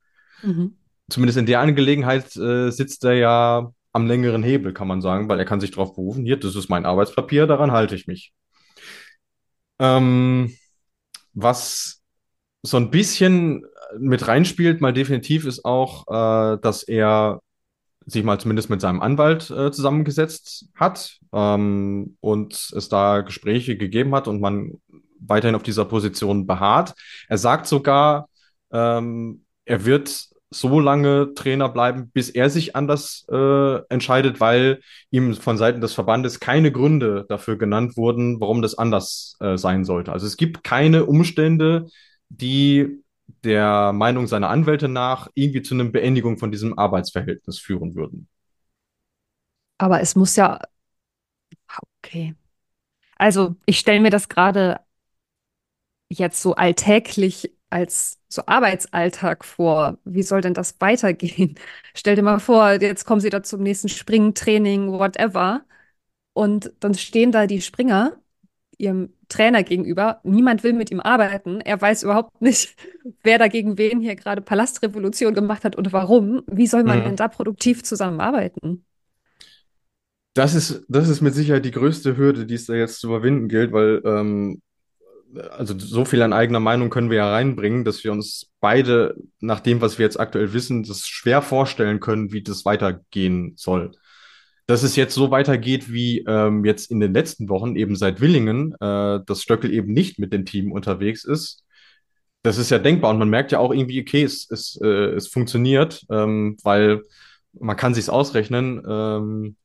Mhm. 0.42 0.76
Zumindest 1.08 1.38
in 1.38 1.46
der 1.46 1.60
Angelegenheit 1.60 2.36
äh, 2.36 2.70
sitzt 2.70 3.04
er 3.04 3.14
ja 3.14 3.72
am 3.92 4.06
längeren 4.06 4.42
Hebel, 4.42 4.72
kann 4.72 4.88
man 4.88 5.00
sagen, 5.00 5.28
weil 5.28 5.38
er 5.38 5.44
kann 5.44 5.60
sich 5.60 5.70
darauf 5.70 5.94
berufen, 5.94 6.24
hier, 6.24 6.36
das 6.36 6.54
ist 6.54 6.68
mein 6.68 6.84
Arbeitspapier, 6.84 7.46
daran 7.46 7.72
halte 7.72 7.94
ich 7.94 8.06
mich. 8.06 8.32
Ähm, 9.78 10.54
was 11.32 12.02
so 12.62 12.76
ein 12.76 12.90
bisschen 12.90 13.64
mit 13.98 14.26
reinspielt, 14.26 14.80
mal 14.80 14.92
definitiv, 14.92 15.46
ist 15.46 15.64
auch, 15.64 16.06
äh, 16.08 16.58
dass 16.60 16.82
er 16.82 17.40
sich 18.06 18.22
mal 18.22 18.38
zumindest 18.38 18.70
mit 18.70 18.80
seinem 18.80 19.02
Anwalt 19.02 19.50
äh, 19.50 19.72
zusammengesetzt 19.72 20.68
hat 20.74 21.18
ähm, 21.32 22.16
und 22.20 22.54
es 22.76 22.88
da 22.88 23.20
Gespräche 23.22 23.76
gegeben 23.76 24.14
hat 24.14 24.28
und 24.28 24.40
man 24.40 24.74
weiterhin 25.18 25.56
auf 25.56 25.62
dieser 25.62 25.84
Position 25.84 26.46
beharrt. 26.46 26.94
Er 27.28 27.38
sagt 27.38 27.66
sogar, 27.66 28.28
ähm, 28.70 29.44
er 29.64 29.84
wird 29.84 30.28
so 30.60 30.80
lange 30.80 31.34
Trainer 31.34 31.68
bleiben, 31.68 32.10
bis 32.10 32.30
er 32.30 32.50
sich 32.50 32.76
anders 32.76 33.26
äh, 33.30 33.76
entscheidet, 33.88 34.40
weil 34.40 34.80
ihm 35.10 35.34
von 35.34 35.56
Seiten 35.56 35.80
des 35.80 35.94
Verbandes 35.94 36.40
keine 36.40 36.72
Gründe 36.72 37.26
dafür 37.28 37.56
genannt 37.56 37.96
wurden, 37.96 38.40
warum 38.40 38.62
das 38.62 38.76
anders 38.76 39.36
äh, 39.40 39.56
sein 39.56 39.84
sollte. 39.84 40.12
Also 40.12 40.26
es 40.26 40.36
gibt 40.36 40.64
keine 40.64 41.06
Umstände, 41.06 41.86
die 42.28 43.02
der 43.44 43.92
Meinung 43.92 44.26
seiner 44.26 44.50
Anwälte 44.50 44.88
nach 44.88 45.28
irgendwie 45.34 45.62
zu 45.62 45.74
einer 45.74 45.84
Beendigung 45.84 46.38
von 46.38 46.50
diesem 46.50 46.78
Arbeitsverhältnis 46.78 47.58
führen 47.58 47.94
würden. 47.94 48.28
Aber 49.78 50.00
es 50.00 50.16
muss 50.16 50.36
ja. 50.36 50.60
Okay. 52.04 52.34
Also, 53.16 53.56
ich 53.66 53.78
stelle 53.78 54.00
mir 54.00 54.10
das 54.10 54.28
gerade 54.28 54.80
jetzt 56.08 56.40
so 56.40 56.54
alltäglich 56.54 57.55
als 57.70 58.18
so 58.28 58.42
Arbeitsalltag 58.46 59.44
vor. 59.44 59.98
Wie 60.04 60.22
soll 60.22 60.40
denn 60.40 60.54
das 60.54 60.76
weitergehen? 60.80 61.56
Stell 61.94 62.16
dir 62.16 62.22
mal 62.22 62.40
vor, 62.40 62.72
jetzt 62.72 63.04
kommen 63.04 63.20
sie 63.20 63.30
da 63.30 63.42
zum 63.42 63.62
nächsten 63.62 63.88
Springtraining, 63.88 64.92
whatever. 64.92 65.64
Und 66.32 66.72
dann 66.80 66.94
stehen 66.94 67.32
da 67.32 67.46
die 67.46 67.62
Springer 67.62 68.16
ihrem 68.78 69.10
Trainer 69.28 69.62
gegenüber. 69.62 70.20
Niemand 70.22 70.62
will 70.62 70.74
mit 70.74 70.90
ihm 70.90 71.00
arbeiten. 71.00 71.60
Er 71.60 71.80
weiß 71.80 72.02
überhaupt 72.02 72.40
nicht, 72.40 72.76
wer 73.22 73.38
dagegen 73.38 73.78
wen 73.78 74.00
hier 74.00 74.16
gerade 74.16 74.42
Palastrevolution 74.42 75.34
gemacht 75.34 75.64
hat 75.64 75.76
und 75.76 75.92
warum. 75.92 76.42
Wie 76.46 76.66
soll 76.66 76.84
man 76.84 77.00
mhm. 77.00 77.04
denn 77.04 77.16
da 77.16 77.28
produktiv 77.28 77.82
zusammenarbeiten? 77.82 78.84
Das 80.34 80.54
ist, 80.54 80.84
das 80.88 81.08
ist 81.08 81.22
mit 81.22 81.34
Sicherheit 81.34 81.64
die 81.64 81.70
größte 81.70 82.18
Hürde, 82.18 82.44
die 82.44 82.54
es 82.54 82.66
da 82.66 82.74
jetzt 82.74 83.00
zu 83.00 83.06
überwinden 83.06 83.48
gilt, 83.48 83.72
weil 83.72 84.02
ähm, 84.04 84.60
also 85.50 85.78
so 85.78 86.04
viel 86.04 86.22
an 86.22 86.32
eigener 86.32 86.60
Meinung 86.60 86.90
können 86.90 87.10
wir 87.10 87.18
ja 87.18 87.30
reinbringen, 87.30 87.84
dass 87.84 88.04
wir 88.04 88.12
uns 88.12 88.50
beide, 88.60 89.16
nach 89.40 89.60
dem, 89.60 89.80
was 89.80 89.98
wir 89.98 90.06
jetzt 90.06 90.18
aktuell 90.18 90.52
wissen, 90.52 90.82
das 90.82 91.06
schwer 91.06 91.42
vorstellen 91.42 92.00
können, 92.00 92.32
wie 92.32 92.42
das 92.42 92.64
weitergehen 92.64 93.52
soll 93.56 93.92
dass 94.66 94.82
es 94.82 94.96
jetzt 94.96 95.14
so 95.14 95.30
weitergeht 95.30 95.92
wie 95.92 96.24
ähm, 96.26 96.64
jetzt 96.64 96.90
in 96.90 97.00
den 97.00 97.14
letzten 97.14 97.48
Wochen, 97.48 97.76
eben 97.76 97.94
seit 97.96 98.20
Willingen, 98.20 98.74
äh, 98.80 99.20
dass 99.24 99.42
Stöckel 99.42 99.72
eben 99.72 99.92
nicht 99.92 100.18
mit 100.18 100.32
dem 100.32 100.44
Team 100.44 100.72
unterwegs 100.72 101.24
ist. 101.24 101.64
Das 102.42 102.58
ist 102.58 102.70
ja 102.70 102.78
denkbar 102.78 103.12
und 103.12 103.18
man 103.18 103.28
merkt 103.30 103.52
ja 103.52 103.58
auch 103.60 103.72
irgendwie, 103.72 104.00
okay, 104.00 104.24
es, 104.24 104.50
es, 104.50 104.78
äh, 104.82 105.14
es 105.14 105.28
funktioniert, 105.28 106.04
ähm, 106.10 106.56
weil 106.64 107.02
man 107.52 107.76
kann 107.76 107.94
sich 107.94 108.10
ausrechnen, 108.10 108.82
ähm, 108.88 109.56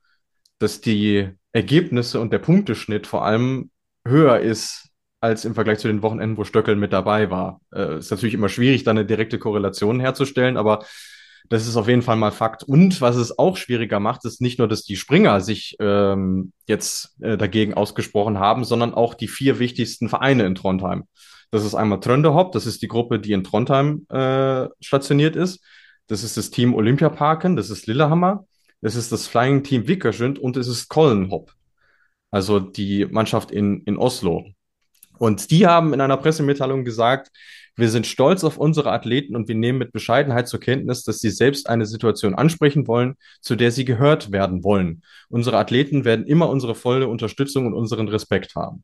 dass 0.59 0.81
die 0.81 1.29
Ergebnisse 1.51 2.19
und 2.19 2.31
der 2.31 2.39
Punkteschnitt 2.39 3.07
vor 3.07 3.25
allem 3.25 3.71
höher 4.07 4.39
ist 4.39 4.90
als 5.21 5.45
im 5.45 5.55
Vergleich 5.55 5.79
zu 5.79 5.87
den 5.87 6.01
Wochenenden, 6.01 6.37
wo 6.37 6.43
Stöckel 6.43 6.75
mit 6.75 6.91
dabei 6.91 7.29
war. 7.29 7.61
Äh, 7.73 7.99
ist 7.99 8.11
natürlich 8.11 8.33
immer 8.33 8.49
schwierig, 8.49 8.83
da 8.83 8.91
eine 8.91 9.05
direkte 9.05 9.39
Korrelation 9.39 9.99
herzustellen, 9.99 10.57
aber 10.57 10.83
das 11.49 11.67
ist 11.67 11.75
auf 11.75 11.87
jeden 11.87 12.01
Fall 12.01 12.15
mal 12.15 12.31
Fakt. 12.31 12.63
Und 12.63 13.01
was 13.01 13.15
es 13.15 13.37
auch 13.37 13.57
schwieriger 13.57 13.99
macht, 13.99 14.25
ist 14.25 14.41
nicht 14.41 14.57
nur, 14.57 14.67
dass 14.67 14.83
die 14.83 14.95
Springer 14.95 15.41
sich 15.41 15.75
ähm, 15.79 16.53
jetzt 16.65 17.15
äh, 17.21 17.37
dagegen 17.37 17.73
ausgesprochen 17.73 18.39
haben, 18.39 18.63
sondern 18.63 18.93
auch 18.93 19.13
die 19.13 19.27
vier 19.27 19.59
wichtigsten 19.59 20.09
Vereine 20.09 20.45
in 20.45 20.55
Trondheim. 20.55 21.05
Das 21.51 21.65
ist 21.65 21.75
einmal 21.75 21.99
Tröndehopp, 21.99 22.53
das 22.53 22.65
ist 22.65 22.81
die 22.81 22.87
Gruppe, 22.87 23.19
die 23.19 23.33
in 23.33 23.43
Trondheim 23.43 24.05
äh, 24.09 24.69
stationiert 24.79 25.35
ist. 25.35 25.61
Das 26.07 26.23
ist 26.23 26.37
das 26.37 26.49
Team 26.49 26.73
Olympiaparken, 26.73 27.55
das 27.55 27.69
ist 27.69 27.85
Lillehammer, 27.85 28.45
das 28.81 28.95
ist 28.95 29.11
das 29.11 29.27
Flying 29.27 29.63
Team 29.63 29.87
Vickersund 29.87 30.39
und 30.39 30.57
es 30.57 30.67
ist 30.67 30.87
Kollenhopp. 30.87 31.53
Also 32.31 32.59
die 32.59 33.05
Mannschaft 33.05 33.51
in, 33.51 33.81
in 33.83 33.97
Oslo. 33.97 34.45
Und 35.21 35.51
die 35.51 35.67
haben 35.67 35.93
in 35.93 36.01
einer 36.01 36.17
Pressemitteilung 36.17 36.83
gesagt, 36.83 37.29
wir 37.75 37.89
sind 37.89 38.07
stolz 38.07 38.43
auf 38.43 38.57
unsere 38.57 38.91
Athleten 38.91 39.35
und 39.35 39.47
wir 39.47 39.53
nehmen 39.53 39.77
mit 39.77 39.91
Bescheidenheit 39.91 40.47
zur 40.47 40.59
Kenntnis, 40.59 41.03
dass 41.03 41.19
sie 41.19 41.29
selbst 41.29 41.69
eine 41.69 41.85
Situation 41.85 42.33
ansprechen 42.33 42.87
wollen, 42.87 43.13
zu 43.39 43.55
der 43.55 43.71
sie 43.71 43.85
gehört 43.85 44.31
werden 44.31 44.63
wollen. 44.63 45.03
Unsere 45.29 45.59
Athleten 45.59 46.05
werden 46.05 46.25
immer 46.25 46.49
unsere 46.49 46.73
volle 46.73 47.07
Unterstützung 47.07 47.67
und 47.67 47.75
unseren 47.75 48.07
Respekt 48.07 48.55
haben. 48.55 48.83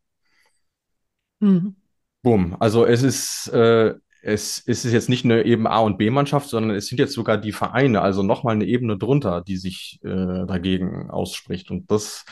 Mhm. 1.40 1.76
Boom. 2.22 2.56
Also 2.60 2.86
es 2.86 3.02
ist, 3.02 3.48
äh, 3.48 3.96
es, 4.22 4.62
es 4.64 4.86
ist 4.86 4.94
jetzt 4.94 5.10
nicht 5.10 5.26
eine 5.26 5.44
eben 5.44 5.66
A- 5.66 5.80
und 5.80 5.98
B-Mannschaft, 5.98 6.50
sondern 6.50 6.78
es 6.78 6.86
sind 6.86 7.00
jetzt 7.00 7.14
sogar 7.14 7.40
die 7.40 7.52
Vereine, 7.52 8.02
also 8.02 8.22
nochmal 8.22 8.54
eine 8.54 8.66
Ebene 8.66 8.96
drunter, 9.00 9.42
die 9.42 9.58
sich 9.58 10.00
äh, 10.04 10.46
dagegen 10.46 11.10
ausspricht. 11.10 11.72
Und 11.72 11.90
das 11.90 12.26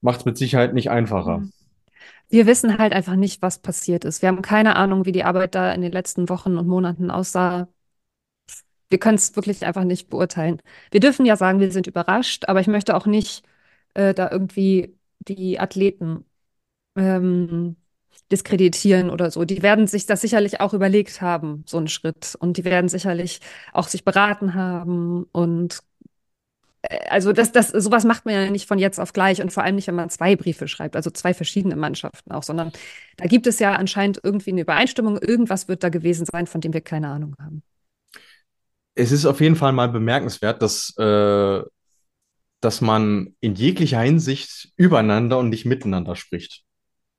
macht 0.00 0.18
es 0.18 0.24
mit 0.24 0.36
Sicherheit 0.36 0.74
nicht 0.74 0.90
einfacher. 0.90 1.38
Mhm 1.38 1.52
wir 2.34 2.46
wissen 2.46 2.78
halt 2.78 2.92
einfach 2.92 3.14
nicht, 3.14 3.42
was 3.42 3.60
passiert 3.60 4.04
ist. 4.04 4.20
Wir 4.20 4.28
haben 4.28 4.42
keine 4.42 4.74
Ahnung, 4.76 5.06
wie 5.06 5.12
die 5.12 5.22
Arbeit 5.24 5.54
da 5.54 5.72
in 5.72 5.82
den 5.82 5.92
letzten 5.92 6.28
Wochen 6.28 6.58
und 6.58 6.66
Monaten 6.66 7.10
aussah. 7.10 7.68
Wir 8.90 8.98
können 8.98 9.16
es 9.16 9.34
wirklich 9.36 9.64
einfach 9.64 9.84
nicht 9.84 10.08
beurteilen. 10.10 10.60
Wir 10.90 11.00
dürfen 11.00 11.26
ja 11.26 11.36
sagen, 11.36 11.60
wir 11.60 11.70
sind 11.72 11.86
überrascht, 11.86 12.44
aber 12.48 12.60
ich 12.60 12.66
möchte 12.66 12.96
auch 12.96 13.06
nicht 13.06 13.44
äh, 13.94 14.14
da 14.14 14.30
irgendwie 14.30 14.98
die 15.20 15.60
Athleten 15.60 16.24
ähm, 16.96 17.76
diskreditieren 18.32 19.10
oder 19.10 19.30
so. 19.30 19.44
Die 19.44 19.62
werden 19.62 19.86
sich 19.86 20.06
das 20.06 20.20
sicherlich 20.22 20.60
auch 20.60 20.74
überlegt 20.74 21.22
haben, 21.22 21.64
so 21.66 21.78
einen 21.78 21.88
Schritt. 21.88 22.36
Und 22.40 22.56
die 22.58 22.64
werden 22.64 22.88
sicherlich 22.88 23.40
auch 23.72 23.88
sich 23.88 24.04
beraten 24.04 24.54
haben 24.54 25.24
und 25.32 25.80
also 27.08 27.32
das, 27.32 27.52
das, 27.52 27.68
sowas 27.68 28.04
macht 28.04 28.24
man 28.24 28.34
ja 28.34 28.50
nicht 28.50 28.66
von 28.66 28.78
jetzt 28.78 28.98
auf 28.98 29.12
gleich 29.12 29.40
und 29.42 29.52
vor 29.52 29.62
allem 29.62 29.76
nicht, 29.76 29.88
wenn 29.88 29.94
man 29.94 30.10
zwei 30.10 30.36
Briefe 30.36 30.68
schreibt, 30.68 30.96
also 30.96 31.10
zwei 31.10 31.34
verschiedene 31.34 31.76
Mannschaften 31.76 32.32
auch, 32.32 32.42
sondern 32.42 32.72
da 33.16 33.26
gibt 33.26 33.46
es 33.46 33.58
ja 33.58 33.74
anscheinend 33.74 34.20
irgendwie 34.22 34.50
eine 34.50 34.62
Übereinstimmung, 34.62 35.18
irgendwas 35.18 35.68
wird 35.68 35.82
da 35.82 35.88
gewesen 35.88 36.26
sein, 36.26 36.46
von 36.46 36.60
dem 36.60 36.72
wir 36.72 36.80
keine 36.80 37.08
Ahnung 37.08 37.34
haben. 37.38 37.62
es 38.94 39.12
ist 39.12 39.26
auf 39.26 39.40
jeden 39.40 39.56
Fall 39.56 39.72
mal 39.72 39.88
bemerkenswert, 39.88 40.62
dass, 40.62 40.96
äh, 40.98 41.62
dass 42.60 42.80
man 42.80 43.34
in 43.40 43.54
jeglicher 43.54 44.00
Hinsicht 44.00 44.72
übereinander 44.76 45.38
und 45.38 45.50
nicht 45.50 45.64
miteinander 45.64 46.16
spricht. 46.16 46.62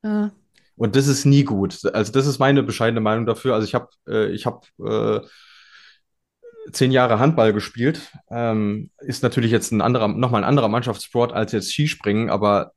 Ja. 0.02 0.32
Und 0.76 0.94
das 0.94 1.06
ist 1.06 1.24
nie 1.24 1.44
gut. 1.44 1.84
Also 1.94 2.12
das 2.12 2.26
ist 2.26 2.38
meine 2.38 2.62
bescheidene 2.62 3.00
Meinung 3.00 3.26
dafür. 3.26 3.54
Also 3.54 3.66
ich 3.66 3.74
habe 3.74 3.88
äh, 4.06 4.30
ich 4.32 4.44
hab, 4.46 4.66
äh, 4.78 5.20
zehn 6.72 6.92
Jahre 6.92 7.18
Handball 7.18 7.52
gespielt. 7.52 8.12
Ähm, 8.30 8.90
ist 8.98 9.22
natürlich 9.22 9.50
jetzt 9.50 9.72
ein 9.72 9.80
anderer, 9.80 10.08
nochmal 10.08 10.42
ein 10.42 10.48
anderer 10.48 10.68
Mannschaftssport 10.68 11.32
als 11.32 11.52
jetzt 11.52 11.72
Skispringen, 11.72 12.30
aber 12.30 12.72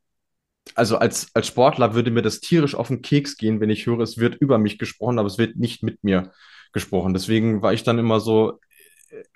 also 0.74 0.98
als, 0.98 1.34
als 1.34 1.46
Sportler 1.46 1.94
würde 1.94 2.10
mir 2.10 2.22
das 2.22 2.40
tierisch 2.40 2.74
auf 2.74 2.88
den 2.88 3.02
Keks 3.02 3.36
gehen, 3.36 3.60
wenn 3.60 3.70
ich 3.70 3.86
höre, 3.86 4.00
es 4.00 4.18
wird 4.18 4.36
über 4.36 4.58
mich 4.58 4.78
gesprochen, 4.78 5.18
aber 5.18 5.26
es 5.26 5.38
wird 5.38 5.56
nicht 5.56 5.82
mit 5.82 6.04
mir 6.04 6.32
gesprochen. 6.72 7.14
Deswegen 7.14 7.62
war 7.62 7.72
ich 7.72 7.82
dann 7.82 7.98
immer 7.98 8.20
so, 8.20 8.60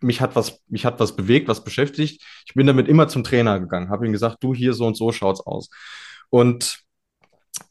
mich 0.00 0.20
hat 0.20 0.36
was, 0.36 0.60
mich 0.68 0.84
hat 0.84 1.00
was 1.00 1.16
bewegt, 1.16 1.48
was 1.48 1.64
beschäftigt. 1.64 2.22
Ich 2.46 2.54
bin 2.54 2.66
damit 2.66 2.88
immer 2.88 3.08
zum 3.08 3.24
Trainer 3.24 3.58
gegangen, 3.58 3.90
habe 3.90 4.06
ihm 4.06 4.12
gesagt, 4.12 4.38
du 4.40 4.54
hier 4.54 4.72
so 4.74 4.86
und 4.86 4.96
so 4.96 5.10
schaut's 5.12 5.40
aus. 5.40 5.70
Und 6.30 6.80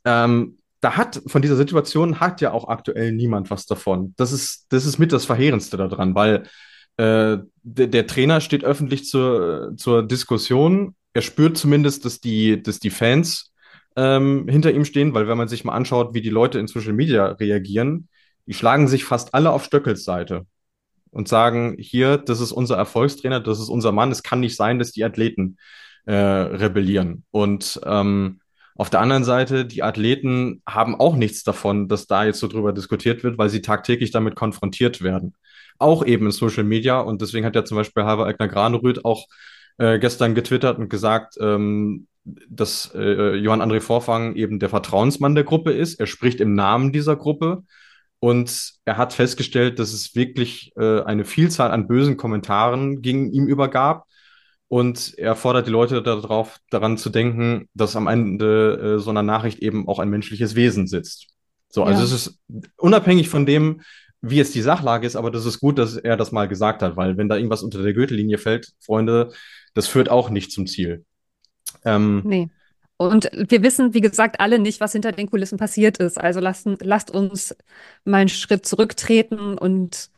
ähm, 0.05 0.57
da 0.81 0.97
hat 0.97 1.21
von 1.27 1.41
dieser 1.41 1.55
Situation 1.55 2.19
hat 2.19 2.41
ja 2.41 2.51
auch 2.51 2.67
aktuell 2.67 3.13
niemand 3.13 3.49
was 3.49 3.65
davon. 3.65 4.13
Das 4.17 4.33
ist, 4.33 4.65
das 4.69 4.85
ist 4.85 4.99
mit 4.99 5.13
das 5.13 5.25
Verheerendste 5.25 5.77
daran, 5.77 6.13
weil 6.13 6.43
äh, 6.97 7.37
der, 7.63 7.87
der, 7.87 8.07
Trainer 8.07 8.41
steht 8.41 8.63
öffentlich 8.63 9.05
zur, 9.05 9.73
zur 9.77 10.03
Diskussion. 10.03 10.95
Er 11.13 11.21
spürt 11.21 11.57
zumindest, 11.57 12.05
dass 12.05 12.19
die, 12.19 12.61
dass 12.61 12.79
die 12.79 12.89
Fans 12.89 13.53
ähm, 13.95 14.47
hinter 14.47 14.71
ihm 14.71 14.85
stehen, 14.85 15.13
weil 15.13 15.27
wenn 15.27 15.37
man 15.37 15.47
sich 15.47 15.63
mal 15.63 15.73
anschaut, 15.73 16.13
wie 16.13 16.21
die 16.21 16.29
Leute 16.29 16.59
in 16.59 16.67
Social 16.67 16.93
Media 16.93 17.27
reagieren, 17.27 18.09
die 18.45 18.53
schlagen 18.53 18.87
sich 18.87 19.05
fast 19.05 19.33
alle 19.33 19.51
auf 19.51 19.63
Stöckels 19.63 20.03
Seite 20.03 20.45
und 21.11 21.27
sagen, 21.27 21.75
hier, 21.79 22.17
das 22.17 22.41
ist 22.41 22.51
unser 22.51 22.75
Erfolgstrainer, 22.75 23.39
das 23.39 23.59
ist 23.59 23.69
unser 23.69 23.91
Mann, 23.91 24.11
es 24.11 24.23
kann 24.23 24.39
nicht 24.39 24.55
sein, 24.55 24.79
dass 24.79 24.91
die 24.91 25.03
Athleten 25.03 25.57
äh, 26.05 26.13
rebellieren. 26.13 27.23
Und 27.31 27.79
ähm, 27.85 28.39
auf 28.75 28.89
der 28.89 29.01
anderen 29.01 29.23
Seite, 29.23 29.65
die 29.65 29.83
Athleten 29.83 30.61
haben 30.67 30.95
auch 30.95 31.15
nichts 31.15 31.43
davon, 31.43 31.87
dass 31.87 32.07
da 32.07 32.25
jetzt 32.25 32.39
so 32.39 32.47
drüber 32.47 32.73
diskutiert 32.73 33.23
wird, 33.23 33.37
weil 33.37 33.49
sie 33.49 33.61
tagtäglich 33.61 34.11
damit 34.11 34.35
konfrontiert 34.35 35.01
werden. 35.01 35.35
Auch 35.77 36.05
eben 36.05 36.25
in 36.25 36.31
Social 36.31 36.63
Media. 36.63 36.99
Und 36.99 37.21
deswegen 37.21 37.45
hat 37.45 37.55
ja 37.55 37.65
zum 37.65 37.77
Beispiel 37.77 38.03
Halber 38.03 38.25
Eigner 38.25 38.47
Granerüth 38.47 39.05
auch 39.05 39.27
äh, 39.77 39.99
gestern 39.99 40.33
getwittert 40.35 40.79
und 40.79 40.89
gesagt, 40.89 41.35
ähm, 41.39 42.07
dass 42.23 42.91
äh, 42.95 43.35
Johann 43.35 43.61
André 43.61 43.81
Vorfang 43.81 44.35
eben 44.35 44.59
der 44.59 44.69
Vertrauensmann 44.69 45.35
der 45.35 45.43
Gruppe 45.43 45.71
ist. 45.71 45.99
Er 45.99 46.07
spricht 46.07 46.39
im 46.41 46.53
Namen 46.55 46.91
dieser 46.91 47.15
Gruppe. 47.15 47.63
Und 48.19 48.75
er 48.85 48.95
hat 48.95 49.11
festgestellt, 49.11 49.79
dass 49.79 49.91
es 49.91 50.15
wirklich 50.15 50.71
äh, 50.77 51.01
eine 51.01 51.25
Vielzahl 51.25 51.71
an 51.71 51.87
bösen 51.87 52.15
Kommentaren 52.15 53.01
gegen 53.01 53.33
ihm 53.33 53.47
übergab. 53.47 54.05
Und 54.73 55.13
er 55.19 55.35
fordert 55.35 55.67
die 55.67 55.71
Leute 55.71 56.01
darauf, 56.01 56.59
daran 56.71 56.97
zu 56.97 57.11
denken, 57.11 57.69
dass 57.75 57.95
am 57.95 58.07
Ende 58.07 58.95
äh, 58.95 58.99
so 58.99 59.11
einer 59.11 59.21
Nachricht 59.21 59.59
eben 59.59 59.87
auch 59.87 59.99
ein 59.99 60.09
menschliches 60.09 60.55
Wesen 60.55 60.87
sitzt. 60.87 61.27
So, 61.69 61.83
also 61.83 61.99
ja. 61.99 62.05
es 62.05 62.11
ist 62.11 62.39
unabhängig 62.77 63.29
von 63.29 63.45
dem, 63.45 63.81
wie 64.21 64.37
jetzt 64.37 64.55
die 64.55 64.63
Sachlage 64.63 65.05
ist, 65.05 65.15
aber 65.15 65.29
das 65.29 65.45
ist 65.45 65.59
gut, 65.59 65.77
dass 65.77 65.95
er 65.95 66.17
das 66.17 66.31
mal 66.31 66.47
gesagt 66.47 66.81
hat, 66.81 66.97
weil 66.97 67.17
wenn 67.17 67.29
da 67.29 67.35
irgendwas 67.35 67.61
unter 67.61 67.83
der 67.83 67.93
Gürtellinie 67.93 68.39
fällt, 68.39 68.71
Freunde, 68.79 69.31
das 69.75 69.85
führt 69.85 70.09
auch 70.09 70.31
nicht 70.31 70.51
zum 70.51 70.65
Ziel. 70.65 71.05
Ähm, 71.85 72.23
nee. 72.25 72.49
Und 72.97 73.29
wir 73.31 73.61
wissen, 73.61 73.93
wie 73.93 74.01
gesagt, 74.01 74.39
alle 74.39 74.57
nicht, 74.57 74.79
was 74.79 74.93
hinter 74.93 75.11
den 75.11 75.29
Kulissen 75.29 75.59
passiert 75.59 75.99
ist. 75.99 76.19
Also 76.19 76.39
lasst, 76.39 76.67
lasst 76.81 77.11
uns 77.11 77.55
mal 78.05 78.21
einen 78.21 78.29
Schritt 78.29 78.65
zurücktreten 78.65 79.55
und, 79.55 80.09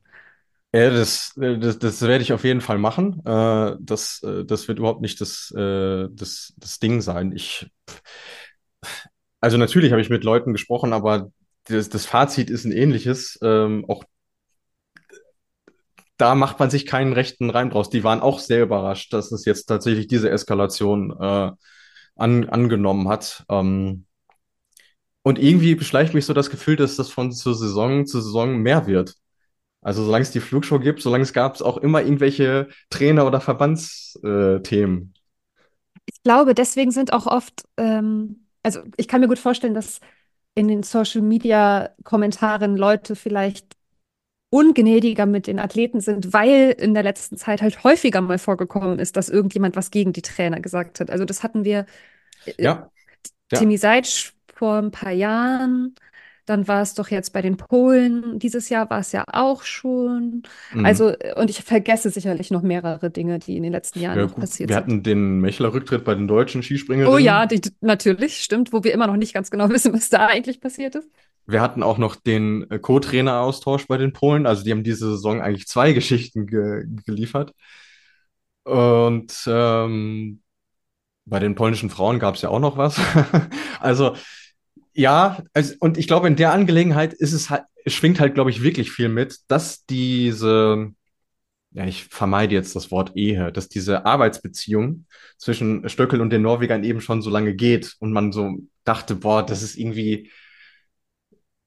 Ja, 0.73 0.91
das, 0.91 1.33
das, 1.35 1.79
das 1.81 2.03
werde 2.03 2.23
ich 2.23 2.33
auf 2.33 2.45
jeden 2.45 2.61
Fall 2.61 2.79
machen. 2.79 3.21
Äh, 3.25 3.75
das, 3.81 4.23
äh, 4.23 4.45
das 4.45 4.69
wird 4.69 4.79
überhaupt 4.79 5.01
nicht 5.01 5.21
das, 5.21 5.51
äh, 5.57 6.07
das, 6.13 6.55
das 6.59 6.79
Ding 6.79 7.01
sein. 7.01 7.33
Ich, 7.33 7.69
also 9.41 9.57
natürlich 9.57 9.93
habe 9.93 10.01
ich 10.01 10.11
mit 10.11 10.25
Leuten 10.25 10.53
gesprochen, 10.53 10.93
aber 10.93 11.31
das, 11.65 11.89
das 11.89 12.07
Fazit 12.07 12.51
ist 12.51 12.65
ein 12.65 12.73
ähnliches. 12.73 13.39
Ähm, 13.43 13.85
auch 13.89 14.05
da 16.19 16.35
macht 16.35 16.59
man 16.59 16.69
sich 16.69 16.85
keinen 16.85 17.13
rechten 17.13 17.49
Reim 17.49 17.71
draus. 17.71 17.91
Die 17.91 18.05
waren 18.05 18.21
auch 18.21 18.41
sehr 18.41 18.63
überrascht, 18.63 19.13
dass 19.13 19.33
es 19.33 19.45
jetzt 19.45 19.67
tatsächlich 19.67 20.09
diese 20.09 20.31
Eskalation 20.31 21.13
äh, 21.19 21.53
an, 22.17 22.49
angenommen 22.49 23.09
hat. 23.09 23.45
Ähm, 23.49 24.05
und 25.23 25.39
irgendwie 25.39 25.75
beschleicht 25.75 26.15
mich 26.15 26.27
so 26.27 26.35
das 26.35 26.51
Gefühl, 26.51 26.77
dass 26.77 26.97
das 26.97 27.11
von 27.11 27.33
zur 27.33 27.55
Saison 27.55 28.07
zu 28.07 28.21
Saison 28.21 28.59
mehr 28.59 28.87
wird. 28.87 29.15
Also 29.81 30.05
solange 30.05 30.23
es 30.23 30.33
die 30.33 30.41
Flugshow 30.41 30.81
gibt, 30.81 31.01
solange 31.01 31.23
es 31.23 31.33
gab 31.33 31.55
es 31.55 31.63
auch 31.63 31.77
immer 31.77 32.03
irgendwelche 32.03 32.69
Trainer- 32.91 33.27
oder 33.27 33.41
Verbandsthemen. 33.41 35.15
ich 36.07 36.23
glaube, 36.23 36.55
deswegen 36.55 36.91
sind 36.91 37.13
auch 37.13 37.27
oft, 37.27 37.65
ähm, 37.77 38.47
also 38.63 38.81
ich 38.97 39.07
kann 39.07 39.21
mir 39.21 39.29
gut 39.29 39.39
vorstellen, 39.39 39.75
dass 39.75 40.01
in 40.55 40.67
den 40.67 40.83
Social-Media-Kommentaren 40.83 42.77
Leute 42.77 43.15
vielleicht 43.15 43.78
ungnädiger 44.51 45.27
mit 45.27 45.47
den 45.47 45.59
Athleten 45.59 46.01
sind, 46.01 46.33
weil 46.33 46.71
in 46.79 46.95
der 46.95 47.03
letzten 47.03 47.37
Zeit 47.37 47.61
halt 47.61 47.85
häufiger 47.85 48.21
mal 48.21 48.39
vorgekommen 48.39 48.99
ist, 48.99 49.17
dass 49.17 49.29
irgendjemand 49.29 49.77
was 49.77 49.91
gegen 49.91 50.13
die 50.13 50.23
Trainer 50.23 50.61
gesagt 50.61 51.01
hat. 51.01 51.11
Also 51.11 51.25
das 51.25 51.43
hatten 51.43 51.65
wir. 51.65 51.87
Äh, 52.47 52.55
ja. 52.59 52.91
Timmy 53.51 53.75
ja. 53.75 53.81
Seitsch 53.81 54.33
vor 54.55 54.77
ein 54.77 54.91
paar 54.91 55.13
Jahren. 55.13 55.95
Dann 56.49 56.67
war 56.67 56.81
es 56.81 56.95
doch 56.95 57.09
jetzt 57.09 57.35
bei 57.35 57.43
den 57.43 57.59
Polen. 57.59 58.39
Dieses 58.39 58.71
Jahr 58.71 58.89
war 58.89 59.01
es 59.01 59.13
ja 59.13 59.23
auch 59.31 59.65
schon. 59.65 60.45
Mhm. 60.73 60.87
Also, 60.87 61.13
und 61.37 61.51
ich 61.51 61.63
vergesse 61.63 62.09
sicherlich 62.09 62.51
noch 62.51 62.63
mehrere 62.63 63.11
Dinge, 63.11 63.39
die 63.39 63.59
in 63.59 63.63
den 63.65 63.73
letzten 63.73 64.01
Jahren 64.01 64.17
ja, 64.17 64.25
noch 64.25 64.35
passiert 64.35 64.71
wir 64.71 64.77
sind. 64.77 64.87
Wir 64.87 64.95
hatten 64.95 65.03
den 65.03 65.41
Mechler-Rücktritt 65.41 66.05
bei 66.05 66.15
den 66.15 66.27
deutschen 66.27 66.63
Skispringerinnen. 66.63 67.15
Oh 67.15 67.19
ja, 67.19 67.45
die, 67.45 67.61
natürlich, 67.83 68.39
stimmt, 68.39 68.73
wo 68.73 68.83
wir 68.83 68.95
immer 68.95 69.07
noch 69.07 69.19
nicht 69.19 69.35
ganz 69.35 69.51
genau 69.51 69.69
wissen, 69.69 69.93
was 69.93 70.09
da 70.09 70.27
eigentlich 70.27 70.63
passiert 70.63 70.95
ist. 70.95 71.11
Wir 71.45 71.61
hatten 71.61 71.83
auch 71.83 71.99
noch 71.99 72.17
den 72.17 72.71
äh, 72.71 72.79
Co-Trainer-Austausch 72.79 73.87
bei 73.87 73.99
den 73.99 74.15
Polen. 74.15 74.47
Also, 74.47 74.65
die 74.65 74.71
haben 74.71 74.85
diese 74.85 75.11
Saison 75.11 75.43
eigentlich 75.43 75.67
zwei 75.67 75.93
Geschichten 75.95 76.47
ge 76.47 76.87
geliefert. 77.05 77.53
Und 78.65 79.35
ähm, 79.47 80.41
bei 81.27 81.41
den 81.41 81.55
polnischen 81.55 81.91
Frauen 81.91 82.19
gab 82.19 82.37
es 82.37 82.43
ja 82.43 82.49
auch 82.49 82.59
noch 82.59 82.79
was. 82.79 82.99
also, 83.81 84.15
ja, 84.99 85.45
also, 85.55 85.75
und 85.79 85.97
ich 85.97 86.09
glaube, 86.09 86.27
in 86.27 86.35
der 86.35 86.53
Angelegenheit 86.53 87.13
ist 87.15 87.33
es 87.33 87.51
halt, 87.51 87.63
es 87.85 87.95
schwingt 87.95 88.19
halt, 88.19 88.35
glaube 88.35 88.51
ich, 88.51 88.65
wirklich 88.65 88.91
viel 88.91 89.09
mit, 89.09 89.39
dass 89.47 89.87
diese, 89.87 90.93
ja, 91.71 91.85
ich 91.87 92.07
vermeide 92.07 92.57
jetzt 92.57 92.75
das 92.75 92.91
Wort 92.91 93.13
Ehe, 93.15 93.53
dass 93.53 93.69
diese 93.69 94.07
Arbeitsbeziehung 94.07 95.07
zwischen 95.37 95.89
Stöckel 95.89 96.21
und 96.21 96.31
den 96.31 96.43
Norwegern 96.43 96.83
eben 96.83 97.01
schon 97.01 97.23
so 97.23 97.31
lange 97.31 97.55
geht 97.55 97.95
und 98.01 98.13
man 98.13 98.33
so 98.33 98.57
dachte, 98.83 99.15
boah, 99.15 99.47
das 99.47 99.63
ist 99.63 99.77
irgendwie, 99.77 100.33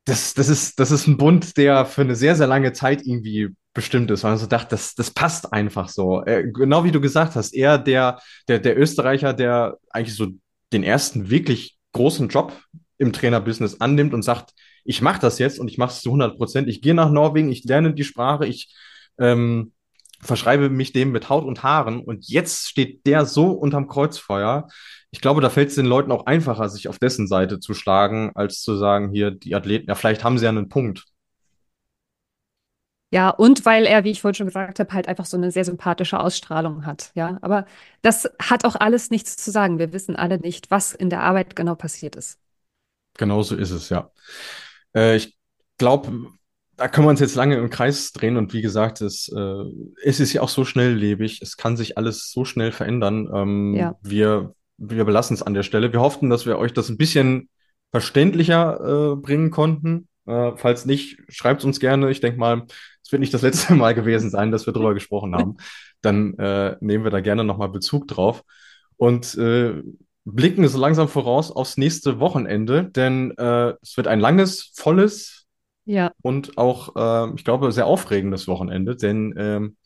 das, 0.03 0.33
das 0.33 0.49
ist, 0.49 0.77
das 0.81 0.91
ist 0.91 1.07
ein 1.07 1.15
Bund, 1.17 1.55
der 1.55 1.85
für 1.85 2.01
eine 2.01 2.15
sehr, 2.17 2.35
sehr 2.35 2.47
lange 2.47 2.73
Zeit 2.73 3.01
irgendwie 3.05 3.47
bestimmt 3.73 4.11
ist, 4.11 4.25
weil 4.25 4.31
man 4.31 4.39
so 4.39 4.47
dachte, 4.47 4.71
das, 4.71 4.93
das 4.93 5.09
passt 5.11 5.53
einfach 5.53 5.87
so. 5.87 6.21
Äh, 6.25 6.51
genau 6.51 6.83
wie 6.83 6.91
du 6.91 6.99
gesagt 6.99 7.35
hast, 7.37 7.53
er 7.53 7.77
der, 7.77 8.19
der, 8.49 8.59
der 8.59 8.77
Österreicher, 8.77 9.31
der 9.33 9.77
eigentlich 9.89 10.17
so 10.17 10.27
den 10.73 10.83
ersten 10.83 11.29
wirklich 11.29 11.77
großen 11.93 12.27
Job 12.27 12.51
im 13.01 13.13
Trainerbusiness 13.13 13.81
annimmt 13.81 14.13
und 14.13 14.21
sagt, 14.21 14.53
ich 14.83 15.01
mache 15.01 15.19
das 15.19 15.39
jetzt 15.39 15.59
und 15.59 15.67
ich 15.69 15.77
mache 15.77 15.91
es 15.91 16.01
zu 16.01 16.09
100 16.09 16.37
Prozent. 16.37 16.67
Ich 16.69 16.81
gehe 16.81 16.93
nach 16.93 17.11
Norwegen, 17.11 17.51
ich 17.51 17.63
lerne 17.63 17.93
die 17.93 18.03
Sprache, 18.03 18.45
ich 18.45 18.73
ähm, 19.19 19.73
verschreibe 20.21 20.69
mich 20.69 20.93
dem 20.93 21.11
mit 21.11 21.29
Haut 21.29 21.45
und 21.45 21.63
Haaren 21.63 22.01
und 22.01 22.27
jetzt 22.29 22.67
steht 22.67 23.05
der 23.07 23.25
so 23.25 23.51
unterm 23.51 23.87
Kreuzfeuer. 23.87 24.67
Ich 25.09 25.19
glaube, 25.19 25.41
da 25.41 25.49
fällt 25.49 25.69
es 25.69 25.75
den 25.75 25.87
Leuten 25.87 26.11
auch 26.11 26.27
einfacher, 26.27 26.69
sich 26.69 26.87
auf 26.87 26.99
dessen 26.99 27.27
Seite 27.27 27.59
zu 27.59 27.73
schlagen, 27.73 28.31
als 28.35 28.61
zu 28.61 28.77
sagen, 28.77 29.11
hier, 29.11 29.31
die 29.31 29.55
Athleten, 29.55 29.87
ja, 29.89 29.95
vielleicht 29.95 30.23
haben 30.23 30.37
sie 30.37 30.45
ja 30.45 30.49
einen 30.49 30.69
Punkt. 30.69 31.05
Ja, 33.13 33.29
und 33.29 33.65
weil 33.65 33.85
er, 33.85 34.05
wie 34.05 34.11
ich 34.11 34.21
vorhin 34.21 34.35
schon 34.35 34.47
gesagt 34.47 34.79
habe, 34.79 34.93
halt 34.93 35.07
einfach 35.09 35.25
so 35.25 35.35
eine 35.35 35.51
sehr 35.51 35.65
sympathische 35.65 36.19
Ausstrahlung 36.19 36.85
hat. 36.85 37.11
Ja, 37.13 37.39
aber 37.41 37.65
das 38.01 38.29
hat 38.39 38.63
auch 38.63 38.75
alles 38.75 39.09
nichts 39.09 39.35
zu 39.35 39.51
sagen. 39.51 39.79
Wir 39.79 39.91
wissen 39.91 40.15
alle 40.15 40.39
nicht, 40.39 40.71
was 40.71 40.93
in 40.93 41.09
der 41.09 41.21
Arbeit 41.21 41.57
genau 41.57 41.75
passiert 41.75 42.15
ist. 42.15 42.39
Genau 43.17 43.43
so 43.43 43.55
ist 43.55 43.71
es, 43.71 43.89
ja. 43.89 44.11
Äh, 44.95 45.17
ich 45.17 45.37
glaube, 45.77 46.11
da 46.77 46.87
können 46.87 47.05
wir 47.05 47.11
uns 47.11 47.19
jetzt 47.19 47.35
lange 47.35 47.57
im 47.57 47.69
Kreis 47.69 48.11
drehen 48.11 48.37
und 48.37 48.53
wie 48.53 48.61
gesagt, 48.61 49.01
es, 49.01 49.31
äh, 49.35 49.63
es 50.03 50.19
ist 50.19 50.33
ja 50.33 50.41
auch 50.41 50.49
so 50.49 50.65
schnelllebig. 50.65 51.41
Es 51.41 51.55
kann 51.55 51.77
sich 51.77 51.97
alles 51.97 52.31
so 52.31 52.43
schnell 52.43 52.71
verändern. 52.71 53.29
Ähm, 53.33 53.75
ja. 53.75 53.95
Wir, 54.01 54.55
wir 54.77 55.05
belassen 55.05 55.35
es 55.35 55.43
an 55.43 55.53
der 55.53 55.63
Stelle. 55.63 55.93
Wir 55.93 56.01
hofften, 56.01 56.29
dass 56.29 56.45
wir 56.45 56.57
euch 56.57 56.73
das 56.73 56.89
ein 56.89 56.97
bisschen 56.97 57.49
verständlicher 57.91 59.13
äh, 59.13 59.15
bringen 59.15 59.51
konnten. 59.51 60.07
Äh, 60.25 60.53
falls 60.55 60.85
nicht, 60.85 61.19
schreibt 61.29 61.61
es 61.61 61.65
uns 61.65 61.79
gerne. 61.79 62.09
Ich 62.09 62.21
denke 62.21 62.39
mal, 62.39 62.63
es 63.03 63.11
wird 63.11 63.19
nicht 63.19 63.33
das 63.33 63.43
letzte 63.43 63.75
Mal 63.75 63.93
gewesen 63.93 64.29
sein, 64.31 64.51
dass 64.51 64.65
wir 64.65 64.73
darüber 64.73 64.93
gesprochen 64.95 65.35
haben. 65.35 65.57
Dann 66.01 66.33
äh, 66.39 66.77
nehmen 66.79 67.03
wir 67.03 67.11
da 67.11 67.19
gerne 67.19 67.43
nochmal 67.43 67.69
Bezug 67.69 68.07
drauf. 68.07 68.43
Und 68.97 69.35
äh, 69.37 69.83
blicken 70.25 70.67
so 70.67 70.77
langsam 70.79 71.07
voraus 71.07 71.51
aufs 71.51 71.77
nächste 71.77 72.19
Wochenende, 72.19 72.85
denn 72.85 73.31
äh, 73.37 73.73
es 73.81 73.97
wird 73.97 74.07
ein 74.07 74.19
langes, 74.19 74.71
volles 74.75 75.47
ja. 75.85 76.11
und 76.21 76.57
auch, 76.57 76.95
äh, 76.95 77.33
ich 77.35 77.43
glaube, 77.43 77.71
sehr 77.71 77.87
aufregendes 77.87 78.47
Wochenende, 78.47 78.95
denn 78.95 79.33
ähm, 79.37 79.77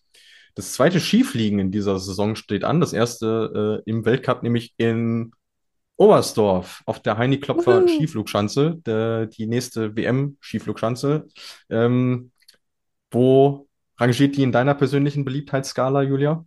das 0.56 0.74
zweite 0.74 1.00
Skifliegen 1.00 1.60
in 1.60 1.72
dieser 1.72 2.00
Saison 2.00 2.36
steht 2.36 2.64
an. 2.64 2.80
Das 2.80 2.94
erste 2.94 3.82
äh, 3.86 3.90
im 3.90 4.06
Weltcup, 4.06 4.42
nämlich 4.42 4.74
in 4.78 5.32
Oberstdorf 5.98 6.82
auf 6.86 7.02
der 7.02 7.18
Heini 7.18 7.40
Klopfer 7.40 7.86
Skiflugschanze, 7.88 8.82
der, 8.86 9.28
die 9.28 9.48
nächste 9.48 9.96
WM-Skiflugschanze. 9.96 11.28
Ähm, 11.70 12.32
wo 13.12 13.68
rangiert 13.98 14.36
die 14.36 14.44
in 14.44 14.52
deiner 14.52 14.76
persönlichen 14.76 15.26
Beliebtheitsskala, 15.26 16.02
Julia? 16.04 16.46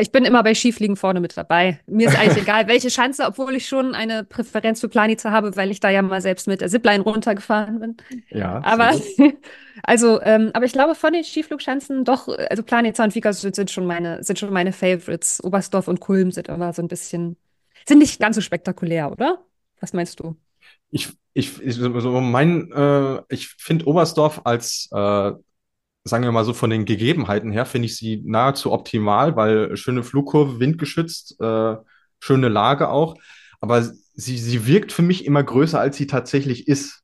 Ich 0.00 0.10
bin 0.10 0.24
immer 0.24 0.42
bei 0.42 0.54
Skifliegen 0.54 0.96
vorne 0.96 1.20
mit 1.20 1.36
dabei. 1.36 1.78
Mir 1.86 2.08
ist 2.08 2.18
eigentlich 2.18 2.42
egal, 2.42 2.66
welche 2.66 2.90
Schanze, 2.90 3.26
obwohl 3.26 3.54
ich 3.54 3.66
schon 3.68 3.94
eine 3.94 4.24
Präferenz 4.24 4.80
für 4.80 4.88
Planica 4.88 5.30
habe, 5.30 5.54
weil 5.56 5.70
ich 5.70 5.80
da 5.80 5.90
ja 5.90 6.00
mal 6.00 6.22
selbst 6.22 6.46
mit 6.46 6.62
der 6.62 6.68
Zipline 6.68 7.02
runtergefahren 7.02 7.78
bin. 7.78 7.96
Ja. 8.30 8.62
Aber, 8.64 8.98
also, 9.82 10.20
ähm, 10.22 10.50
aber 10.54 10.64
ich 10.64 10.72
glaube, 10.72 10.94
von 10.94 11.12
den 11.12 11.24
Skiflugschanzen 11.24 12.04
doch, 12.04 12.28
also 12.28 12.62
Planica 12.62 13.04
und 13.04 13.14
Vikersund 13.14 13.54
sind 13.54 13.70
schon 13.70 13.84
meine, 13.84 14.22
sind 14.24 14.38
schon 14.38 14.52
meine 14.52 14.72
Favorites. 14.72 15.44
Oberstdorf 15.44 15.88
und 15.88 16.00
Kulm 16.00 16.30
sind 16.30 16.48
aber 16.48 16.72
so 16.72 16.80
ein 16.80 16.88
bisschen, 16.88 17.36
sind 17.86 17.98
nicht 17.98 18.18
ganz 18.18 18.36
so 18.36 18.40
spektakulär, 18.40 19.12
oder? 19.12 19.44
Was 19.80 19.92
meinst 19.92 20.20
du? 20.20 20.36
Ich, 20.90 21.08
ich, 21.34 21.60
ich 21.60 21.74
so 21.74 22.20
mein, 22.20 22.72
äh, 22.72 23.20
ich 23.28 23.48
finde 23.48 23.86
Oberstdorf 23.86 24.40
als, 24.44 24.88
äh, 24.92 25.32
sagen 26.04 26.24
wir 26.24 26.32
mal 26.32 26.44
so 26.44 26.52
von 26.52 26.70
den 26.70 26.84
Gegebenheiten 26.84 27.52
her, 27.52 27.64
finde 27.66 27.86
ich 27.86 27.96
sie 27.96 28.22
nahezu 28.24 28.72
optimal, 28.72 29.36
weil 29.36 29.76
schöne 29.76 30.02
Flugkurve, 30.02 30.58
windgeschützt, 30.58 31.40
äh, 31.40 31.76
schöne 32.18 32.48
Lage 32.48 32.88
auch. 32.88 33.16
Aber 33.60 33.82
sie, 33.82 34.38
sie 34.38 34.66
wirkt 34.66 34.92
für 34.92 35.02
mich 35.02 35.24
immer 35.24 35.42
größer, 35.42 35.78
als 35.78 35.96
sie 35.96 36.06
tatsächlich 36.06 36.66
ist. 36.66 37.02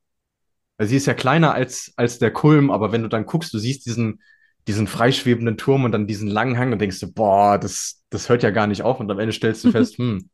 Also 0.79 0.91
sie 0.91 0.97
ist 0.97 1.07
ja 1.07 1.15
kleiner 1.15 1.55
als, 1.55 1.93
als 1.97 2.19
der 2.19 2.33
Kulm, 2.33 2.71
aber 2.71 2.93
wenn 2.93 3.03
du 3.03 3.09
dann 3.09 3.27
guckst, 3.27 3.53
du 3.55 3.59
siehst 3.59 3.87
diesen, 3.87 4.21
diesen 4.67 4.87
freischwebenden 4.87 5.57
Turm 5.57 5.85
und 5.85 5.93
dann 5.93 6.07
diesen 6.07 6.29
langen 6.29 6.59
Hang 6.59 6.73
und 6.73 6.81
denkst 6.81 7.01
du, 7.01 7.13
boah, 7.13 7.59
das, 7.59 8.05
das 8.11 8.29
hört 8.29 8.43
ja 8.43 8.51
gar 8.51 8.67
nicht 8.67 8.83
auf. 8.83 9.01
Und 9.01 9.11
am 9.11 9.19
Ende 9.19 9.33
stellst 9.33 9.65
du 9.65 9.71
fest, 9.73 9.99
hm, 9.99 10.29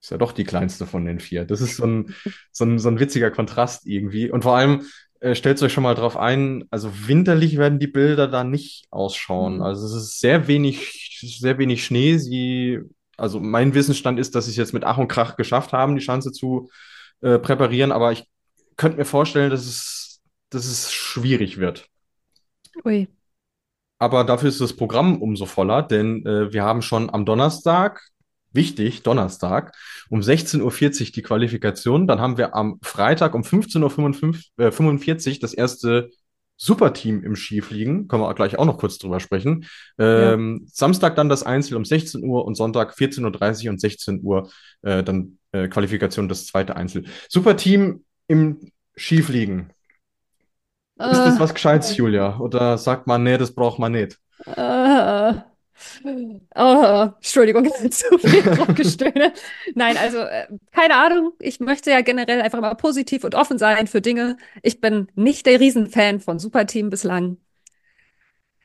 ist 0.00 0.10
ja 0.10 0.18
doch 0.18 0.32
die 0.32 0.44
kleinste 0.44 0.86
von 0.86 1.04
den 1.04 1.20
vier. 1.20 1.44
Das 1.44 1.60
ist 1.60 1.76
so 1.76 1.84
ein, 1.84 2.14
so 2.52 2.64
ein, 2.64 2.78
so 2.78 2.88
ein 2.88 3.00
witziger 3.00 3.30
Kontrast 3.30 3.86
irgendwie. 3.86 4.30
Und 4.30 4.42
vor 4.42 4.56
allem 4.56 4.86
äh, 5.20 5.34
stellt 5.34 5.62
euch 5.62 5.72
schon 5.72 5.82
mal 5.82 5.94
drauf 5.94 6.16
ein, 6.16 6.64
also 6.70 6.90
winterlich 7.06 7.58
werden 7.58 7.78
die 7.78 7.86
Bilder 7.86 8.26
da 8.26 8.42
nicht 8.42 8.86
ausschauen. 8.90 9.56
Mhm. 9.56 9.62
Also 9.62 9.86
es 9.86 9.92
ist 9.92 10.20
sehr 10.20 10.48
wenig, 10.48 11.20
sehr 11.20 11.58
wenig 11.58 11.84
Schnee. 11.84 12.16
Sie, 12.18 12.80
also 13.16 13.38
mein 13.38 13.74
Wissensstand 13.74 14.18
ist, 14.18 14.34
dass 14.34 14.46
sie 14.46 14.52
es 14.52 14.56
jetzt 14.56 14.72
mit 14.72 14.84
Ach 14.84 14.98
und 14.98 15.08
Krach 15.08 15.36
geschafft 15.36 15.72
haben, 15.72 15.94
die 15.94 16.02
Chance 16.02 16.32
zu 16.32 16.70
äh, 17.20 17.38
präparieren, 17.38 17.92
aber 17.92 18.12
ich 18.12 18.24
könnte 18.76 18.96
mir 18.96 19.04
vorstellen, 19.04 19.50
dass 19.50 19.66
es, 19.66 20.20
dass 20.48 20.64
es 20.64 20.90
schwierig 20.90 21.58
wird. 21.58 21.86
Ui. 22.84 23.08
Aber 23.98 24.24
dafür 24.24 24.48
ist 24.48 24.62
das 24.62 24.74
Programm 24.74 25.20
umso 25.20 25.44
voller, 25.44 25.82
denn 25.82 26.24
äh, 26.24 26.50
wir 26.50 26.64
haben 26.64 26.80
schon 26.80 27.12
am 27.12 27.26
Donnerstag 27.26 28.08
wichtig, 28.52 29.02
Donnerstag, 29.02 29.74
um 30.08 30.20
16.40 30.20 30.60
Uhr 30.62 31.12
die 31.12 31.22
Qualifikation. 31.22 32.06
Dann 32.06 32.20
haben 32.20 32.38
wir 32.38 32.54
am 32.54 32.78
Freitag 32.82 33.34
um 33.34 33.42
15.45 33.42 34.28
Uhr 34.58 35.36
äh, 35.36 35.38
das 35.38 35.54
erste 35.54 36.10
Superteam 36.56 37.24
im 37.24 37.36
Skifliegen. 37.36 38.06
Können 38.06 38.22
wir 38.22 38.34
gleich 38.34 38.58
auch 38.58 38.66
noch 38.66 38.76
kurz 38.76 38.98
drüber 38.98 39.18
sprechen. 39.18 39.64
Ähm, 39.98 40.60
ja. 40.62 40.70
Samstag 40.70 41.16
dann 41.16 41.30
das 41.30 41.42
Einzel 41.42 41.76
um 41.76 41.86
16 41.86 42.22
Uhr 42.22 42.44
und 42.44 42.54
Sonntag 42.54 42.92
14.30 42.92 43.64
Uhr 43.64 43.70
und 43.70 43.80
16 43.80 44.20
Uhr 44.22 44.50
äh, 44.82 45.02
dann 45.02 45.38
äh, 45.52 45.68
Qualifikation 45.68 46.28
das 46.28 46.46
zweite 46.46 46.76
Einzel. 46.76 47.04
Superteam 47.30 48.04
im 48.28 48.70
Skifliegen. 48.94 49.72
Ist 50.98 51.18
das 51.18 51.36
äh. 51.36 51.40
was 51.40 51.54
Gescheites, 51.54 51.96
Julia? 51.96 52.38
Oder 52.38 52.76
sagt 52.76 53.06
man, 53.06 53.22
nee, 53.22 53.38
das 53.38 53.54
braucht 53.54 53.78
man 53.78 53.92
nicht? 53.92 54.18
Uh, 54.46 55.40
Oh, 56.54 57.08
Entschuldigung, 57.16 57.70
zu 57.90 58.18
viel 58.18 58.42
Druckgestöhne. 58.42 59.32
Nein, 59.74 59.96
also 59.96 60.18
äh, 60.18 60.46
keine 60.72 60.96
Ahnung. 60.96 61.32
Ich 61.38 61.60
möchte 61.60 61.90
ja 61.90 62.00
generell 62.02 62.40
einfach 62.40 62.60
mal 62.60 62.74
positiv 62.74 63.24
und 63.24 63.34
offen 63.34 63.58
sein 63.58 63.86
für 63.86 64.00
Dinge. 64.00 64.36
Ich 64.62 64.80
bin 64.80 65.08
nicht 65.14 65.46
der 65.46 65.60
Riesenfan 65.60 66.20
von 66.20 66.38
Superteam 66.38 66.90
bislang. 66.90 67.38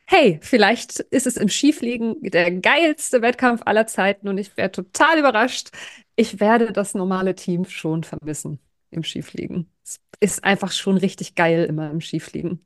Hey, 0.07 0.39
vielleicht 0.41 0.99
ist 0.99 1.26
es 1.26 1.36
im 1.36 1.49
Skifliegen 1.49 2.22
der 2.22 2.51
geilste 2.51 3.22
Wettkampf 3.22 3.63
aller 3.66 3.88
Zeiten 3.88 4.28
und 4.28 4.38
ich 4.38 4.55
wäre 4.55 4.72
total 4.72 5.18
überrascht. 5.18 5.70
Ich 6.16 6.39
werde 6.39 6.72
das 6.72 6.93
normale 6.93 7.34
Team 7.34 7.66
schon 7.66 8.03
vermissen 8.03 8.59
im 8.91 9.03
Skifliegen. 9.03 9.72
Es 9.84 9.99
ist 10.20 10.43
einfach 10.43 10.72
schon 10.72 10.97
richtig 10.97 11.34
geil 11.34 11.66
immer 11.66 11.89
im 11.89 12.01
Skifliegen. 12.01 12.66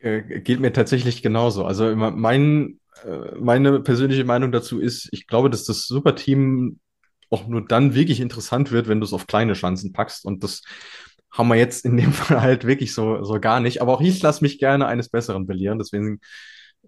Äh, 0.00 0.40
geht 0.40 0.60
mir 0.60 0.72
tatsächlich 0.72 1.22
genauso. 1.22 1.64
Also 1.64 1.94
mein 1.96 2.77
meine 3.38 3.80
persönliche 3.80 4.24
Meinung 4.24 4.52
dazu 4.52 4.80
ist, 4.80 5.08
ich 5.12 5.26
glaube, 5.26 5.50
dass 5.50 5.64
das 5.64 5.86
Superteam 5.86 6.80
auch 7.30 7.46
nur 7.46 7.66
dann 7.66 7.94
wirklich 7.94 8.20
interessant 8.20 8.72
wird, 8.72 8.88
wenn 8.88 9.00
du 9.00 9.04
es 9.04 9.12
auf 9.12 9.26
kleine 9.26 9.52
Chancen 9.52 9.92
packst. 9.92 10.24
Und 10.24 10.42
das 10.42 10.62
haben 11.30 11.48
wir 11.48 11.56
jetzt 11.56 11.84
in 11.84 11.96
dem 11.96 12.12
Fall 12.14 12.40
halt 12.40 12.64
wirklich 12.64 12.94
so, 12.94 13.22
so 13.24 13.40
gar 13.40 13.60
nicht. 13.60 13.82
Aber 13.82 13.92
auch 13.94 14.00
ich 14.00 14.22
lasse 14.22 14.42
mich 14.42 14.58
gerne 14.58 14.86
eines 14.86 15.08
Besseren 15.08 15.46
belehren. 15.46 15.78
Deswegen 15.78 16.20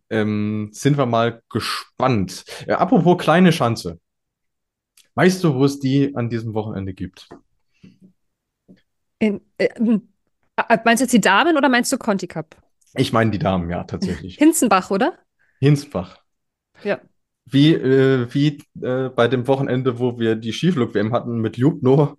ähm, 0.08 0.70
sind 0.72 0.98
wir 0.98 1.06
mal 1.06 1.42
gespannt. 1.50 2.44
Äh, 2.66 2.72
apropos 2.72 3.18
kleine 3.18 3.52
Schanze. 3.52 4.00
Weißt 5.14 5.42
du, 5.44 5.54
wo 5.54 5.64
es 5.64 5.80
die 5.80 6.14
an 6.14 6.30
diesem 6.30 6.54
Wochenende 6.54 6.94
gibt? 6.94 7.28
In, 9.18 9.40
äh, 9.58 9.68
hm. 9.76 10.08
meinst 10.84 11.00
du 11.00 11.04
jetzt 11.04 11.12
die 11.12 11.20
Damen 11.20 11.56
oder 11.56 11.68
meinst 11.68 11.92
du 11.92 11.98
Conti 11.98 12.26
Cup? 12.26 12.56
Ich 12.94 13.12
meine 13.12 13.30
die 13.30 13.38
Damen, 13.38 13.70
ja, 13.70 13.84
tatsächlich. 13.84 14.36
Hinzenbach, 14.36 14.90
oder? 14.90 15.18
Hinsbach. 15.60 16.18
Ja. 16.82 17.00
Wie, 17.44 17.74
äh, 17.74 18.26
wie 18.32 18.58
äh, 18.80 19.08
bei 19.08 19.28
dem 19.28 19.46
Wochenende, 19.46 19.98
wo 19.98 20.18
wir 20.18 20.36
die 20.36 20.52
Skiflug-WM 20.52 21.12
hatten 21.12 21.40
mit 21.40 21.56
Jubno, 21.56 22.16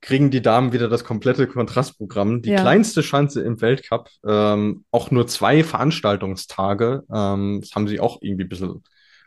kriegen 0.00 0.30
die 0.30 0.42
Damen 0.42 0.72
wieder 0.72 0.88
das 0.88 1.04
komplette 1.04 1.46
Kontrastprogramm. 1.46 2.42
Die 2.42 2.50
ja. 2.50 2.60
kleinste 2.60 3.02
Schanze 3.02 3.42
im 3.42 3.60
Weltcup, 3.60 4.08
ähm, 4.26 4.84
auch 4.90 5.10
nur 5.10 5.26
zwei 5.26 5.64
Veranstaltungstage. 5.64 7.04
Ähm, 7.12 7.60
das 7.60 7.74
haben 7.74 7.88
sie 7.88 8.00
auch 8.00 8.18
irgendwie 8.22 8.44
ein 8.44 8.48
bisschen 8.48 8.84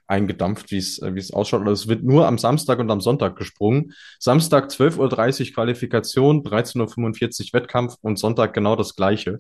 eingedampft, 0.08 0.72
wie 0.72 0.78
es 0.78 1.02
wie 1.02 1.20
es 1.20 1.32
ausschaut. 1.32 1.62
Also 1.62 1.84
es 1.84 1.88
wird 1.88 2.04
nur 2.04 2.28
am 2.28 2.38
Samstag 2.38 2.80
und 2.80 2.92
am 2.92 3.02
Sonntag 3.02 3.38
gesprungen. 3.38 3.94
Samstag 4.20 4.70
12.30 4.70 5.48
Uhr 5.48 5.54
Qualifikation, 5.54 6.44
13.45 6.44 7.54
Uhr 7.54 7.60
Wettkampf 7.60 7.96
und 8.02 8.20
Sonntag 8.20 8.54
genau 8.54 8.76
das 8.76 8.96
gleiche. 8.96 9.38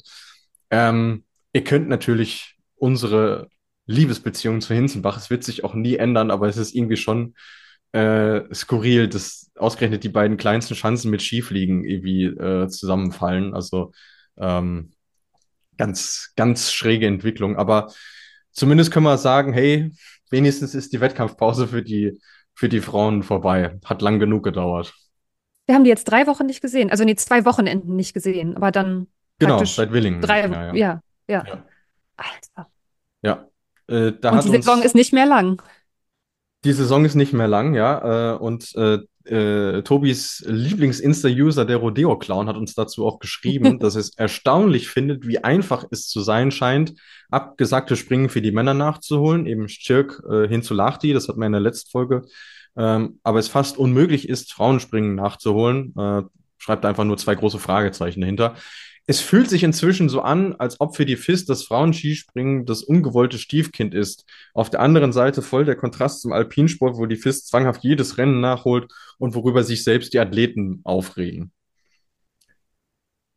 Ähm, 0.70 1.26
ihr 1.54 1.64
könnt 1.64 1.90
natürlich 1.90 2.56
unsere 2.76 3.50
Liebesbeziehung 3.86 4.62
zu 4.62 4.74
Hinzenbach. 4.74 5.18
Es 5.18 5.30
wird 5.30 5.44
sich 5.44 5.64
auch 5.64 5.74
nie 5.74 5.96
ändern, 5.96 6.32
aber 6.32 6.48
es 6.48 6.58
ist 6.58 6.74
irgendwie 6.76 6.98
schon 6.98 7.36
äh, 7.92 8.42
skurril, 8.54 9.08
dass 9.08 9.52
ausgerechnet 9.56 10.04
die 10.04 10.10
beiden 10.10 10.38
kleinsten 10.38 10.76
Chancen 10.76 11.12
mit 11.12 11.22
Skifliegen 11.22 11.84
irgendwie 11.84 12.26
äh, 12.26 12.68
zusammenfallen. 12.68 13.54
Also 13.54 13.92
ähm, 14.38 14.92
ganz, 15.78 16.34
ganz 16.36 16.72
schräge 16.72 17.08
Entwicklung. 17.08 17.58
Aber 17.58 17.92
zumindest 18.52 18.92
können 18.92 19.06
wir 19.06 19.18
sagen, 19.18 19.54
hey, 19.54 19.92
wenigstens 20.30 20.74
ist 20.74 20.94
die 20.94 21.02
Wettkampfpause 21.02 21.68
für 21.68 21.84
die, 21.84 22.20
für 22.54 22.70
die 22.70 22.82
Frauen 22.82 23.24
vorbei. 23.24 23.80
Hat 23.86 24.02
lang 24.02 24.20
genug 24.20 24.44
gedauert. 24.44 24.94
Wir 25.68 25.76
haben 25.76 25.84
die 25.84 25.90
jetzt 25.90 26.06
drei 26.06 26.28
Wochen 26.28 26.46
nicht 26.46 26.62
gesehen. 26.62 26.90
Also 26.92 27.04
nee, 27.04 27.16
zwei 27.16 27.46
Wochenenden 27.46 27.96
nicht 27.96 28.14
gesehen, 28.14 28.56
aber 28.56 28.72
dann. 28.72 29.08
Genau, 29.40 29.64
seit 29.64 29.92
Willingen. 29.92 30.22
Drei, 30.22 30.42
ja, 30.48 30.74
ja. 30.74 31.02
ja, 31.28 31.44
ja. 31.48 31.66
Alter. 32.18 32.72
Ja. 33.22 33.48
Äh, 33.92 34.14
und 34.30 34.44
die 34.46 34.50
Saison 34.50 34.82
ist 34.82 34.96
nicht 34.96 35.14
mehr 35.14 35.26
lang. 35.26 35.62
Die 36.64 36.74
Saison 36.74 37.06
ist 37.06 37.16
nicht 37.16 37.34
mehr 37.34 37.48
lang, 37.48 37.74
ja. 37.74 38.34
Äh, 38.34 38.38
und 38.38 38.76
äh, 38.76 39.00
äh, 39.26 39.82
Tobis 39.84 40.44
Lieblings-Insta-User, 40.48 41.66
der 41.66 41.78
Rodeo-Clown, 41.78 42.48
hat 42.48 42.56
uns 42.56 42.74
dazu 42.74 43.06
auch 43.06 43.20
geschrieben, 43.20 43.80
dass 43.80 43.96
es 43.96 44.16
erstaunlich 44.16 44.88
findet, 44.88 45.28
wie 45.28 45.44
einfach 45.44 45.86
es 45.92 46.08
zu 46.08 46.22
sein 46.22 46.52
scheint, 46.52 46.94
abgesagte 47.30 47.96
Springen 47.96 48.30
für 48.30 48.42
die 48.42 48.52
Männer 48.52 48.74
nachzuholen, 48.74 49.46
eben 49.46 49.70
Stirk 49.70 50.24
äh, 50.30 50.48
hin 50.48 50.64
zu 50.64 50.74
Lachti, 50.74 51.14
das 51.14 51.28
hat 51.28 51.38
man 51.38 51.48
in 51.48 51.54
der 51.54 51.62
letzten 51.62 51.92
Folge, 51.92 52.22
ähm, 52.76 53.20
aber 53.24 53.40
es 53.40 53.48
fast 53.48 53.78
unmöglich 53.78 54.30
ist, 54.30 54.54
Frauenspringen 54.54 55.16
nachzuholen. 55.16 55.94
Äh, 55.98 56.24
schreibt 56.58 56.86
einfach 56.86 57.04
nur 57.04 57.18
zwei 57.18 57.34
große 57.34 57.58
Fragezeichen 57.58 58.22
dahinter 58.22 58.56
es 59.08 59.20
fühlt 59.20 59.50
sich 59.50 59.64
inzwischen 59.64 60.10
so 60.10 60.22
an, 60.22 60.56
als 60.56 60.80
ob 60.80 60.96
für 60.96 61.06
die 61.06 61.16
FIS 61.16 61.46
das 61.46 61.64
Frauenskispringen 61.64 62.66
das 62.66 62.84
ungewollte 62.84 63.40
Stiefkind 63.40 63.94
ist. 63.94 64.26
Auf 64.54 64.70
der 64.70 64.80
anderen 64.80 65.12
Seite 65.12 65.42
voll 65.42 65.66
der 65.66 65.76
Kontrast 65.76 66.22
zum 66.22 66.32
Alpinsport, 66.32 66.98
wo 66.98 67.06
die 67.08 67.16
FIS 67.16 67.46
zwanghaft 67.46 67.84
jedes 67.84 68.18
Rennen 68.18 68.42
nachholt 68.42 68.92
und 69.18 69.34
worüber 69.34 69.64
sich 69.64 69.84
selbst 69.84 70.14
die 70.14 70.20
Athleten 70.20 70.82
aufregen. 70.84 71.52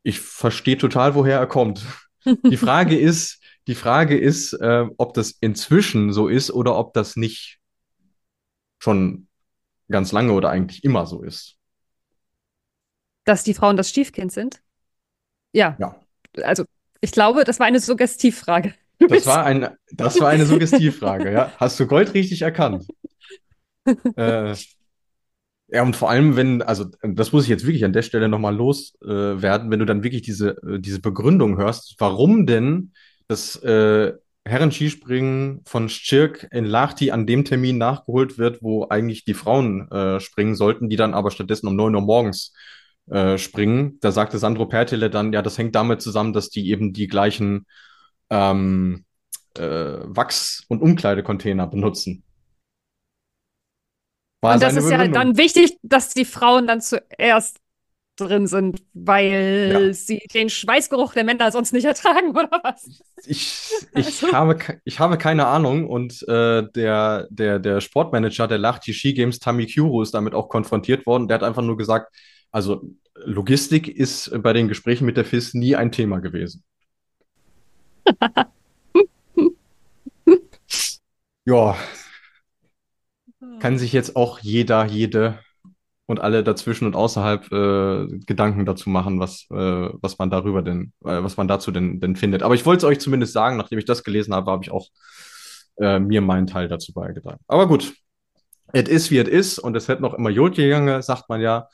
Ich 0.03 0.19
verstehe 0.19 0.77
total, 0.77 1.15
woher 1.15 1.39
er 1.39 1.47
kommt. 1.47 1.83
Die 2.49 2.57
Frage 2.57 2.97
ist, 2.97 3.39
die 3.67 3.75
Frage 3.75 4.17
ist, 4.17 4.53
äh, 4.53 4.85
ob 4.97 5.13
das 5.13 5.31
inzwischen 5.41 6.11
so 6.11 6.27
ist 6.27 6.49
oder 6.51 6.75
ob 6.75 6.93
das 6.93 7.15
nicht 7.15 7.59
schon 8.79 9.27
ganz 9.89 10.11
lange 10.11 10.33
oder 10.33 10.49
eigentlich 10.49 10.83
immer 10.83 11.05
so 11.05 11.21
ist. 11.21 11.57
Dass 13.25 13.43
die 13.43 13.53
Frauen 13.53 13.77
das 13.77 13.89
Stiefkind 13.89 14.31
sind? 14.31 14.61
Ja. 15.55 15.75
ja. 15.79 15.95
Also, 16.43 16.65
ich 17.01 17.11
glaube, 17.11 17.45
das 17.45 17.59
war 17.59 17.65
eine 17.65 17.79
Suggestivfrage. 17.79 18.73
Das 18.97 19.25
war, 19.25 19.43
ein, 19.43 19.67
das 19.91 20.21
war 20.21 20.29
eine 20.29 20.45
Suggestivfrage, 20.45 21.29
ja. 21.29 21.51
Hast 21.57 21.77
du 21.81 21.85
Gold 21.85 22.13
richtig 22.13 22.41
erkannt? 22.43 22.87
äh, 24.15 24.55
ja, 25.67 25.83
und 25.83 25.97
vor 25.97 26.09
allem, 26.09 26.37
wenn, 26.37 26.61
also 26.61 26.85
das 27.03 27.33
muss 27.33 27.43
ich 27.43 27.49
jetzt 27.49 27.65
wirklich 27.65 27.83
an 27.83 27.91
der 27.91 28.03
Stelle 28.03 28.29
nochmal 28.29 28.55
loswerden, 28.55 29.67
äh, 29.67 29.69
wenn 29.69 29.79
du 29.79 29.85
dann 29.85 30.01
wirklich 30.01 30.21
diese, 30.21 30.51
äh, 30.63 30.79
diese 30.79 31.01
Begründung 31.01 31.57
hörst, 31.57 31.95
warum 31.97 32.45
denn 32.45 32.93
das 33.27 33.57
äh, 33.63 34.13
Herren-Skispringen 34.45 35.61
von 35.65 35.89
Schirk 35.89 36.47
in 36.51 36.63
Lahti 36.63 37.11
an 37.11 37.27
dem 37.27 37.43
Termin 37.43 37.77
nachgeholt 37.77 38.37
wird, 38.37 38.63
wo 38.63 38.87
eigentlich 38.87 39.25
die 39.25 39.33
Frauen 39.33 39.91
äh, 39.91 40.21
springen 40.21 40.55
sollten, 40.55 40.87
die 40.87 40.95
dann 40.95 41.13
aber 41.13 41.31
stattdessen 41.31 41.67
um 41.67 41.75
neun 41.75 41.95
Uhr 41.95 42.01
morgens 42.01 42.53
äh, 43.09 43.37
springen. 43.37 43.99
Da 44.01 44.11
sagte 44.11 44.37
Sandro 44.37 44.65
Pertile 44.65 45.09
dann, 45.09 45.33
ja, 45.33 45.41
das 45.41 45.57
hängt 45.57 45.75
damit 45.75 46.01
zusammen, 46.01 46.33
dass 46.33 46.49
die 46.49 46.69
eben 46.69 46.93
die 46.93 47.07
gleichen 47.07 47.65
ähm, 48.29 49.05
äh, 49.57 49.61
Wachs- 49.61 50.65
und 50.67 50.81
Umkleidecontainer 50.81 51.67
benutzen. 51.67 52.23
War 54.41 54.55
und 54.55 54.63
das 54.63 54.75
ist 54.75 54.89
Begründung. 54.89 55.13
ja 55.13 55.13
dann 55.13 55.37
wichtig, 55.37 55.77
dass 55.81 56.13
die 56.13 56.25
Frauen 56.25 56.67
dann 56.67 56.81
zuerst 56.81 57.59
drin 58.15 58.47
sind, 58.47 58.81
weil 58.93 59.87
ja. 59.87 59.93
sie 59.93 60.21
den 60.33 60.49
Schweißgeruch 60.49 61.13
der 61.13 61.25
Männer 61.25 61.51
sonst 61.51 61.73
nicht 61.73 61.85
ertragen, 61.85 62.29
oder 62.31 62.61
was? 62.63 62.87
Ich, 63.25 63.69
ich, 63.93 64.05
also. 64.05 64.31
habe, 64.31 64.57
ich 64.85 64.99
habe 64.99 65.17
keine 65.17 65.47
Ahnung 65.47 65.87
und 65.87 66.23
äh, 66.27 66.63
der, 66.75 67.27
der, 67.29 67.59
der 67.59 67.81
Sportmanager 67.81 68.47
der 68.47 68.57
Lachti 68.57 68.93
Ski 68.93 69.13
Games, 69.13 69.39
Tami 69.39 69.67
Kuro, 69.67 70.01
ist 70.01 70.13
damit 70.13 70.33
auch 70.33 70.49
konfrontiert 70.49 71.05
worden. 71.05 71.27
Der 71.27 71.35
hat 71.35 71.43
einfach 71.43 71.61
nur 71.61 71.77
gesagt, 71.77 72.15
also 72.55 72.81
Logistik 73.15 73.89
ist 73.89 74.31
bei 74.41 74.53
den 74.53 74.69
Gesprächen 74.69 75.05
mit 75.05 75.17
der 75.17 75.25
FIS 75.25 75.53
nie 75.53 75.75
ein 75.75 75.91
Thema 75.91 76.19
gewesen. 76.19 76.63
ja. 81.45 81.75
Kann 83.59 83.77
sich 83.77 83.91
jetzt 83.91 84.15
auch 84.15 84.39
jeder, 84.39 84.85
jede 84.85 85.39
und 86.05 86.21
alle 86.21 86.45
dazwischen 86.45 86.85
und 86.85 86.95
außerhalb 86.95 87.51
äh, 87.51 88.07
Gedanken 88.25 88.65
dazu 88.65 88.89
machen, 88.89 89.19
was, 89.19 89.47
äh, 89.51 89.89
was 90.01 90.17
man 90.17 90.29
darüber 90.29 90.61
denn, 90.61 90.93
äh, 91.03 91.21
was 91.21 91.35
man 91.35 91.49
dazu 91.49 91.71
denn, 91.71 91.99
denn 91.99 92.15
findet. 92.15 92.41
Aber 92.41 92.55
ich 92.55 92.65
wollte 92.65 92.85
es 92.85 92.89
euch 92.89 92.99
zumindest 92.99 93.33
sagen, 93.33 93.57
nachdem 93.57 93.79
ich 93.79 93.85
das 93.85 94.05
gelesen 94.05 94.33
habe, 94.33 94.49
habe 94.49 94.63
ich 94.63 94.71
auch 94.71 94.87
äh, 95.75 95.99
mir 95.99 96.21
meinen 96.21 96.47
Teil 96.47 96.69
dazu 96.69 96.93
beigetragen. 96.93 97.41
Aber 97.47 97.67
gut, 97.67 97.93
es 98.71 98.87
ist 98.87 99.11
wie 99.11 99.17
es 99.17 99.27
ist 99.27 99.59
und 99.59 99.75
es 99.75 99.89
hätte 99.89 100.01
noch 100.01 100.13
immer 100.13 100.29
Jod 100.29 100.55
gegangen, 100.55 101.01
sagt 101.01 101.27
man 101.27 101.41
ja. 101.41 101.67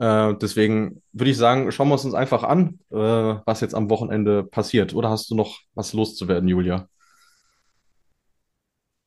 Äh, 0.00 0.34
deswegen 0.40 1.02
würde 1.12 1.30
ich 1.30 1.36
sagen, 1.36 1.70
schauen 1.70 1.88
wir 1.88 1.92
uns 1.92 2.14
einfach 2.14 2.42
an, 2.42 2.78
äh, 2.90 2.96
was 2.96 3.60
jetzt 3.60 3.74
am 3.74 3.90
Wochenende 3.90 4.42
passiert. 4.42 4.94
Oder 4.94 5.10
hast 5.10 5.30
du 5.30 5.34
noch 5.34 5.60
was 5.74 5.92
loszuwerden, 5.92 6.48
Julia? 6.48 6.88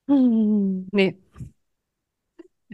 Hm, 0.07 0.87
nee. 0.91 1.17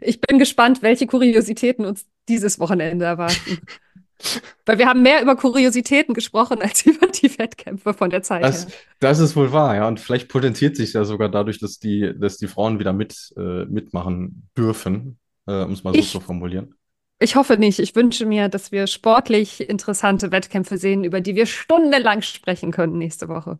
Ich 0.01 0.19
bin 0.19 0.37
gespannt, 0.37 0.81
welche 0.81 1.07
Kuriositäten 1.07 1.85
uns 1.85 2.07
dieses 2.27 2.59
Wochenende 2.59 3.05
erwarten. 3.05 3.59
Weil 4.65 4.79
wir 4.79 4.87
haben 4.87 5.01
mehr 5.01 5.21
über 5.21 5.37
Kuriositäten 5.37 6.13
gesprochen 6.13 6.61
als 6.61 6.85
über 6.85 7.07
die 7.07 7.39
Wettkämpfe 7.39 7.93
von 7.93 8.09
der 8.09 8.21
Zeit 8.21 8.43
das, 8.43 8.65
her. 8.65 8.73
Das 8.99 9.19
ist 9.19 9.37
wohl 9.37 9.53
wahr, 9.53 9.75
ja. 9.75 9.87
Und 9.87 10.01
vielleicht 10.01 10.27
potenziert 10.27 10.75
sich 10.75 10.91
ja 10.91 11.05
sogar 11.05 11.29
dadurch, 11.29 11.59
dass 11.59 11.79
die, 11.79 12.13
dass 12.19 12.35
die 12.35 12.47
Frauen 12.47 12.79
wieder 12.79 12.91
mit, 12.91 13.33
äh, 13.37 13.63
mitmachen 13.63 14.49
dürfen, 14.57 15.19
äh, 15.47 15.63
um 15.63 15.71
es 15.71 15.85
mal 15.85 15.93
so 15.93 16.01
zu 16.01 16.19
formulieren. 16.19 16.75
Ich 17.19 17.35
hoffe 17.35 17.57
nicht. 17.57 17.79
Ich 17.79 17.95
wünsche 17.95 18.25
mir, 18.25 18.47
dass 18.47 18.71
wir 18.71 18.87
sportlich 18.87 19.69
interessante 19.69 20.31
Wettkämpfe 20.31 20.77
sehen, 20.77 21.03
über 21.03 21.19
die 21.19 21.35
wir 21.35 21.45
stundenlang 21.45 22.21
sprechen 22.21 22.71
können 22.71 22.97
nächste 22.97 23.27
Woche. 23.27 23.59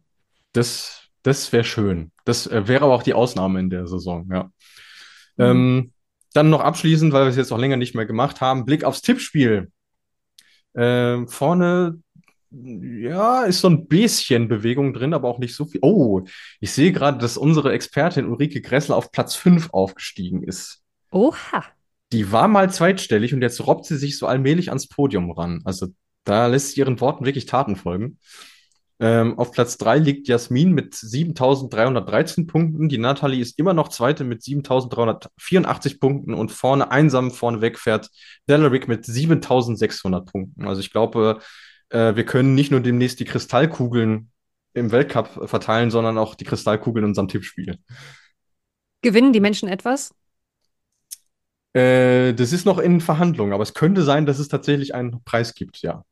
Das, 0.53 1.10
das 1.24 1.51
wäre 1.51 1.66
schön. 1.66 2.12
Das 2.24 2.47
äh, 2.47 2.68
wäre 2.70 2.86
aber 2.86 2.95
auch 2.95 3.03
die 3.03 3.14
Ausnahme 3.14 3.60
in 3.60 3.70
der 3.70 3.86
Saison, 3.86 4.30
ja. 4.32 4.43
Mhm. 5.36 5.45
Ähm, 5.45 5.93
dann 6.34 6.49
noch 6.49 6.62
abschließend, 6.62 7.12
weil 7.12 7.24
wir 7.24 7.30
es 7.30 7.36
jetzt 7.36 7.49
noch 7.49 7.57
länger 7.57 7.76
nicht 7.76 7.95
mehr 7.95 8.05
gemacht 8.05 8.39
haben, 8.39 8.66
Blick 8.66 8.86
aufs 8.86 9.01
Tippspiel. 9.01 9.72
Ähm, 10.76 11.28
vorne, 11.28 12.01
ja, 12.51 13.43
ist 13.43 13.60
so 13.60 13.68
ein 13.68 13.88
bisschen 13.88 14.47
Bewegung 14.47 14.93
drin, 14.93 15.14
aber 15.14 15.28
auch 15.28 15.39
nicht 15.39 15.55
so 15.55 15.66
viel. 15.66 15.80
Oh, 15.82 16.22
ich 16.60 16.72
sehe 16.72 16.93
gerade, 16.93 17.18
dass 17.18 17.36
unsere 17.36 17.74
Expertin 17.74 18.28
Ulrike 18.28 18.62
Gressler 18.62 18.95
auf 18.95 19.12
Platz 19.12 19.36
5 19.36 19.70
aufgestiegen 19.72 20.43
ist. 20.43 20.82
Oha 21.12 21.66
die 22.12 22.32
war 22.32 22.47
mal 22.47 22.72
zweitstellig 22.72 23.34
und 23.34 23.41
jetzt 23.41 23.66
robbt 23.66 23.86
sie 23.86 23.97
sich 23.97 24.18
so 24.18 24.28
allmählich 24.28 24.70
ans 24.70 24.88
Podium 24.88 25.32
ran. 25.32 25.62
Also 25.66 25.88
da 26.24 26.47
lässt 26.47 26.72
sie 26.72 26.80
ihren 26.80 26.99
Worten 26.99 27.26
wirklich 27.26 27.45
Taten 27.45 27.76
folgen. 27.76 28.20
Ähm, 29.01 29.39
auf 29.39 29.53
Platz 29.53 29.78
drei 29.78 29.97
liegt 29.97 30.28
Jasmin 30.28 30.74
mit 30.74 30.93
7313 30.93 32.47
Punkten. 32.47 32.89
Die 32.89 32.97
Natalie 32.97 33.41
ist 33.41 33.57
immer 33.57 33.74
noch 33.74 33.88
Zweite 33.88 34.26
mit 34.26 34.43
7384 34.43 36.01
Punkten 36.01 36.34
und 36.34 36.51
vorne 36.51 36.91
einsam 36.91 37.32
vorne 37.32 37.62
wegfährt 37.62 38.10
Delaric 38.49 38.89
mit 38.89 39.05
7600 39.05 40.30
Punkten. 40.30 40.68
Also 40.68 40.82
ich 40.82 40.91
glaube, 40.91 41.39
äh, 41.89 42.16
wir 42.16 42.26
können 42.26 42.55
nicht 42.55 42.72
nur 42.72 42.82
demnächst 42.82 43.22
die 43.22 43.26
Kristallkugeln 43.26 44.32
im 44.74 44.91
Weltcup 44.91 45.47
verteilen, 45.49 45.91
sondern 45.91 46.18
auch 46.18 46.36
die 46.36 46.45
Kristallkugeln 46.45 47.05
in 47.05 47.12
unserem 47.12 47.30
Tippspiel. 47.30 47.80
Gewinnen 49.01 49.32
die 49.32 49.39
Menschen 49.39 49.70
etwas? 49.70 50.14
Äh, 51.74 52.34
das 52.34 52.52
ist 52.54 52.66
noch 52.66 52.80
in 52.80 53.02
Verhandlung, 53.02 53.54
aber 53.54 53.64
es 53.64 53.74
könnte 53.74 54.04
sein, 54.04 54.26
dass 54.26 54.40
es 54.40 54.48
tatsächlich 54.48 54.96
einen 54.96 55.24
Preis 55.24 55.54
gibt, 55.54 55.82
ja. 55.82 56.04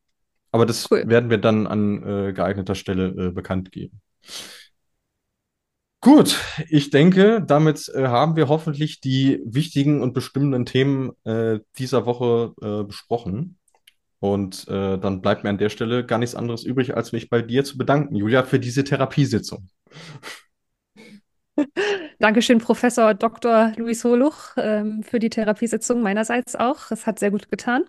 Aber 0.50 0.66
das 0.66 0.90
cool. 0.90 1.04
werden 1.06 1.30
wir 1.30 1.38
dann 1.38 1.66
an 1.66 2.02
äh, 2.02 2.32
geeigneter 2.32 2.74
Stelle 2.74 3.08
äh, 3.08 3.30
bekannt 3.30 3.72
geben. 3.72 4.00
Gut, 6.00 6.38
ich 6.68 6.90
denke, 6.90 7.42
damit 7.44 7.88
äh, 7.92 8.06
haben 8.06 8.36
wir 8.36 8.48
hoffentlich 8.48 9.00
die 9.00 9.40
wichtigen 9.44 10.00
und 10.00 10.12
bestimmenden 10.12 10.64
Themen 10.64 11.10
äh, 11.24 11.58
dieser 11.76 12.06
Woche 12.06 12.54
äh, 12.62 12.84
besprochen. 12.84 13.58
Und 14.20 14.66
dann 14.68 15.20
bleibt 15.22 15.44
mir 15.44 15.50
an 15.50 15.58
der 15.58 15.68
Stelle 15.68 16.04
gar 16.04 16.18
nichts 16.18 16.34
anderes 16.34 16.64
übrig, 16.64 16.96
als 16.96 17.12
mich 17.12 17.30
bei 17.30 17.40
dir 17.40 17.62
zu 17.62 17.78
bedanken, 17.78 18.16
Julia, 18.16 18.42
für 18.42 18.58
diese 18.58 18.82
Therapiesitzung. 18.82 19.68
Dankeschön, 22.20 22.58
Professor 22.58 23.14
Dr. 23.14 23.72
Luis 23.76 24.02
Holuch, 24.04 24.56
ähm, 24.56 25.04
für 25.04 25.20
die 25.20 25.30
Therapiesitzung 25.30 26.02
meinerseits 26.02 26.56
auch. 26.56 26.90
Es 26.90 27.06
hat 27.06 27.20
sehr 27.20 27.30
gut 27.30 27.48
getan. 27.48 27.84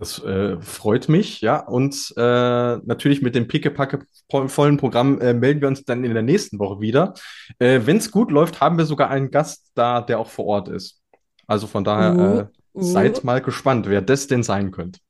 Das 0.00 0.22
äh, 0.22 0.58
freut 0.60 1.08
mich, 1.08 1.40
ja. 1.40 1.58
Und 1.58 2.14
äh, 2.16 2.20
natürlich 2.20 3.20
mit 3.20 3.34
dem 3.34 3.48
pickepacke 3.48 3.98
vollen 4.46 4.76
Programm 4.76 5.20
äh, 5.20 5.34
melden 5.34 5.60
wir 5.60 5.68
uns 5.68 5.84
dann 5.84 6.04
in 6.04 6.14
der 6.14 6.22
nächsten 6.22 6.58
Woche 6.58 6.80
wieder. 6.80 7.14
Äh, 7.58 7.80
Wenn 7.84 7.98
es 7.98 8.10
gut 8.10 8.30
läuft, 8.30 8.60
haben 8.60 8.78
wir 8.78 8.86
sogar 8.86 9.10
einen 9.10 9.30
Gast 9.30 9.72
da, 9.74 10.00
der 10.00 10.18
auch 10.18 10.30
vor 10.30 10.46
Ort 10.46 10.68
ist. 10.68 11.02
Also 11.46 11.66
von 11.66 11.84
daher 11.84 12.48
uh, 12.72 12.78
uh. 12.78 12.82
seid 12.82 13.24
mal 13.24 13.42
gespannt, 13.42 13.88
wer 13.88 14.00
das 14.00 14.28
denn 14.28 14.42
sein 14.42 14.70
könnte. 14.70 15.00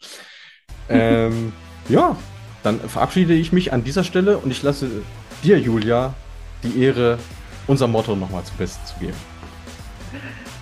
ähm, 0.88 1.52
ja, 1.88 2.16
dann 2.62 2.80
verabschiede 2.80 3.34
ich 3.34 3.52
mich 3.52 3.72
an 3.72 3.84
dieser 3.84 4.04
Stelle 4.04 4.38
und 4.38 4.50
ich 4.50 4.62
lasse 4.62 4.88
dir, 5.44 5.58
Julia, 5.58 6.14
die 6.64 6.82
Ehre, 6.82 7.18
unser 7.70 7.86
Motto 7.86 8.16
nochmal 8.16 8.42
zum 8.42 8.56
Besten 8.56 8.84
zu 8.84 8.98
geben. 8.98 9.16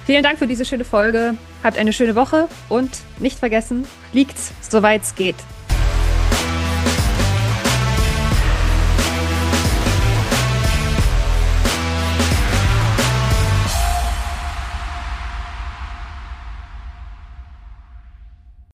Vielen 0.04 0.22
Dank 0.22 0.38
für 0.38 0.46
diese 0.46 0.64
schöne 0.64 0.84
Folge. 0.84 1.34
Habt 1.64 1.78
eine 1.78 1.92
schöne 1.92 2.14
Woche 2.14 2.48
und 2.68 2.90
nicht 3.18 3.38
vergessen, 3.38 3.86
liegt's, 4.12 4.52
soweit 4.60 5.02
es 5.02 5.14
geht. 5.14 5.36